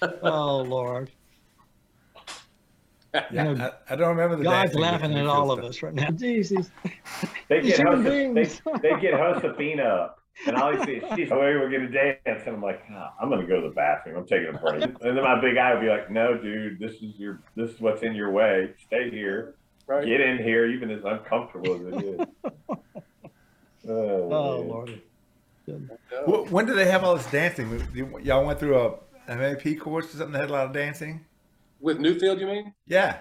Oh 0.02 0.62
Lord. 0.62 1.12
Yeah, 3.14 3.26
you 3.30 3.56
know, 3.56 3.72
I, 3.90 3.94
I, 3.94 3.96
don't 3.98 4.10
remember 4.10 4.38
the. 4.38 4.44
God's 4.44 4.74
laughing 4.74 5.14
at 5.16 5.28
all 5.28 5.52
of 5.52 5.64
us 5.64 5.82
right 5.84 5.94
now. 5.94 6.12
Jesus. 6.12 6.72
They 7.50 7.62
get 7.62 7.82
Joseph, 7.82 8.06
they, 8.06 8.34
they, 8.82 9.02
get 9.02 9.14
Josefina 9.14 9.84
up, 9.84 10.22
and 10.48 10.56
all 10.56 10.74
you 10.74 10.84
see 10.86 10.92
is 10.94 11.04
she's, 11.16 11.32
oh, 11.32 11.38
we're 11.38 11.70
gonna 11.70 11.90
dance, 11.90 12.44
and 12.46 12.56
I'm 12.56 12.62
like, 12.62 12.82
oh, 12.90 13.10
I'm 13.20 13.30
gonna 13.30 13.46
go 13.46 13.60
to 13.60 13.68
the 13.68 13.74
bathroom. 13.74 14.18
I'm 14.18 14.26
taking 14.26 14.56
a 14.56 14.58
break, 14.58 14.84
and 15.02 15.18
then 15.18 15.24
my 15.24 15.42
big 15.42 15.56
guy 15.56 15.74
would 15.74 15.82
be 15.82 15.90
like, 15.90 16.10
No, 16.10 16.38
dude, 16.38 16.80
this 16.80 16.94
is 16.94 17.18
your, 17.18 17.42
this 17.58 17.72
is 17.72 17.82
what's 17.82 18.02
in 18.02 18.16
your 18.16 18.32
way. 18.32 18.74
Stay 18.88 19.10
here. 19.10 19.56
Right. 19.88 20.06
Get 20.06 20.22
in 20.22 20.38
here, 20.38 20.68
even 20.68 20.90
as 20.90 21.04
uncomfortable 21.04 21.76
as 21.76 22.02
it 22.02 22.06
is. 22.06 22.28
Oh, 23.90 24.32
oh 24.32 24.62
Lord. 24.62 25.02
When 26.52 26.68
did 26.68 26.78
they 26.78 26.86
have 26.86 27.04
all 27.04 27.16
this 27.16 27.26
dancing? 27.32 27.84
Y'all 28.22 28.46
went 28.46 28.60
through 28.60 28.80
a 28.80 28.96
MAP 29.38 29.80
course 29.80 30.06
or 30.14 30.18
something 30.18 30.34
that 30.34 30.42
had 30.42 30.50
a 30.50 30.54
lot 30.54 30.66
of 30.66 30.74
dancing? 30.74 31.26
With 31.80 32.00
Newfield, 32.00 32.40
you 32.40 32.48
mean? 32.48 32.74
Yeah. 32.88 33.20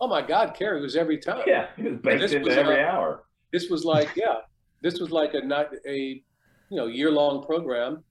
Oh 0.00 0.06
my 0.06 0.22
God, 0.22 0.54
Kerry 0.54 0.80
was 0.80 0.94
every 0.94 1.18
time. 1.18 1.42
Yeah, 1.46 1.68
he 1.76 1.82
was 1.82 1.98
baked 2.00 2.32
into 2.32 2.50
every 2.50 2.82
hour. 2.82 3.24
This 3.52 3.68
was 3.68 3.84
like, 3.84 4.10
yeah, 4.14 4.36
this 4.82 5.00
was 5.00 5.10
like 5.10 5.34
a 5.34 5.40
not 5.40 5.70
a 5.86 6.22
you 6.70 6.76
know 6.76 6.86
year 6.86 7.10
long 7.10 7.44
program 7.44 8.04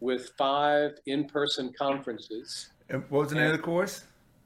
with 0.00 0.30
five 0.38 0.92
in 1.06 1.24
person 1.26 1.72
conferences. 1.76 2.70
And 2.88 3.02
what 3.08 3.20
was 3.20 3.28
the 3.30 3.36
name 3.36 3.46
of 3.46 3.52
the 3.52 3.58
course? 3.58 4.04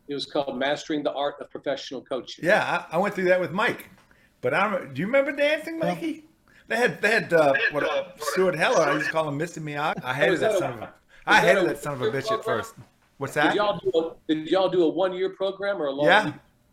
It 0.09 0.15
was 0.15 0.25
called 0.25 0.57
Mastering 0.57 1.03
the 1.03 1.13
Art 1.13 1.35
of 1.41 1.51
Professional 1.51 2.01
Coaching. 2.01 2.45
Yeah, 2.45 2.87
I, 2.91 2.97
I 2.97 2.99
went 2.99 3.15
through 3.15 3.25
that 3.25 3.41
with 3.41 3.51
Mike. 3.51 3.91
But 4.41 4.55
I 4.55 4.71
don't. 4.71 4.95
Do 4.95 5.01
you 5.01 5.07
remember 5.07 5.33
dancing, 5.33 5.79
Mikey? 5.79 6.25
They 6.69 6.77
had 6.77 7.01
they 7.03 7.11
had 7.11 7.33
uh, 7.33 7.53
what 7.73 7.85
uh, 7.85 8.05
Stuart 8.19 8.55
Heller. 8.55 8.83
I 8.83 8.95
used 8.95 9.07
to 9.07 9.13
call 9.13 9.29
him 9.29 9.39
Mr. 9.39 9.63
Miyagi. 9.63 10.03
I 10.05 10.15
hated 10.15 10.35
is 10.35 10.41
that 10.41 10.53
that 10.53 10.59
son 10.59 10.73
of 10.75 10.83
a. 10.83 10.95
I 11.27 11.41
hated 11.41 11.69
that 11.69 11.79
son 11.83 11.95
of 11.95 12.01
a 12.03 12.05
one-year 12.05 12.23
bitch 12.23 12.33
at 12.33 12.45
first. 12.45 12.75
What's 13.19 13.35
Did 13.35 13.43
that? 13.45 13.55
y'all 13.55 13.79
do 13.79 13.91
a, 13.99 14.35
did 14.35 14.49
y'all 14.49 14.69
do 14.69 14.83
a 14.85 14.89
one 14.89 15.13
year 15.15 15.31
program 15.31 15.81
or 15.81 15.87
a 15.87 15.91
long? 15.91 16.07
Yeah. 16.07 16.33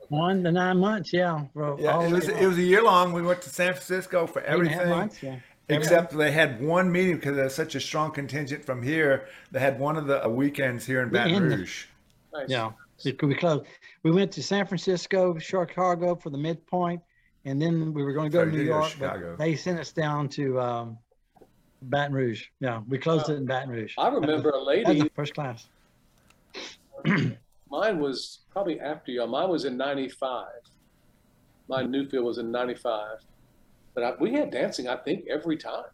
One 0.09 0.43
to 0.43 0.51
nine 0.51 0.77
months, 0.77 1.13
yeah. 1.13 1.45
bro, 1.53 1.77
Yeah, 1.79 1.95
all 1.95 2.03
it 2.03 2.11
was 2.11 2.27
it 2.27 2.45
was 2.45 2.57
a 2.57 2.61
year 2.61 2.83
long. 2.83 3.13
We 3.13 3.21
went 3.21 3.41
to 3.43 3.49
San 3.49 3.73
Francisco 3.73 4.27
for 4.27 4.41
Eight 4.41 4.47
and 4.47 4.67
a 4.67 4.69
half 4.69 4.79
everything. 4.81 4.89
months, 4.97 5.23
yeah. 5.23 5.39
Except 5.69 6.15
they 6.15 6.31
had 6.31 6.61
one 6.61 6.91
meeting 6.91 7.15
because 7.15 7.37
there's 7.37 7.55
such 7.55 7.73
a 7.75 7.79
strong 7.79 8.11
contingent 8.11 8.65
from 8.65 8.83
here. 8.83 9.27
They 9.51 9.59
had 9.61 9.79
one 9.79 9.95
of 9.95 10.05
the 10.07 10.23
uh, 10.25 10.27
weekends 10.27 10.85
here 10.85 11.01
in 11.01 11.09
Baton 11.09 11.41
Rouge. 11.43 11.85
Nice. 12.33 12.49
Yeah, 12.49 12.71
it 13.05 13.17
could 13.17 13.29
be 13.29 13.35
close. 13.35 13.65
We 14.03 14.11
went 14.11 14.31
to 14.33 14.43
San 14.43 14.67
Francisco, 14.67 15.37
Chicago 15.39 16.15
for 16.15 16.29
the 16.29 16.37
midpoint, 16.37 17.01
and 17.45 17.61
then 17.61 17.93
we 17.93 18.03
were 18.03 18.11
going 18.13 18.29
to 18.29 18.37
go 18.37 18.41
So 18.41 18.45
to 18.45 18.51
New 18.51 18.57
did 18.57 18.67
go 18.67 18.73
to 18.73 18.79
York. 18.79 18.91
Chicago. 18.91 19.35
But 19.37 19.43
they 19.43 19.55
sent 19.55 19.79
us 19.79 19.93
down 19.93 20.27
to 20.29 20.59
um, 20.59 20.97
Baton 21.89 22.13
Rouge. 22.13 22.45
Yeah, 22.59 22.81
we 22.87 22.97
closed 22.97 23.29
it 23.29 23.33
in 23.33 23.45
Baton 23.45 23.69
Rouge. 23.69 23.93
I 23.97 24.07
remember 24.09 24.49
a 24.49 24.63
lady. 24.63 25.09
first 25.15 25.33
class. 25.33 25.67
Mine 27.05 27.99
was 27.99 28.39
probably 28.51 28.79
after 28.79 29.11
y'all. 29.11 29.27
Mine 29.27 29.49
was 29.49 29.65
in 29.65 29.77
'95. 29.77 30.47
My 31.67 31.83
Newfield 31.83 32.23
was 32.23 32.37
in 32.37 32.51
'95, 32.51 33.19
but 33.93 34.03
I, 34.03 34.13
we 34.19 34.33
had 34.33 34.51
dancing. 34.51 34.87
I 34.87 34.97
think 34.97 35.25
every 35.27 35.57
time. 35.57 35.85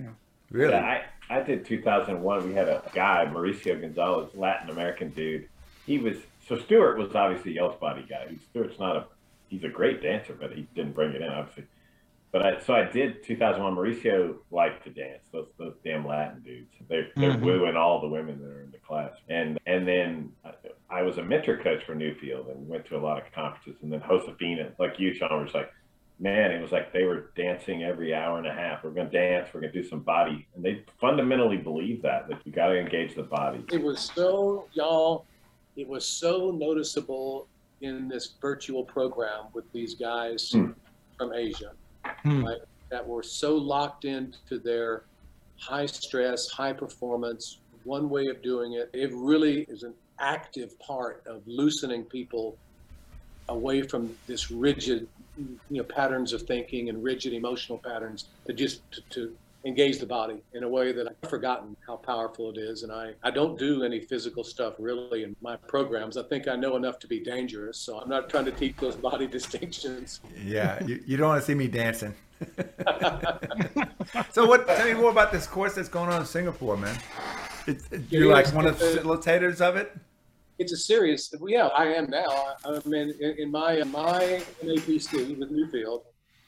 Yeah. 0.00 0.06
Really? 0.50 0.72
Yeah, 0.72 1.00
I, 1.28 1.38
I 1.38 1.42
did 1.42 1.64
2001. 1.64 2.48
We 2.48 2.54
had 2.54 2.68
a 2.68 2.82
guy, 2.94 3.26
Mauricio 3.30 3.80
Gonzalez, 3.80 4.34
Latin 4.34 4.70
American 4.70 5.10
dude. 5.10 5.48
He 5.86 5.98
was 5.98 6.16
so 6.48 6.58
Stuart 6.58 6.98
was 6.98 7.14
obviously 7.14 7.54
Yelt's 7.54 7.78
body 7.78 8.04
guy. 8.08 8.28
Stuart's 8.50 8.78
not 8.78 8.96
a 8.96 9.06
he's 9.48 9.64
a 9.64 9.68
great 9.68 10.02
dancer, 10.02 10.36
but 10.38 10.52
he 10.52 10.66
didn't 10.74 10.94
bring 10.94 11.12
it 11.12 11.22
in 11.22 11.28
obviously. 11.28 11.64
But 12.30 12.42
I 12.42 12.60
so 12.60 12.74
I 12.74 12.84
did 12.84 13.22
2001. 13.22 13.74
Mauricio 13.74 14.36
liked 14.50 14.84
to 14.84 14.90
dance. 14.90 15.22
Those 15.32 15.48
those 15.58 15.74
damn 15.84 16.06
Latin 16.06 16.42
dudes. 16.42 16.70
They're 16.88 17.08
they're 17.16 17.32
Mhm. 17.32 17.40
wooing 17.42 17.76
all 17.76 18.00
the 18.00 18.08
women 18.08 18.38
that 18.40 18.48
are 18.50 18.62
in 18.62 18.70
the 18.70 18.78
class. 18.78 19.12
And 19.28 19.58
and 19.66 19.88
then 19.88 20.32
I, 20.44 20.52
I 20.90 21.02
was 21.02 21.16
a 21.18 21.22
mentor 21.22 21.56
coach 21.56 21.84
for 21.84 21.94
Newfield 21.94 22.50
and 22.50 22.68
went 22.68 22.84
to 22.86 22.96
a 22.96 23.00
lot 23.00 23.16
of 23.18 23.32
conferences. 23.32 23.82
And 23.82 23.90
then 23.92 24.02
Josefina, 24.06 24.72
like 24.78 24.98
you, 24.98 25.14
Sean, 25.14 25.42
was 25.44 25.54
like 25.54 25.70
man, 26.20 26.50
it 26.50 26.60
was 26.60 26.72
like 26.72 26.92
they 26.92 27.04
were 27.04 27.30
dancing 27.36 27.84
every 27.84 28.12
hour 28.12 28.38
and 28.38 28.46
a 28.48 28.52
half. 28.52 28.82
We're 28.82 28.90
going 28.90 29.08
to 29.08 29.16
dance. 29.16 29.48
We're 29.54 29.60
going 29.60 29.72
to 29.72 29.82
do 29.82 29.88
some 29.88 30.00
body. 30.00 30.48
And 30.56 30.64
they 30.64 30.82
fundamentally 31.00 31.58
believe 31.58 32.02
that, 32.02 32.28
that 32.28 32.44
you 32.44 32.50
got 32.50 32.70
to 32.70 32.76
engage 32.76 33.14
the 33.14 33.22
body. 33.22 33.64
It 33.72 33.80
was 33.80 34.00
so 34.14 34.66
y'all. 34.72 35.26
It 35.76 35.86
was 35.86 36.04
so 36.04 36.50
noticeable 36.50 37.46
in 37.82 38.08
this 38.08 38.34
virtual 38.40 38.82
program 38.82 39.44
with 39.54 39.70
these 39.72 39.94
guys 39.94 40.50
Hmm. 40.50 40.72
from 41.16 41.32
Asia 41.34 41.70
Hmm. 42.22 42.44
right, 42.44 42.58
that 42.90 43.06
were 43.06 43.22
so 43.22 43.56
locked 43.56 44.04
into 44.04 44.58
their 44.58 45.02
high 45.58 45.86
stress, 45.86 46.48
high 46.48 46.72
performance, 46.72 47.58
one 47.84 48.08
way 48.08 48.26
of 48.26 48.42
doing 48.42 48.74
it. 48.74 48.90
It 48.92 49.12
really 49.14 49.62
is 49.68 49.82
an 49.82 49.94
active 50.20 50.78
part 50.78 51.22
of 51.26 51.42
loosening 51.46 52.04
people 52.04 52.56
away 53.48 53.82
from 53.82 54.14
this 54.26 54.50
rigid, 54.50 55.08
you 55.36 55.58
know, 55.70 55.84
patterns 55.84 56.32
of 56.32 56.42
thinking 56.42 56.88
and 56.88 57.02
rigid 57.02 57.32
emotional 57.32 57.78
patterns 57.78 58.26
to 58.46 58.52
just 58.52 58.80
to, 58.92 59.02
to 59.10 59.36
engage 59.68 59.98
the 59.98 60.06
body 60.06 60.42
in 60.54 60.64
a 60.64 60.68
way 60.68 60.92
that 60.92 61.06
I've 61.06 61.30
forgotten 61.30 61.76
how 61.86 61.96
powerful 61.96 62.50
it 62.50 62.56
is. 62.58 62.82
And 62.82 62.90
I, 62.90 63.12
I 63.22 63.30
don't 63.30 63.58
do 63.58 63.84
any 63.84 64.00
physical 64.00 64.42
stuff 64.42 64.74
really 64.78 65.22
in 65.22 65.36
my 65.42 65.56
programs. 65.56 66.16
I 66.16 66.22
think 66.24 66.48
I 66.48 66.56
know 66.56 66.74
enough 66.76 66.98
to 67.00 67.06
be 67.06 67.20
dangerous. 67.20 67.76
So 67.78 68.00
I'm 68.00 68.08
not 68.08 68.28
trying 68.30 68.46
to 68.46 68.52
teach 68.52 68.76
those 68.78 68.96
body 68.96 69.26
distinctions. 69.38 70.20
Yeah, 70.44 70.82
you, 70.84 71.02
you 71.06 71.16
don't 71.16 71.28
want 71.28 71.40
to 71.42 71.46
see 71.46 71.54
me 71.54 71.68
dancing. 71.68 72.14
so 74.32 74.46
what? 74.46 74.66
Tell 74.66 74.86
me 74.86 74.94
more 74.94 75.10
about 75.10 75.30
this 75.32 75.46
course 75.46 75.74
that's 75.74 75.88
going 75.88 76.10
on 76.10 76.20
in 76.22 76.26
Singapore, 76.26 76.76
man. 76.76 76.98
It's, 77.66 77.86
it- 77.92 78.02
you're 78.10 78.32
like 78.32 78.52
one 78.54 78.66
of 78.66 78.78
the 78.78 78.84
facilitators 78.86 79.60
of 79.60 79.76
it. 79.76 79.92
it's 80.58 80.72
a 80.72 80.76
serious. 80.76 81.32
Yeah, 81.46 81.66
I 81.66 81.86
am 81.94 82.08
now. 82.10 82.28
I, 82.28 82.54
I 82.64 82.80
mean, 82.86 83.14
in, 83.20 83.30
in 83.38 83.50
my 83.50 83.82
my 83.84 84.42
MAPC 84.62 85.38
with 85.38 85.50
Newfield, 85.52 86.02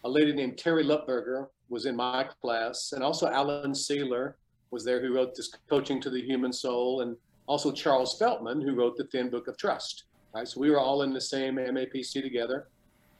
a 0.04 0.08
lady 0.08 0.32
named 0.32 0.56
Terrie 0.56 0.84
Lupberger 0.84 1.48
was 1.68 1.86
in 1.86 1.96
my 1.96 2.24
class, 2.42 2.92
and 2.92 3.02
also 3.02 3.28
Alan 3.28 3.72
Sieler 3.72 4.34
was 4.70 4.84
there, 4.84 5.00
who 5.00 5.14
wrote 5.14 5.34
this 5.34 5.50
Coaching 5.68 6.00
to 6.00 6.10
the 6.10 6.20
Human 6.20 6.52
Soul, 6.52 7.02
and 7.02 7.16
also 7.46 7.72
Charles 7.72 8.18
Feltman, 8.18 8.62
who 8.62 8.74
wrote 8.74 8.96
the 8.96 9.04
Thin 9.04 9.30
Book 9.30 9.48
of 9.48 9.56
Trust. 9.56 10.04
Right, 10.34 10.46
so 10.46 10.60
we 10.60 10.70
were 10.70 10.78
all 10.78 11.02
in 11.02 11.12
the 11.12 11.20
same 11.20 11.56
MAPC 11.56 12.22
together. 12.22 12.68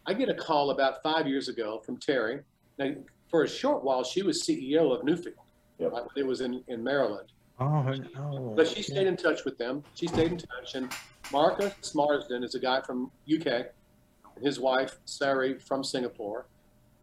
I 0.06 0.14
get 0.14 0.28
a 0.28 0.34
call 0.34 0.70
about 0.70 1.02
five 1.02 1.26
years 1.26 1.48
ago 1.48 1.82
from 1.84 1.96
Terry. 1.96 2.40
Now, 2.78 2.92
for 3.28 3.42
a 3.42 3.48
short 3.48 3.84
while, 3.84 4.04
she 4.04 4.22
was 4.22 4.44
CEO 4.44 4.94
of 4.94 5.02
Newfield. 5.04 5.34
Yep. 5.78 5.92
Right, 5.92 6.02
it 6.16 6.26
was 6.26 6.40
in, 6.40 6.62
in 6.68 6.84
Maryland. 6.84 7.32
Oh, 7.58 7.92
oh, 8.16 8.54
But 8.56 8.68
she 8.68 8.82
stayed 8.82 9.06
in 9.06 9.16
touch 9.16 9.44
with 9.44 9.58
them. 9.58 9.82
She 9.94 10.06
stayed 10.06 10.32
in 10.32 10.38
touch. 10.38 10.74
And 10.76 10.90
Marcus 11.32 11.94
Marsden 11.94 12.42
is 12.42 12.54
a 12.54 12.60
guy 12.60 12.80
from 12.80 13.10
UK, 13.32 13.46
and 13.46 14.44
his 14.44 14.58
wife, 14.58 14.98
Sari, 15.04 15.58
from 15.58 15.84
Singapore. 15.84 16.46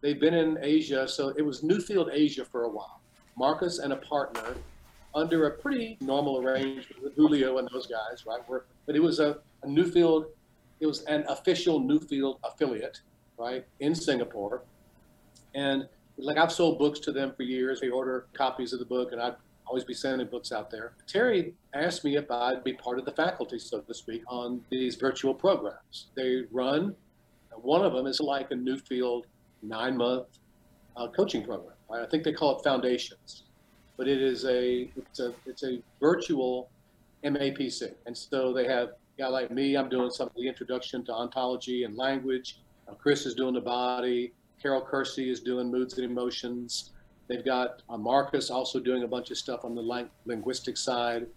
They've 0.01 0.19
been 0.19 0.33
in 0.33 0.57
Asia, 0.61 1.07
so 1.07 1.29
it 1.29 1.41
was 1.41 1.61
Newfield 1.61 2.09
Asia 2.13 2.45
for 2.45 2.63
a 2.63 2.69
while. 2.69 3.01
Marcus 3.37 3.79
and 3.79 3.93
a 3.93 3.97
partner 3.97 4.55
under 5.15 5.47
a 5.47 5.51
pretty 5.51 5.97
normal 6.01 6.43
arrangement 6.43 7.03
with 7.03 7.15
Julio 7.15 7.57
and 7.57 7.67
those 7.73 7.87
guys, 7.87 8.25
right? 8.25 8.41
But 8.85 8.95
it 8.95 8.99
was 8.99 9.19
a, 9.19 9.39
a 9.63 9.67
Newfield, 9.67 10.25
it 10.79 10.85
was 10.85 11.03
an 11.03 11.25
official 11.27 11.81
Newfield 11.81 12.39
affiliate, 12.43 13.01
right, 13.37 13.65
in 13.79 13.95
Singapore. 13.95 14.61
And 15.55 15.87
like 16.17 16.37
I've 16.37 16.51
sold 16.51 16.79
books 16.79 16.99
to 17.01 17.11
them 17.11 17.33
for 17.35 17.43
years. 17.43 17.81
They 17.81 17.89
order 17.89 18.27
copies 18.33 18.73
of 18.73 18.79
the 18.79 18.85
book, 18.85 19.11
and 19.11 19.21
I'd 19.21 19.35
always 19.65 19.83
be 19.83 19.93
sending 19.93 20.27
books 20.27 20.51
out 20.51 20.71
there. 20.71 20.93
Terry 21.07 21.53
asked 21.73 22.03
me 22.03 22.15
if 22.15 22.29
I'd 22.31 22.63
be 22.63 22.73
part 22.73 22.99
of 22.99 23.05
the 23.05 23.11
faculty, 23.11 23.59
so 23.59 23.81
to 23.81 23.93
speak, 23.93 24.23
on 24.27 24.61
these 24.69 24.95
virtual 24.95 25.33
programs. 25.33 26.07
They 26.15 26.43
run, 26.51 26.95
one 27.55 27.83
of 27.85 27.93
them 27.93 28.07
is 28.07 28.19
like 28.19 28.51
a 28.51 28.55
Newfield 28.55 29.23
nine 29.61 29.97
month 29.97 30.27
uh, 30.95 31.07
coaching 31.07 31.43
program. 31.43 31.73
I 31.91 32.05
think 32.05 32.23
they 32.23 32.33
call 32.33 32.57
it 32.57 32.63
Foundations, 32.63 33.43
but 33.95 34.07
it 34.07 34.21
is 34.21 34.45
a 34.45 34.89
it's 34.95 35.19
a 35.19 35.33
it's 35.45 35.63
a 35.63 35.79
virtual 35.99 36.69
MAPC, 37.23 37.93
and 38.05 38.17
so 38.17 38.53
they 38.53 38.67
have 38.67 38.89
guy 39.17 39.27
like 39.27 39.51
me. 39.51 39.75
I'm 39.75 39.89
doing 39.89 40.11
some 40.11 40.27
of 40.27 40.35
the 40.35 40.47
introduction 40.47 41.03
to 41.05 41.13
ontology 41.13 41.83
and 41.83 41.95
language. 41.97 42.59
Uh, 42.87 42.93
Chris 42.93 43.25
is 43.25 43.33
doing 43.33 43.53
the 43.53 43.61
body. 43.61 44.31
Carol 44.61 44.81
Kersey 44.81 45.29
is 45.29 45.39
doing 45.39 45.71
moods 45.71 45.97
and 45.97 46.05
emotions. 46.05 46.91
They've 47.27 47.43
got 47.43 47.81
uh, 47.89 47.97
Marcus 47.97 48.49
also 48.49 48.79
doing 48.79 49.03
a 49.03 49.07
bunch 49.07 49.31
of 49.31 49.37
stuff 49.37 49.65
on 49.65 49.75
the 49.75 49.81
lang- 49.81 50.09
linguistic 50.25 50.77
side. 50.77 51.27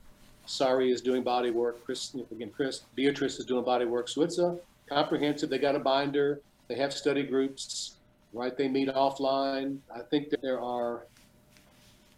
Sari 0.47 0.91
is 0.91 1.01
doing 1.01 1.23
body 1.23 1.51
work. 1.51 1.85
Chris, 1.85 2.15
again, 2.31 2.51
Chris, 2.55 2.83
Beatrice 2.95 3.39
is 3.39 3.45
doing 3.45 3.65
body 3.65 3.85
work. 3.85 4.09
So 4.09 4.23
it's 4.23 4.39
a 4.39 4.59
comprehensive. 4.89 5.51
They 5.51 5.59
got 5.59 5.75
a 5.75 5.79
binder. 5.79 6.41
They 6.69 6.77
have 6.77 6.93
study 6.93 7.25
groups, 7.25 7.97
right? 8.33 8.57
They 8.57 8.69
meet 8.69 8.89
offline. 8.89 9.79
I 9.95 10.01
think 10.11 10.31
that 10.31 10.43
there 10.43 10.61
are 10.61 11.07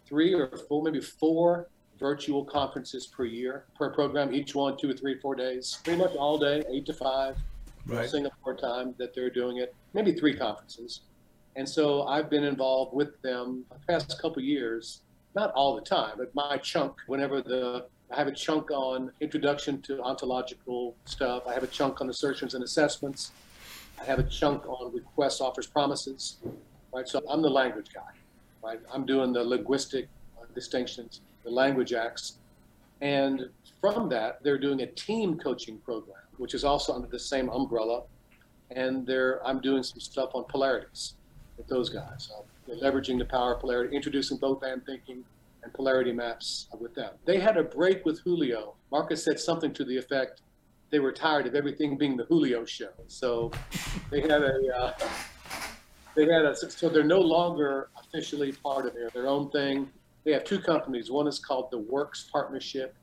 three 0.05 0.33
or 0.33 0.49
four, 0.67 0.83
maybe 0.83 1.01
four 1.01 1.67
virtual 1.99 2.43
conferences 2.43 3.07
per 3.07 3.25
year 3.25 3.65
per 3.77 3.89
program. 3.91 4.33
Each 4.33 4.55
one 4.55 4.77
two 4.77 4.89
or 4.89 4.93
three, 4.93 5.19
four 5.19 5.35
days, 5.35 5.79
pretty 5.83 6.01
much 6.01 6.15
all 6.15 6.37
day, 6.37 6.63
eight 6.69 6.85
to 6.87 6.93
five. 6.93 7.37
Right. 7.85 8.09
Singapore 8.09 8.55
time 8.55 8.95
that 8.97 9.13
they're 9.13 9.29
doing 9.29 9.57
it, 9.57 9.75
maybe 9.93 10.13
three 10.13 10.33
conferences. 10.37 11.01
And 11.57 11.67
so 11.67 12.03
I've 12.03 12.29
been 12.29 12.45
involved 12.45 12.93
with 12.93 13.21
them 13.21 13.65
the 13.69 13.93
past 13.93 14.21
couple 14.21 14.39
of 14.39 14.45
years, 14.45 15.01
not 15.35 15.51
all 15.51 15.75
the 15.75 15.81
time, 15.81 16.13
but 16.17 16.33
my 16.33 16.57
chunk, 16.57 16.95
whenever 17.07 17.41
the, 17.41 17.85
I 18.09 18.15
have 18.15 18.27
a 18.27 18.31
chunk 18.31 18.71
on 18.71 19.11
introduction 19.19 19.81
to 19.81 20.01
ontological 20.01 20.95
stuff. 21.03 21.43
I 21.45 21.53
have 21.53 21.63
a 21.63 21.67
chunk 21.67 21.99
on 21.99 22.09
assertions 22.09 22.53
and 22.53 22.63
assessments. 22.63 23.31
I 23.99 24.05
have 24.05 24.19
a 24.19 24.23
chunk 24.23 24.67
on 24.67 24.93
requests, 24.93 25.41
offers, 25.41 25.67
promises, 25.67 26.37
right? 26.93 27.07
So 27.07 27.21
I'm 27.29 27.41
the 27.41 27.49
language 27.49 27.87
guy, 27.93 28.01
right? 28.63 28.79
I'm 28.91 29.05
doing 29.05 29.33
the 29.33 29.43
linguistic 29.43 30.07
uh, 30.39 30.45
distinctions, 30.53 31.21
the 31.43 31.49
language 31.51 31.93
acts. 31.93 32.37
And 33.01 33.49
from 33.81 34.09
that, 34.09 34.43
they're 34.43 34.57
doing 34.57 34.81
a 34.81 34.87
team 34.87 35.37
coaching 35.37 35.77
program, 35.79 36.17
which 36.37 36.53
is 36.53 36.63
also 36.63 36.93
under 36.93 37.07
the 37.07 37.19
same 37.19 37.49
umbrella. 37.49 38.03
And 38.71 39.05
they're, 39.05 39.45
I'm 39.45 39.59
doing 39.59 39.83
some 39.83 39.99
stuff 39.99 40.31
on 40.33 40.45
polarities 40.45 41.13
with 41.57 41.67
those 41.67 41.89
guys. 41.89 42.29
So 42.29 42.45
leveraging 42.75 43.19
the 43.19 43.25
power 43.25 43.55
of 43.55 43.61
polarity, 43.61 43.95
introducing 43.95 44.37
both 44.37 44.63
and 44.63 44.85
thinking 44.85 45.23
and 45.63 45.73
polarity 45.73 46.11
maps 46.11 46.67
with 46.79 46.93
them. 46.95 47.11
They 47.25 47.39
had 47.39 47.57
a 47.57 47.63
break 47.63 48.05
with 48.05 48.19
Julio. 48.19 48.75
Marcus 48.91 49.23
said 49.23 49.39
something 49.39 49.73
to 49.73 49.85
the 49.85 49.97
effect 49.97 50.41
they 50.93 50.99
were 50.99 51.11
tired 51.11 51.47
of 51.47 51.55
everything 51.55 51.97
being 51.97 52.15
the 52.15 52.23
Julio 52.25 52.65
show. 52.65 52.91
So 53.07 53.51
they 54.11 54.21
had 54.21 54.43
a, 54.43 54.77
uh, 54.77 54.93
they 56.13 56.31
had 56.31 56.45
a, 56.45 56.55
so 56.55 56.87
they're 56.87 57.03
no 57.03 57.19
longer 57.19 57.89
officially 57.97 58.51
part 58.51 58.85
of 58.85 58.93
their, 58.93 59.09
their 59.09 59.27
own 59.27 59.49
thing. 59.49 59.89
They 60.23 60.33
have 60.33 60.43
two 60.43 60.59
companies. 60.59 61.09
One 61.09 61.27
is 61.27 61.39
called 61.39 61.71
the 61.71 61.79
Works 61.79 62.29
Partnership, 62.31 62.93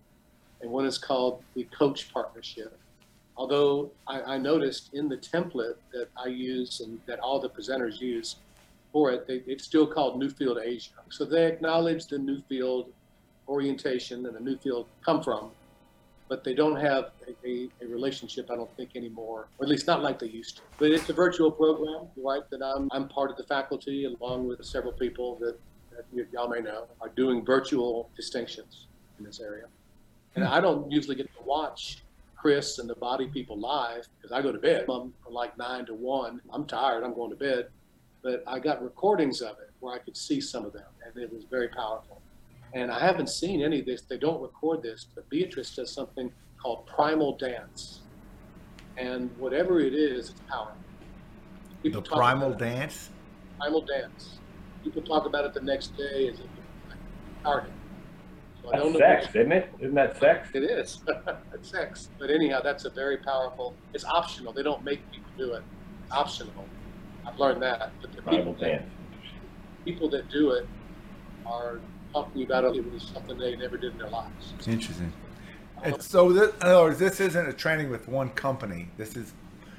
and 0.61 0.71
one 0.71 0.87
is 0.87 0.99
called 0.99 1.43
the 1.55 1.65
Coach 1.77 2.13
Partnership. 2.13 2.79
Although 3.37 3.91
I, 4.07 4.35
I 4.35 4.39
noticed 4.39 4.91
in 4.95 5.09
the 5.09 5.17
template 5.17 5.75
that 5.93 6.11
I 6.17 6.29
use 6.29 6.79
and 6.79 7.01
that 7.07 7.19
all 7.19 7.41
the 7.41 7.51
presenters 7.51 8.01
use 8.01 8.37
for 8.93 9.11
it, 9.11 9.27
they, 9.27 9.43
it's 9.49 9.65
still 9.65 9.89
called 9.89 10.23
Newfield 10.23 10.65
Asia. 10.65 10.93
So 11.09 11.25
they 11.25 11.45
acknowledge 11.47 12.07
the 12.07 12.19
Newfield 12.19 12.87
orientation 13.49 14.27
and 14.27 14.37
the 14.37 14.41
Newfield 14.49 14.87
come 15.05 15.25
from, 15.25 15.51
but 16.31 16.45
they 16.45 16.55
don't 16.55 16.77
have 16.77 17.11
a, 17.27 17.47
a, 17.47 17.69
a, 17.83 17.87
relationship, 17.89 18.53
I 18.53 18.55
don't 18.55 18.75
think, 18.77 18.95
anymore, 18.95 19.49
or 19.59 19.65
at 19.65 19.69
least 19.69 19.89
not 19.89 20.01
like 20.01 20.21
they 20.21 20.29
used 20.29 20.59
to. 20.59 20.63
But 20.79 20.93
it's 20.93 21.11
a 21.11 21.13
virtual 21.13 21.51
program, 21.51 22.07
right? 22.17 22.49
That 22.51 22.63
I'm, 22.63 22.89
I'm 22.93 23.09
part 23.09 23.33
of 23.33 23.37
the 23.37 23.43
faculty, 23.43 24.05
along 24.05 24.47
with 24.47 24.65
several 24.65 24.93
people 24.93 25.37
that, 25.41 25.59
that 25.91 26.33
y'all 26.33 26.49
may 26.49 26.61
know, 26.61 26.87
are 27.01 27.09
doing 27.09 27.45
virtual 27.45 28.09
distinctions 28.15 28.87
in 29.19 29.25
this 29.25 29.41
area. 29.41 29.65
And 30.37 30.45
I 30.45 30.61
don't 30.61 30.89
usually 30.89 31.17
get 31.17 31.27
to 31.37 31.43
watch 31.45 31.99
Chris 32.37 32.79
and 32.79 32.89
the 32.89 32.95
body 32.95 33.27
people 33.27 33.59
live 33.59 34.07
because 34.17 34.31
I 34.31 34.41
go 34.41 34.53
to 34.53 34.59
bed 34.59 34.87
I'm 34.89 35.13
like 35.29 35.59
nine 35.59 35.85
to 35.87 35.95
one. 35.95 36.41
I'm 36.53 36.65
tired, 36.65 37.03
I'm 37.03 37.13
going 37.13 37.31
to 37.31 37.37
bed. 37.37 37.71
But 38.23 38.45
I 38.47 38.61
got 38.61 38.85
recordings 38.85 39.41
of 39.41 39.59
it 39.59 39.73
where 39.81 39.95
I 39.95 39.99
could 39.99 40.17
see 40.17 40.41
some 40.41 40.65
of 40.65 40.73
them, 40.73 40.87
and 41.05 41.21
it 41.21 41.33
was 41.33 41.43
very 41.45 41.69
powerful. 41.69 42.23
And 42.73 42.91
I 42.91 43.01
haven't 43.01 43.29
seen 43.29 43.63
any 43.63 43.81
of 43.81 43.87
this. 43.87 44.03
They 44.03 44.19
don't 44.19 44.41
record 44.41 44.83
this, 44.83 45.07
but 45.15 45.29
Beatrice 45.29 45.75
does 45.75 45.91
something 45.91 46.33
called 46.63 46.87
primal 46.87 47.37
dance. 47.37 48.03
And 48.97 49.31
whatever 49.39 49.81
it 49.81 49.95
is, 49.95 50.31
it's 50.31 50.41
powerful. 50.49 50.77
People 51.83 52.03
the 52.03 52.11
primal 52.11 52.53
dance? 52.53 53.09
It. 53.09 53.61
Primal 53.61 53.81
dance. 53.83 54.39
People 54.85 55.03
talk 55.03 55.27
about 55.27 55.45
it 55.45 55.55
the 55.55 55.63
next 55.63 55.97
day 55.97 56.29
as 56.29 56.39
a 56.41 57.43
party. 57.43 57.71
So 58.63 58.71
that's 58.73 58.99
sex, 58.99 59.29
isn't 59.35 59.53
it? 59.53 59.71
Isn't 59.81 59.95
that 59.95 60.19
sex? 60.19 60.51
It 60.55 60.65
is. 60.65 61.01
it's 61.55 61.71
sex. 61.71 62.11
But 62.19 62.31
anyhow, 62.31 62.61
that's 62.63 62.85
a 62.85 62.91
very 62.91 63.17
powerful. 63.17 63.75
It's 63.95 64.05
optional. 64.05 64.53
They 64.53 64.63
don't 64.63 64.85
make 64.85 65.01
people 65.11 65.31
do 65.39 65.53
it. 65.55 65.63
It's 66.05 66.13
optional. 66.13 66.67
I've 67.27 67.39
learned 67.39 67.63
that. 67.63 67.93
But 68.01 68.13
the 68.13 68.23
people 68.23 68.55
that, 68.61 68.85
people 69.85 70.11
that 70.11 70.31
do 70.31 70.51
it 70.51 70.67
are 71.47 71.81
talking 72.13 72.43
about 72.43 72.65
it 72.65 72.93
was 72.93 73.03
something 73.03 73.39
they 73.39 73.57
never 73.57 73.77
did 73.77 73.93
in 73.93 73.99
their 73.99 74.09
lives. 74.09 74.53
Interesting. 74.67 75.13
Uh-huh. 75.77 75.83
And 75.85 76.03
so, 76.03 76.33
this, 76.33 76.55
in 76.55 76.63
other 76.63 76.83
words, 76.83 76.99
this 76.99 77.21
isn't 77.21 77.49
a 77.49 77.53
training 77.53 77.91
with 77.91 78.09
one 78.09 78.31
company. 78.31 78.89
This 78.97 79.17
is 79.17 79.33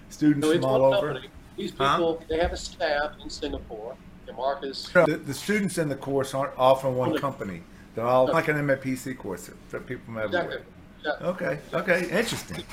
students 0.10 0.48
no, 0.48 0.54
from 0.54 0.66
all 0.66 0.94
over. 0.94 1.14
Company. 1.14 1.30
These 1.58 1.72
people, 1.72 2.18
huh? 2.20 2.26
they 2.28 2.40
have 2.40 2.54
a 2.54 2.58
staff 2.58 3.14
in 3.22 3.30
Singapore. 3.30 3.96
And 4.28 4.38
Marcus. 4.38 4.90
The, 4.90 5.22
the, 5.26 5.34
students 5.34 5.78
in 5.78 5.90
the 5.90 5.96
course 5.96 6.34
aren't 6.34 6.58
all 6.58 6.76
from 6.76 6.96
one 6.96 7.18
company. 7.18 7.64
They're 7.96 8.06
all 8.06 8.28
no. 8.28 8.34
like 8.34 8.48
an 8.48 8.56
MPC 8.56 9.18
course 9.18 9.50
for 9.68 9.80
people 9.80 10.06
from 10.06 10.18
everywhere. 10.18 10.64
Exactly. 11.00 11.28
exactly. 11.28 11.28
Okay. 11.28 11.60
Okay. 11.74 12.20
Interesting. 12.20 12.64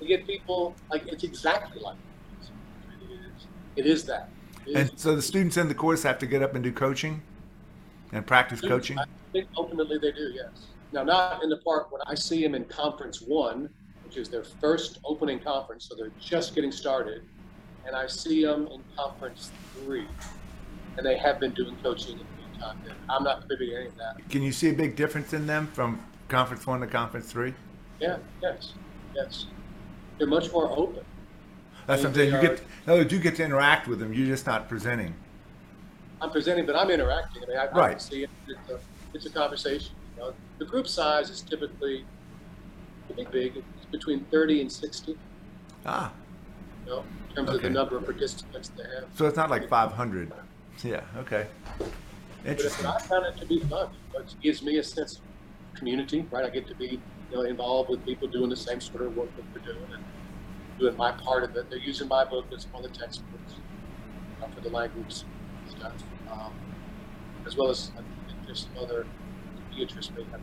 You 0.00 0.08
get 0.08 0.26
people 0.26 0.74
like 0.90 1.06
it's 1.06 1.24
exactly 1.24 1.82
like 1.82 1.96
it 3.02 3.12
is. 3.12 3.46
It 3.76 3.86
is 3.86 4.04
that. 4.04 4.30
It 4.66 4.76
and 4.76 4.90
is. 4.90 5.00
so 5.00 5.16
the 5.16 5.22
students 5.22 5.56
in 5.56 5.68
the 5.68 5.74
course 5.74 6.02
have 6.04 6.18
to 6.20 6.26
get 6.26 6.42
up 6.42 6.54
and 6.54 6.62
do 6.62 6.72
coaching 6.72 7.22
and 8.12 8.26
practice 8.26 8.60
coaching? 8.60 8.98
I 8.98 9.04
think 9.32 9.48
ultimately 9.56 9.98
they 9.98 10.12
do, 10.12 10.32
yes. 10.34 10.50
Now, 10.92 11.04
not 11.04 11.42
in 11.42 11.50
the 11.50 11.58
part 11.58 11.92
when 11.92 12.00
I 12.06 12.14
see 12.14 12.42
them 12.42 12.54
in 12.54 12.64
conference 12.64 13.20
one, 13.20 13.70
which 14.04 14.16
is 14.16 14.28
their 14.28 14.44
first 14.44 14.98
opening 15.04 15.38
conference, 15.38 15.88
so 15.88 15.94
they're 15.94 16.10
just 16.20 16.54
getting 16.54 16.72
started, 16.72 17.22
and 17.86 17.94
I 17.94 18.06
see 18.06 18.44
them 18.44 18.66
in 18.68 18.82
conference 18.96 19.52
three, 19.76 20.08
and 20.96 21.06
they 21.06 21.16
have 21.16 21.38
been 21.38 21.52
doing 21.52 21.76
coaching 21.82 22.12
in 22.12 22.18
the 22.18 22.42
meantime. 22.42 22.76
I'm 23.08 23.22
not 23.22 23.46
privy 23.46 23.70
to 23.70 23.76
any 23.76 23.86
of 23.86 23.96
that. 23.96 24.28
Can 24.28 24.42
you 24.42 24.52
see 24.52 24.70
a 24.70 24.72
big 24.72 24.96
difference 24.96 25.32
in 25.32 25.46
them 25.46 25.68
from 25.68 26.02
conference 26.28 26.66
one 26.66 26.80
to 26.80 26.86
conference 26.88 27.30
three? 27.30 27.54
Yeah, 28.00 28.18
yes, 28.42 28.72
yes. 29.14 29.46
They're 30.18 30.26
much 30.26 30.50
more 30.52 30.70
open. 30.70 31.04
That's 31.86 32.02
what 32.02 32.08
I'm 32.08 32.14
saying. 32.14 32.34
You 32.34 32.40
get, 32.40 32.60
words, 32.86 33.12
you 33.12 33.18
get 33.20 33.36
to 33.36 33.44
interact 33.44 33.88
with 33.88 34.00
them. 34.00 34.12
You're 34.12 34.26
just 34.26 34.46
not 34.46 34.68
presenting. 34.68 35.14
I'm 36.20 36.30
presenting, 36.30 36.66
but 36.66 36.76
I'm 36.76 36.90
interacting. 36.90 37.42
I 37.42 37.46
mean, 37.46 37.56
I, 37.56 37.70
right. 37.70 38.00
See 38.00 38.24
it. 38.24 38.30
It's 38.46 38.70
a, 38.70 38.78
it's 39.14 39.26
a 39.26 39.30
conversation. 39.30 39.94
You 40.16 40.22
know? 40.22 40.34
The 40.58 40.64
group 40.66 40.86
size 40.86 41.30
is 41.30 41.40
typically 41.40 42.04
big, 43.16 43.30
big. 43.30 43.56
It's 43.56 43.86
between 43.90 44.24
30 44.26 44.62
and 44.62 44.72
60. 44.72 45.16
Ah. 45.86 46.12
You 46.84 46.90
know, 46.90 47.04
in 47.28 47.34
terms 47.34 47.48
okay. 47.48 47.56
of 47.56 47.62
the 47.62 47.70
number 47.70 47.96
of 47.96 48.04
participants 48.04 48.70
they 48.76 48.82
have. 48.82 49.06
So 49.14 49.26
it's 49.26 49.36
not 49.36 49.50
like 49.50 49.68
500. 49.68 50.32
Yeah. 50.84 51.00
Okay. 51.18 51.46
Interesting. 52.46 52.84
But 52.84 52.96
I 52.96 52.98
found 52.98 53.26
it 53.26 53.38
to 53.38 53.46
be 53.46 53.60
fun. 53.60 53.90
It 54.14 54.34
gives 54.42 54.62
me 54.62 54.78
a 54.78 54.82
sense 54.82 55.16
of 55.16 55.78
community, 55.78 56.26
right? 56.30 56.44
I 56.44 56.50
get 56.50 56.66
to 56.68 56.74
be 56.74 57.00
you 57.30 57.36
know, 57.36 57.42
involved 57.42 57.90
with 57.90 58.04
people 58.04 58.28
doing 58.28 58.50
the 58.50 58.56
same 58.56 58.80
sort 58.80 59.02
of 59.02 59.16
work 59.16 59.34
that 59.36 59.44
we're 59.54 59.72
doing 59.72 59.92
and 59.92 60.04
doing 60.78 60.96
my 60.96 61.12
part 61.12 61.44
of 61.44 61.56
it. 61.56 61.70
They're 61.70 61.78
using 61.78 62.08
my 62.08 62.24
book 62.24 62.46
as 62.54 62.66
one 62.68 62.84
of 62.84 62.92
the 62.92 62.98
textbooks 62.98 63.54
uh, 64.42 64.48
for 64.48 64.60
the 64.60 64.70
language 64.70 65.24
stuff 65.68 65.92
um, 66.32 66.52
as 67.46 67.56
well 67.56 67.68
as 67.68 67.90
there's 68.46 68.66
some 68.74 68.82
other 68.82 69.06
Beatrice 69.74 70.10
may 70.16 70.24
have 70.24 70.40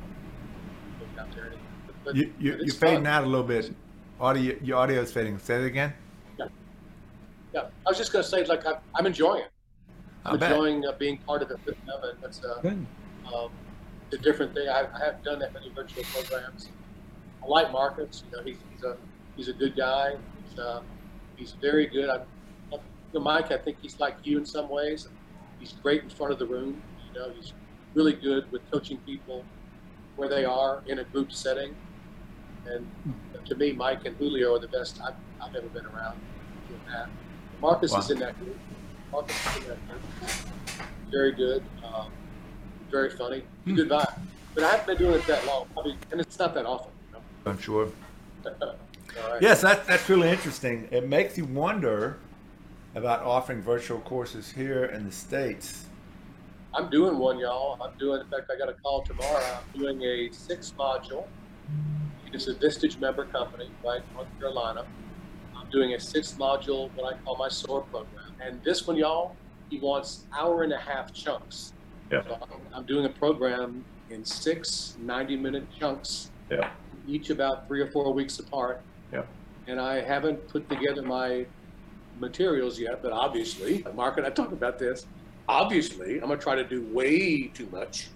out 1.20 1.34
there. 1.36 1.52
But, 1.86 1.96
but, 2.04 2.16
you, 2.16 2.34
you, 2.40 2.58
you're 2.62 2.76
fading 2.76 3.08
out 3.08 3.24
a 3.24 3.28
little 3.28 3.46
bit. 3.46 3.74
Audio, 4.20 4.56
your 4.62 4.78
audio 4.78 5.02
is 5.02 5.12
fading. 5.12 5.38
Say 5.40 5.56
it 5.56 5.66
again. 5.66 5.94
Yeah, 6.40 6.48
yeah. 7.54 7.62
I 7.86 7.90
was 7.90 7.98
just 7.98 8.12
going 8.12 8.24
to 8.24 8.30
say, 8.30 8.44
like, 8.46 8.66
I'm, 8.66 8.76
I'm 8.96 9.06
enjoying 9.06 9.44
it. 9.44 9.52
I'm 10.26 10.42
enjoying 10.42 10.86
uh, 10.86 10.94
being 10.94 11.18
part 11.20 11.42
of 11.42 11.52
it 11.52 11.60
with 11.66 11.76
them, 11.86 12.00
and 12.04 12.22
that's 12.22 12.42
uh, 12.44 12.62
um, 13.34 13.52
a 14.12 14.18
different 14.18 14.54
thing. 14.54 14.68
I, 14.68 14.88
I, 14.94 15.06
haven't 15.06 15.24
done 15.24 15.40
that 15.40 15.54
many 15.54 15.70
virtual 15.70 16.04
programs. 16.04 16.70
I 17.44 17.48
like 17.48 17.72
Marcus. 17.72 18.24
You 18.30 18.38
know, 18.38 18.44
he's, 18.44 18.58
he's 18.74 18.84
a 18.84 18.98
he's 19.36 19.48
a 19.48 19.54
good 19.54 19.78
guy. 19.78 20.16
He's, 20.50 20.60
uh, 20.60 20.82
he's 21.38 21.52
very 21.62 21.88
good. 21.88 22.10
I, 22.10 22.24
you 22.72 22.80
know, 23.14 23.20
Mike, 23.22 23.52
I 23.52 23.58
think 23.58 23.78
he's 23.82 24.00
like 24.00 24.16
you 24.24 24.38
in 24.38 24.46
some 24.46 24.68
ways. 24.68 25.08
He's 25.60 25.74
great 25.84 26.04
in 26.04 26.10
front 26.10 26.32
of 26.32 26.40
the 26.40 26.46
room. 26.46 26.82
You 27.08 27.20
know, 27.20 27.32
he's 27.32 27.54
really 27.94 28.14
good 28.14 28.52
with 28.52 28.62
coaching 28.72 28.98
people 29.06 29.44
where 30.16 30.30
they 30.30 30.46
are 30.46 30.84
in 30.88 31.00
a 31.00 31.04
group 31.04 31.32
setting. 31.32 31.76
And 32.66 32.88
to 33.46 33.56
me, 33.56 33.72
Mike 33.72 34.06
and 34.06 34.16
Julio 34.18 34.56
are 34.56 34.60
the 34.60 34.68
best 34.68 35.00
I've, 35.02 35.16
I've 35.42 35.56
ever 35.56 35.68
been 35.68 35.86
around 35.86 36.20
doing 36.68 36.82
that. 36.92 37.10
Marcus 37.62 37.92
wow. 37.92 38.00
is 38.00 38.12
in 38.12 38.20
that 38.20 38.38
group. 38.40 38.58
Marcus 39.12 39.36
is 39.48 39.64
in 39.64 39.70
that 39.70 39.88
group. 39.88 40.02
Very 41.10 41.32
good. 41.32 41.64
Um, 41.84 42.12
very 42.92 43.10
funny. 43.10 43.44
Hmm. 43.66 43.76
Good 43.76 43.90
vibe. 43.90 44.20
But 44.54 44.64
I 44.64 44.72
haven't 44.72 44.88
been 44.88 44.98
doing 44.98 45.20
it 45.20 45.28
that 45.28 45.46
long. 45.46 45.68
I 45.78 45.88
mean, 45.88 45.98
and 46.12 46.20
it's 46.20 46.38
not 46.38 46.54
that 46.56 46.66
often. 46.66 46.92
You 47.08 47.14
know? 47.14 47.52
I'm 47.52 47.60
sure. 47.60 47.90
right. 48.46 49.42
Yes, 49.42 49.62
that, 49.62 49.86
that's 49.86 50.10
really 50.10 50.30
interesting. 50.30 50.88
It 50.92 51.08
makes 51.08 51.38
you 51.38 51.46
wonder 51.46 52.18
about 52.98 53.22
offering 53.22 53.62
virtual 53.62 54.00
courses 54.00 54.52
here 54.52 54.86
in 54.86 55.06
the 55.06 55.12
States? 55.12 55.86
I'm 56.74 56.90
doing 56.90 57.18
one, 57.18 57.40
y'all. 57.40 57.82
I'm 57.82 57.98
doing, 57.98 58.22
in 58.22 58.28
fact, 58.28 58.52
I 58.54 58.58
got 58.58 58.70
a 58.70 58.74
call 58.74 59.04
tomorrow. 59.04 59.60
I'm 59.74 59.80
doing 59.80 60.02
a 60.04 60.32
six 60.34 60.74
module. 60.78 61.26
It's 62.34 62.48
a 62.48 62.56
Vistage 62.56 63.00
member 63.00 63.26
company, 63.26 63.70
right, 63.86 64.02
North 64.14 64.28
Carolina. 64.40 64.86
I'm 65.56 65.70
doing 65.70 65.94
a 65.94 66.00
six 66.00 66.34
module, 66.34 66.90
what 66.96 67.14
I 67.14 67.18
call 67.20 67.38
my 67.38 67.48
SOAR 67.48 67.82
program. 67.82 68.34
And 68.44 68.62
this 68.64 68.86
one, 68.86 68.98
y'all, 68.98 69.36
he 69.70 69.80
wants 69.80 70.26
hour 70.34 70.64
and 70.64 70.74
a 70.74 70.80
half 70.80 71.14
chunks. 71.14 71.74
Yeah. 72.12 72.24
So 72.24 72.40
I'm 72.74 72.86
doing 72.86 73.06
a 73.06 73.10
program 73.10 73.86
in 74.10 74.26
six 74.26 74.98
90 75.00 75.38
minute 75.38 75.68
chunks. 75.80 76.32
Yeah. 76.50 76.72
Each 77.08 77.30
about 77.30 77.68
three 77.68 77.82
or 77.82 77.88
four 77.88 78.12
weeks 78.14 78.40
apart. 78.40 78.82
Yeah. 79.14 79.24
And 79.68 79.80
I 79.80 80.02
haven't 80.02 80.48
put 80.48 80.70
together 80.70 81.02
my 81.02 81.46
materials 82.20 82.80
yet, 82.80 83.02
but 83.02 83.12
obviously, 83.12 83.86
Mark 83.96 84.18
and 84.18 84.26
I 84.26 84.30
talked 84.30 84.54
about 84.54 84.80
this. 84.80 85.06
Obviously, 85.50 86.16
I'm 86.16 86.28
gonna 86.28 86.38
try 86.38 86.56
to 86.56 86.64
do 86.64 86.84
way 86.94 87.48
too 87.48 87.68
much. 87.72 88.10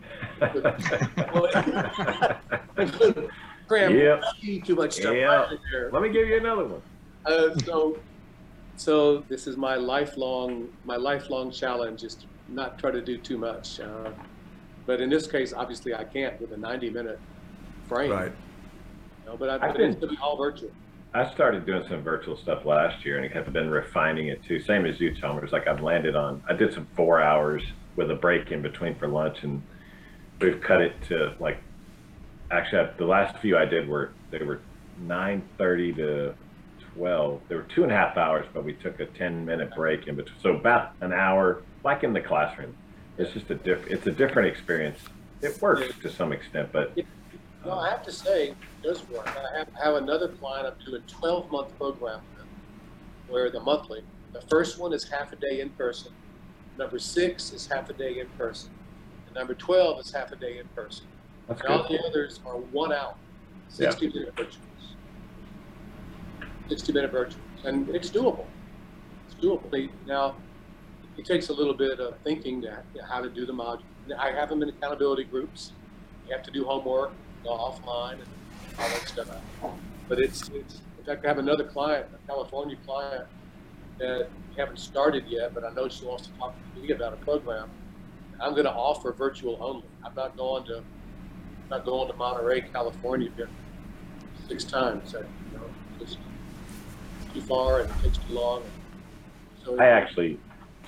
Cram 3.68 3.96
yep. 3.96 4.24
way 4.44 4.60
too 4.60 4.76
much 4.76 4.94
stuff. 4.94 5.16
Yep. 5.16 5.50
Right 5.50 5.94
Let 5.94 6.02
me 6.02 6.10
give 6.10 6.28
you 6.28 6.38
another 6.38 6.66
one. 6.66 6.82
Uh, 7.26 7.56
so, 7.60 7.98
so 8.76 9.20
this 9.30 9.48
is 9.48 9.56
my 9.56 9.76
lifelong 9.76 10.68
my 10.84 10.98
lifelong 10.98 11.52
challenge 11.52 12.04
is 12.04 12.16
to 12.16 12.26
not 12.50 12.78
try 12.78 12.92
to 12.92 13.02
do 13.02 13.18
too 13.18 13.38
much. 13.38 13.80
Uh, 13.80 14.12
but 14.86 15.00
in 15.00 15.10
this 15.10 15.28
case, 15.28 15.54
obviously, 15.54 15.94
I 15.94 16.04
can't 16.04 16.40
with 16.42 16.52
a 16.52 16.58
90 16.58 16.90
minute 16.90 17.20
frame. 17.88 18.12
Right. 18.12 18.32
You 19.24 19.32
know, 19.32 19.38
but, 19.38 19.50
I, 19.50 19.58
but 19.58 19.78
been, 19.78 19.92
it's 19.92 20.00
going 20.00 20.10
to 20.10 20.16
be 20.16 20.22
all 20.22 20.38
virtual. 20.38 20.72
I 21.14 21.30
started 21.34 21.66
doing 21.66 21.84
some 21.90 22.04
virtual 22.04 22.38
stuff 22.38 22.66
last 22.66 23.06
year 23.06 23.18
and 23.18 23.34
have 23.34 23.52
been 23.52 23.70
refining 23.70 24.28
it 24.28 24.42
too. 24.46 24.62
Same 24.62 24.86
as 24.86 25.00
you. 25.00 25.14
It's 25.22 25.52
like 25.52 25.68
I've 25.68 25.82
landed 25.82 26.16
on, 26.16 26.42
I 26.48 26.54
did 26.54 26.74
some 26.74 26.88
four 26.96 27.22
hours 27.22 27.64
with 27.98 28.10
a 28.12 28.16
break 28.16 28.52
in 28.52 28.62
between 28.62 28.96
for 28.96 29.10
lunch 29.10 29.44
and 29.44 29.62
we've 30.40 30.62
cut 30.62 30.82
it 30.82 30.94
to 31.10 31.36
like, 31.40 31.58
actually 32.50 32.90
the 32.98 33.06
last 33.06 33.38
few 33.40 33.58
I 33.58 33.66
did 33.66 33.90
were, 33.90 34.12
they 34.30 34.40
were 34.40 34.62
9.30 35.04 35.96
to 35.98 36.34
12. 36.96 37.42
They 37.50 37.56
were 37.56 37.64
two 37.64 37.84
and 37.84 37.92
a 37.92 37.96
half 37.96 38.16
hours, 38.16 38.46
but 38.54 38.64
we 38.64 38.74
took 38.74 39.02
a 39.02 39.06
10 39.06 39.46
minute 39.46 39.76
break 39.76 40.08
in 40.08 40.16
between. 40.16 40.40
So 40.42 40.56
about 40.56 40.94
an 41.02 41.12
hour, 41.12 41.62
like 41.84 42.04
in 42.04 42.14
the 42.14 42.22
classroom. 42.22 42.74
It's 43.18 43.34
just 43.34 43.50
a 43.50 43.56
diff, 43.56 43.86
it's 43.88 44.08
a 44.08 44.12
different 44.12 44.48
experience. 44.48 45.00
It 45.42 45.62
works 45.62 45.94
to 46.02 46.10
some 46.10 46.32
extent, 46.32 46.70
but 46.72 46.98
No, 47.66 47.74
I 47.74 47.90
have 47.90 48.04
to 48.04 48.12
say, 48.12 48.50
it 48.50 48.56
does 48.84 49.08
work. 49.10 49.28
I 49.28 49.60
have, 49.60 49.68
have 49.82 49.96
another 49.96 50.30
client 50.30 50.68
I'm 50.68 50.86
doing 50.86 51.04
12 51.08 51.52
month 51.52 51.78
program 51.78 52.22
with, 52.36 52.48
where 53.28 53.52
the 53.52 53.60
monthly, 53.60 54.04
the 54.34 54.42
first 54.42 54.80
one 54.80 54.94
is 54.94 55.04
half 55.04 55.32
a 55.32 55.36
day 55.36 55.62
in 55.62 55.70
person, 55.72 56.12
number 56.78 56.98
six 56.98 57.54
is 57.54 57.68
half 57.68 57.90
a 57.90 57.94
day 57.94 58.20
in 58.20 58.28
person, 58.30 58.72
and 59.28 59.36
number 59.36 59.54
12 59.54 60.00
is 60.00 60.12
half 60.12 60.32
a 60.32 60.36
day 60.36 60.58
in 60.58 60.68
person. 60.70 61.06
That's 61.48 61.62
And 61.62 61.70
all 61.70 61.88
the 61.88 62.04
others 62.08 62.40
are 62.46 62.58
one 62.58 62.92
hour, 62.92 63.14
60 63.70 64.08
minute 64.08 64.36
virtuals. 64.36 64.58
60 66.70 66.94
minute 66.94 67.12
virtuals. 67.12 67.36
And 67.64 67.90
it's 67.90 68.10
doable. 68.10 68.46
It's 69.28 69.36
doable. 69.36 69.90
Now, 70.08 70.36
it 71.18 71.26
takes 71.26 71.50
a 71.50 71.54
little 71.54 71.74
bit 71.74 72.00
of 72.00 72.18
thinking 72.24 72.62
to 72.62 72.84
how 73.08 73.22
to 73.22 73.30
do 73.30 73.46
the 73.46 73.54
module. 73.54 73.84
I 74.18 74.32
have 74.32 74.50
them 74.50 74.64
in 74.64 74.70
accountability 74.70 75.26
groups. 75.26 75.74
You 76.28 76.36
have 76.36 76.44
to 76.46 76.52
do 76.52 76.66
homework, 76.66 77.12
offline, 77.46 78.14
and 78.14 78.28
all 78.80 78.90
that 78.90 79.08
stuff. 79.08 79.28
But 80.08 80.20
it's, 80.20 80.50
it's 80.50 80.82
in 81.00 81.06
fact, 81.06 81.26
I 81.26 81.30
have 81.30 81.40
another 81.40 81.64
client, 81.64 82.08
a 82.14 82.28
California 82.28 82.78
client, 82.86 83.26
that 83.98 84.30
we 84.50 84.56
haven't 84.56 84.78
started 84.78 85.26
yet, 85.28 85.54
but 85.54 85.64
I 85.64 85.72
know 85.74 85.88
she 85.90 86.06
wants 86.06 86.28
to 86.28 86.34
talk 86.34 86.56
to 86.76 86.82
me 86.82 86.92
about 86.92 87.14
a 87.14 87.18
program. 87.18 87.70
I'm 88.40 88.52
going 88.52 88.66
to 88.66 88.72
offer 88.72 89.12
virtual 89.12 89.58
only. 89.62 89.86
I'm 90.04 90.16
not 90.16 90.36
going 90.36 90.66
to 90.66 90.84
not 91.70 91.86
going 91.86 92.12
to 92.12 92.18
Monterey, 92.18 92.62
California 92.62 93.30
six 94.48 94.66
times. 94.66 95.14
You 95.14 95.58
know, 95.58 95.66
it's 96.02 96.18
too 97.34 97.42
far 97.42 97.82
and 97.82 97.90
it 97.90 98.04
takes 98.04 98.18
too 98.18 98.34
long. 98.34 98.64
So 99.64 99.80
I 99.80 99.88
actually, 99.88 100.38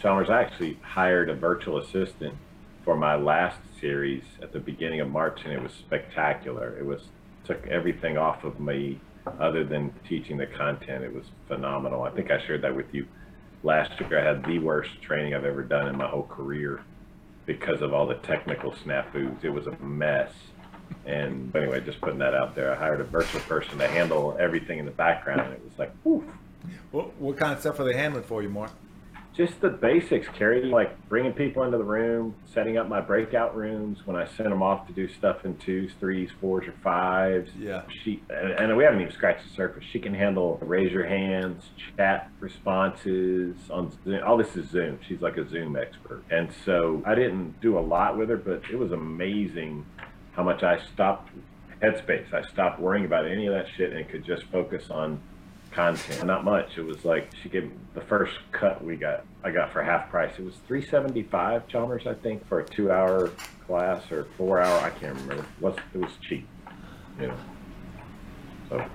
Chalmers, 0.01 0.29
I 0.29 0.41
actually 0.41 0.77
hired 0.81 1.29
a 1.29 1.35
virtual 1.35 1.77
assistant 1.77 2.35
for 2.83 2.95
my 2.95 3.15
last 3.15 3.59
series 3.79 4.23
at 4.41 4.51
the 4.51 4.59
beginning 4.59 4.99
of 4.99 5.09
March, 5.09 5.41
and 5.43 5.53
it 5.53 5.61
was 5.61 5.71
spectacular. 5.71 6.77
It 6.77 6.85
was 6.85 7.01
took 7.45 7.65
everything 7.67 8.17
off 8.17 8.43
of 8.43 8.59
me, 8.59 8.99
other 9.39 9.63
than 9.63 9.93
teaching 10.07 10.37
the 10.37 10.45
content. 10.45 11.03
It 11.03 11.13
was 11.13 11.25
phenomenal. 11.47 12.03
I 12.03 12.11
think 12.11 12.31
I 12.31 12.45
shared 12.45 12.61
that 12.63 12.75
with 12.75 12.93
you 12.93 13.07
last 13.63 13.99
year. 13.99 14.19
I 14.19 14.23
had 14.23 14.45
the 14.45 14.59
worst 14.59 15.01
training 15.01 15.33
I've 15.33 15.45
ever 15.45 15.63
done 15.63 15.87
in 15.87 15.97
my 15.97 16.07
whole 16.07 16.23
career 16.23 16.81
because 17.45 17.81
of 17.81 17.93
all 17.93 18.07
the 18.07 18.15
technical 18.15 18.71
snafus. 18.71 19.43
It 19.43 19.49
was 19.49 19.67
a 19.67 19.71
mess. 19.83 20.31
And 21.05 21.53
anyway, 21.55 21.81
just 21.81 21.99
putting 22.01 22.19
that 22.19 22.33
out 22.33 22.55
there, 22.55 22.73
I 22.73 22.75
hired 22.75 23.01
a 23.01 23.05
virtual 23.05 23.41
person 23.41 23.77
to 23.79 23.87
handle 23.87 24.37
everything 24.39 24.79
in 24.79 24.85
the 24.85 24.91
background. 24.91 25.41
And 25.41 25.53
it 25.53 25.61
was 25.63 25.77
like, 25.77 25.91
What, 26.91 27.15
what 27.15 27.37
kind 27.37 27.53
of 27.53 27.59
stuff 27.59 27.79
are 27.79 27.83
they 27.83 27.95
handling 27.95 28.23
for 28.23 28.41
you, 28.41 28.49
Mark? 28.49 28.71
Just 29.35 29.61
the 29.61 29.69
basics, 29.69 30.27
Kerry, 30.37 30.65
like 30.65 31.09
bringing 31.09 31.33
people 31.33 31.63
into 31.63 31.77
the 31.77 31.83
room, 31.83 32.35
setting 32.53 32.77
up 32.77 32.87
my 32.87 33.01
breakout 33.01 33.55
rooms 33.55 33.99
when 34.05 34.15
I 34.15 34.27
send 34.27 34.51
them 34.51 34.61
off 34.61 34.85
to 34.87 34.93
do 34.93 35.07
stuff 35.07 35.43
in 35.43 35.57
twos, 35.57 35.91
threes, 35.99 36.29
fours, 36.39 36.67
or 36.67 36.73
fives. 36.83 37.49
Yeah. 37.57 37.81
She 38.03 38.21
and, 38.29 38.51
and 38.51 38.77
we 38.77 38.83
haven't 38.83 39.01
even 39.01 39.13
scratched 39.13 39.47
the 39.49 39.55
surface. 39.55 39.83
She 39.91 39.99
can 39.99 40.13
handle 40.13 40.59
raise 40.61 40.91
your 40.91 41.07
hands, 41.07 41.63
chat 41.97 42.29
responses 42.39 43.55
on 43.71 43.91
Zoom. 44.03 44.21
All 44.23 44.37
this 44.37 44.55
is 44.55 44.69
Zoom. 44.69 44.99
She's 45.07 45.21
like 45.21 45.37
a 45.37 45.49
Zoom 45.49 45.75
expert, 45.75 46.23
and 46.29 46.49
so 46.65 47.01
I 47.05 47.15
didn't 47.15 47.59
do 47.59 47.77
a 47.77 47.81
lot 47.81 48.17
with 48.17 48.29
her, 48.29 48.37
but 48.37 48.61
it 48.71 48.77
was 48.77 48.91
amazing 48.91 49.85
how 50.33 50.43
much 50.43 50.61
I 50.61 50.79
stopped 50.93 51.31
headspace. 51.81 52.33
I 52.33 52.47
stopped 52.49 52.79
worrying 52.79 53.05
about 53.05 53.25
any 53.25 53.47
of 53.47 53.53
that 53.53 53.65
shit 53.75 53.93
and 53.93 54.07
could 54.07 54.25
just 54.25 54.43
focus 54.51 54.89
on 54.89 55.21
content. 55.73 56.23
Not 56.25 56.43
much. 56.45 56.77
It 56.77 56.85
was 56.85 57.03
like 57.03 57.29
she 57.41 57.49
gave 57.49 57.71
the 57.93 58.01
first 58.01 58.33
cut 58.51 58.83
we 58.83 58.95
got. 58.95 59.25
I 59.43 59.51
got 59.51 59.71
for 59.73 59.83
half 59.83 60.09
price. 60.09 60.33
It 60.37 60.45
was 60.45 60.55
three 60.67 60.85
seventy 60.85 61.23
five 61.23 61.67
Chalmers, 61.67 62.07
I 62.07 62.13
think, 62.13 62.47
for 62.47 62.59
a 62.59 62.65
two 62.65 62.91
hour 62.91 63.29
class 63.65 64.11
or 64.11 64.27
four 64.37 64.61
hour. 64.61 64.79
I 64.79 64.89
can't 64.91 65.15
remember. 65.21 65.45
What's 65.59 65.79
it 65.93 65.97
was 65.99 66.11
cheap. 66.27 66.47
You 67.19 67.27
know. 67.27 67.37
So 68.69 68.85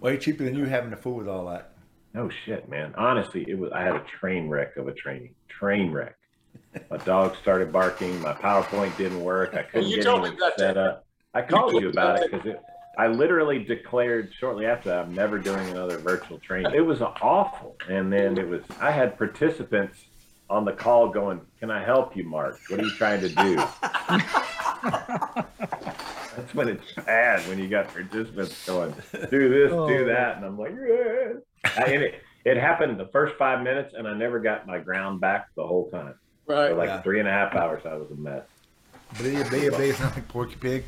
Way 0.00 0.16
cheaper 0.16 0.44
than 0.44 0.54
you 0.54 0.64
having 0.66 0.90
to 0.90 0.96
fool 0.96 1.14
with 1.16 1.28
all 1.28 1.46
that. 1.48 1.72
no 2.14 2.30
shit, 2.44 2.68
man. 2.68 2.94
Honestly, 2.96 3.44
it 3.48 3.58
was. 3.58 3.72
I 3.72 3.82
had 3.82 3.96
a 3.96 4.04
train 4.20 4.48
wreck 4.48 4.76
of 4.76 4.86
a 4.86 4.92
training. 4.92 5.34
Train 5.48 5.90
wreck. 5.90 6.16
My 6.90 6.98
dog 6.98 7.34
started 7.42 7.72
barking. 7.72 8.20
My 8.22 8.32
PowerPoint 8.34 8.96
didn't 8.96 9.20
work. 9.22 9.54
I 9.54 9.62
couldn't 9.70 9.88
You 9.88 9.96
get 9.96 10.04
told 10.04 10.22
me 10.22 10.28
anything 10.28 10.38
about 10.46 10.58
set 10.58 10.74
that. 10.74 10.80
up. 10.80 11.06
I 11.34 11.42
called 11.42 11.72
told 11.72 11.82
you 11.82 11.88
about 11.90 12.16
about 12.16 12.22
it 12.26 12.30
because 12.30 12.46
it. 12.46 12.60
I 12.98 13.06
literally 13.06 13.62
declared 13.62 14.32
shortly 14.38 14.66
after 14.66 14.88
that 14.90 15.04
I'm 15.06 15.14
never 15.14 15.38
doing 15.38 15.68
another 15.70 15.98
virtual 15.98 16.38
training. 16.40 16.74
It 16.74 16.80
was 16.84 17.00
awful, 17.00 17.76
and 17.88 18.12
then 18.12 18.36
it 18.36 18.46
was. 18.48 18.62
I 18.80 18.90
had 18.90 19.16
participants 19.16 20.04
on 20.50 20.64
the 20.64 20.72
call 20.72 21.08
going, 21.08 21.40
"Can 21.60 21.70
I 21.70 21.82
help 21.84 22.16
you, 22.16 22.24
Mark? 22.24 22.58
What 22.68 22.80
are 22.80 22.82
you 22.82 22.90
trying 22.96 23.20
to 23.20 23.28
do?" 23.28 23.54
That's 26.36 26.54
when 26.54 26.68
it's 26.68 26.92
bad 27.04 27.46
when 27.48 27.58
you 27.58 27.68
got 27.68 27.88
participants 27.88 28.66
going, 28.66 28.94
"Do 29.30 29.48
this, 29.48 29.72
Oh. 29.72 29.88
do 29.88 30.04
that," 30.06 30.36
and 30.36 30.44
I'm 30.46 30.58
like, 30.58 30.72
"Yeah." 30.72 31.34
I, 31.76 31.84
and 31.92 32.02
it, 32.02 32.22
it 32.44 32.56
happened 32.56 32.98
the 32.98 33.08
first 33.08 33.36
five 33.36 33.62
minutes, 33.62 33.94
and 33.96 34.06
I 34.08 34.14
never 34.14 34.38
got 34.40 34.66
my 34.66 34.78
ground 34.78 35.20
back 35.20 35.48
the 35.56 35.66
whole 35.66 35.88
time. 35.90 36.14
right. 36.46 36.70
For 36.70 36.76
like 36.76 36.88
Yeah. 36.88 37.02
three 37.02 37.18
and 37.20 37.28
a 37.28 37.32
half 37.32 37.54
hours, 37.54 37.82
I 37.86 37.94
was 37.94 38.10
a 38.10 38.14
mess. 38.14 38.42
Blee, 39.18 39.42
blee, 39.50 39.68
blee, 39.68 39.92
sound 39.92 40.14
like 40.16 40.28
Porky 40.28 40.56
Pig. 40.56 40.84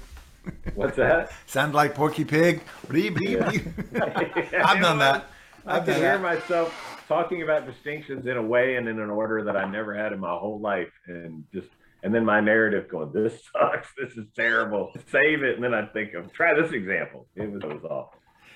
What's 0.74 0.96
that? 0.96 1.32
Sound 1.46 1.74
like 1.74 1.94
Porky 1.94 2.24
Pig. 2.24 2.62
Blee, 2.88 3.10
blee, 3.10 3.36
blee. 3.36 3.62
I've 4.00 4.80
done 4.80 4.98
that. 4.98 5.26
I 5.66 5.76
I've 5.76 5.84
can 5.84 5.94
hear 5.94 6.18
that. 6.18 6.22
myself 6.22 6.74
talking 7.08 7.42
about 7.42 7.66
distinctions 7.66 8.26
in 8.26 8.36
a 8.36 8.42
way 8.42 8.76
and 8.76 8.88
in 8.88 8.98
an 9.00 9.10
order 9.10 9.44
that 9.44 9.56
I 9.56 9.70
never 9.70 9.94
had 9.94 10.12
in 10.12 10.20
my 10.20 10.32
whole 10.34 10.58
life, 10.60 10.88
and 11.06 11.44
just 11.52 11.68
and 12.02 12.14
then 12.14 12.24
my 12.24 12.40
narrative 12.40 12.88
going, 12.88 13.12
"This 13.12 13.42
sucks. 13.52 13.88
This 13.98 14.16
is 14.16 14.26
terrible. 14.34 14.92
Save 15.12 15.42
it." 15.42 15.56
And 15.56 15.64
then 15.64 15.74
I 15.74 15.84
think 15.86 16.14
of 16.14 16.32
try 16.32 16.54
this 16.58 16.72
example. 16.72 17.26
It 17.36 17.50
was, 17.50 17.62
it 17.62 17.68
was 17.68 17.84
awful. 17.84 18.14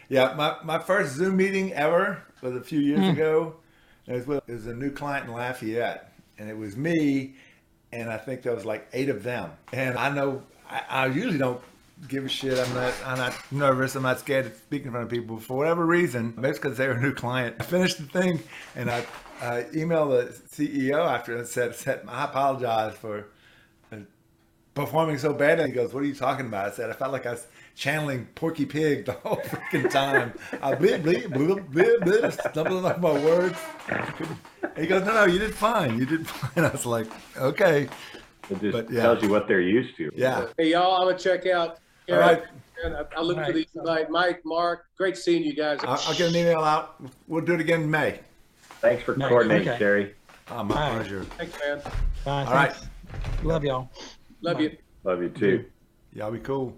Yeah, 0.08 0.34
my, 0.36 0.56
my 0.64 0.78
first 0.78 1.14
Zoom 1.14 1.36
meeting 1.38 1.72
ever 1.72 2.22
was 2.42 2.54
a 2.56 2.60
few 2.62 2.78
years 2.80 3.00
Hmm. 3.00 3.10
ago. 3.10 3.56
It 4.06 4.12
was, 4.12 4.26
with, 4.26 4.42
it 4.46 4.52
was 4.52 4.66
a 4.66 4.74
new 4.74 4.90
client 4.90 5.28
in 5.28 5.32
Lafayette, 5.34 6.12
and 6.38 6.50
it 6.50 6.56
was 6.58 6.76
me, 6.76 7.36
and 7.90 8.10
I 8.10 8.18
think 8.18 8.42
there 8.42 8.54
was 8.54 8.66
like 8.66 8.86
eight 8.92 9.08
of 9.08 9.22
them. 9.22 9.50
And 9.72 9.96
I 9.96 10.10
know 10.10 10.42
I, 10.68 10.82
I 10.90 11.06
usually 11.06 11.38
don't 11.38 11.60
give 12.08 12.24
a 12.24 12.28
shit. 12.28 12.58
I'm 12.58 12.74
not 12.74 12.92
I'm 13.06 13.18
not 13.18 13.34
nervous. 13.50 13.94
I'm 13.94 14.02
not 14.02 14.18
scared 14.20 14.46
of 14.46 14.54
speaking 14.56 14.86
in 14.86 14.92
front 14.92 15.04
of 15.04 15.10
people. 15.10 15.38
For 15.38 15.56
whatever 15.56 15.84
reason, 15.86 16.34
maybe 16.36 16.48
it's 16.50 16.58
because 16.58 16.76
they 16.76 16.86
were 16.88 16.94
a 16.94 17.00
new 17.00 17.14
client. 17.14 17.56
I 17.60 17.64
finished 17.64 17.98
the 17.98 18.04
thing, 18.04 18.40
and 18.76 18.90
I, 18.90 19.04
I 19.40 19.62
emailed 19.74 20.10
the 20.10 20.32
CEO 20.64 21.06
after 21.06 21.36
and 21.36 21.46
said, 21.46 21.74
said 21.74 22.02
I 22.08 22.24
apologize 22.24 22.94
for 22.96 23.26
uh, 23.92 23.96
performing 24.74 25.18
so 25.18 25.32
badly. 25.32 25.66
He 25.66 25.72
goes, 25.72 25.92
"What 25.94 26.02
are 26.02 26.06
you 26.06 26.14
talking 26.14 26.46
about?" 26.46 26.68
I 26.68 26.70
said, 26.74 26.90
"I 26.90 26.94
felt 26.94 27.12
like 27.12 27.26
I 27.26 27.32
was 27.32 27.46
channeling 27.76 28.26
Porky 28.36 28.64
Pig 28.66 29.04
the 29.06 29.12
whole 29.12 29.36
freaking 29.36 29.90
time. 29.90 30.32
I 30.62 30.74
bleep 30.74 31.02
bleep 31.02 31.26
bleep 31.28 31.68
bleep 31.72 31.98
bleep, 32.00 32.50
stumbling 32.50 32.84
over 32.84 32.98
my 32.98 33.12
words." 33.24 33.58
He 34.76 34.86
goes, 34.86 35.04
"No, 35.04 35.14
no, 35.14 35.24
you 35.26 35.38
did 35.38 35.54
fine. 35.54 35.98
You 35.98 36.06
did 36.06 36.26
fine." 36.28 36.64
I 36.64 36.70
was 36.70 36.86
like, 36.86 37.06
"Okay, 37.36 37.88
It 38.50 38.60
just 38.60 38.72
But, 38.72 38.90
yeah. 38.90 39.02
tells 39.02 39.22
you 39.22 39.28
what 39.30 39.46
they're 39.48 39.60
used 39.60 39.96
to. 39.96 40.10
yeah, 40.14 40.46
Hey, 40.58 40.72
y'all, 40.72 40.96
I'm 40.96 41.04
going 41.04 41.16
to 41.16 41.22
check 41.22 41.46
out. 41.46 41.78
All 42.10 42.18
right." 42.18 42.42
I, 42.84 42.88
I 42.88 42.90
look 42.92 43.16
All 43.16 43.24
for 43.26 43.40
right. 43.40 43.54
these 43.54 43.70
tonight. 43.72 44.10
Mike, 44.10 44.42
Mark, 44.44 44.86
great 44.98 45.16
seeing 45.16 45.42
you 45.42 45.54
guys. 45.54 45.78
I'll, 45.84 45.92
I'll 46.06 46.14
get 46.14 46.28
an 46.28 46.36
email 46.36 46.60
out. 46.60 46.96
We'll 47.28 47.44
do 47.44 47.54
it 47.54 47.60
again 47.60 47.82
in 47.82 47.90
May. 47.90 48.20
Thanks 48.80 49.02
for 49.04 49.16
Nice. 49.16 49.28
coordinating, 49.30 49.68
Okay. 49.70 49.78
Terry. 49.78 50.14
Oh, 50.48 50.56
ah, 50.56 50.62
my 50.64 50.74
All 50.74 50.80
right. 50.90 50.96
pleasure. 51.00 51.24
Thanks, 51.38 51.58
man. 51.64 51.80
Bye, 52.26 52.44
All 52.44 52.52
right. 52.52 52.72
thanks. 52.74 53.42
Love 53.42 53.64
y'all. 53.64 53.88
Love 54.42 54.60
you. 54.60 54.76
Love 55.04 55.22
you 55.22 55.30
too, 55.30 55.64
Y'all 56.12 56.30
be 56.30 56.40
cool. 56.40 56.76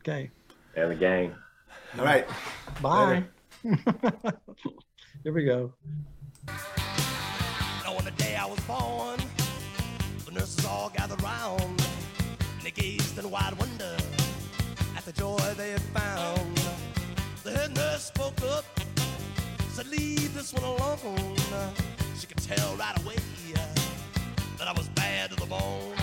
Okay. 0.00 0.30
and 0.76 0.90
the 0.90 0.94
gang. 0.94 1.34
All 1.98 2.04
right. 2.04 2.26
Bye. 2.80 3.24
Here 3.62 5.32
we 5.32 5.44
go. 5.44 5.72
Now 6.46 7.96
on 7.96 8.04
the 8.04 8.12
day 8.16 8.36
I 8.36 8.46
was 8.46 8.60
born, 8.60 9.18
the 10.24 10.32
nurses 10.32 10.64
all 10.64 10.90
gathered 10.96 11.20
round, 11.22 11.60
and 11.62 12.62
they 12.62 12.70
gazed 12.70 13.18
in 13.18 13.30
wide 13.30 13.52
wonder 13.58 13.64
at 13.64 13.73
the 13.73 13.73
joy 15.24 15.54
they 15.56 15.74
found. 15.94 16.60
The 17.44 17.50
head 17.56 17.74
nurse 17.74 18.04
spoke 18.14 18.40
up, 18.54 18.64
said, 19.72 19.86
Leave 19.86 20.34
this 20.34 20.52
one 20.52 20.64
alone. 20.64 21.36
She 22.18 22.26
could 22.26 22.42
tell 22.42 22.76
right 22.76 22.96
away 23.02 23.16
that 24.58 24.68
I 24.68 24.72
was 24.72 24.88
bad 24.88 25.30
to 25.30 25.36
the 25.36 25.46
bone. 25.46 25.93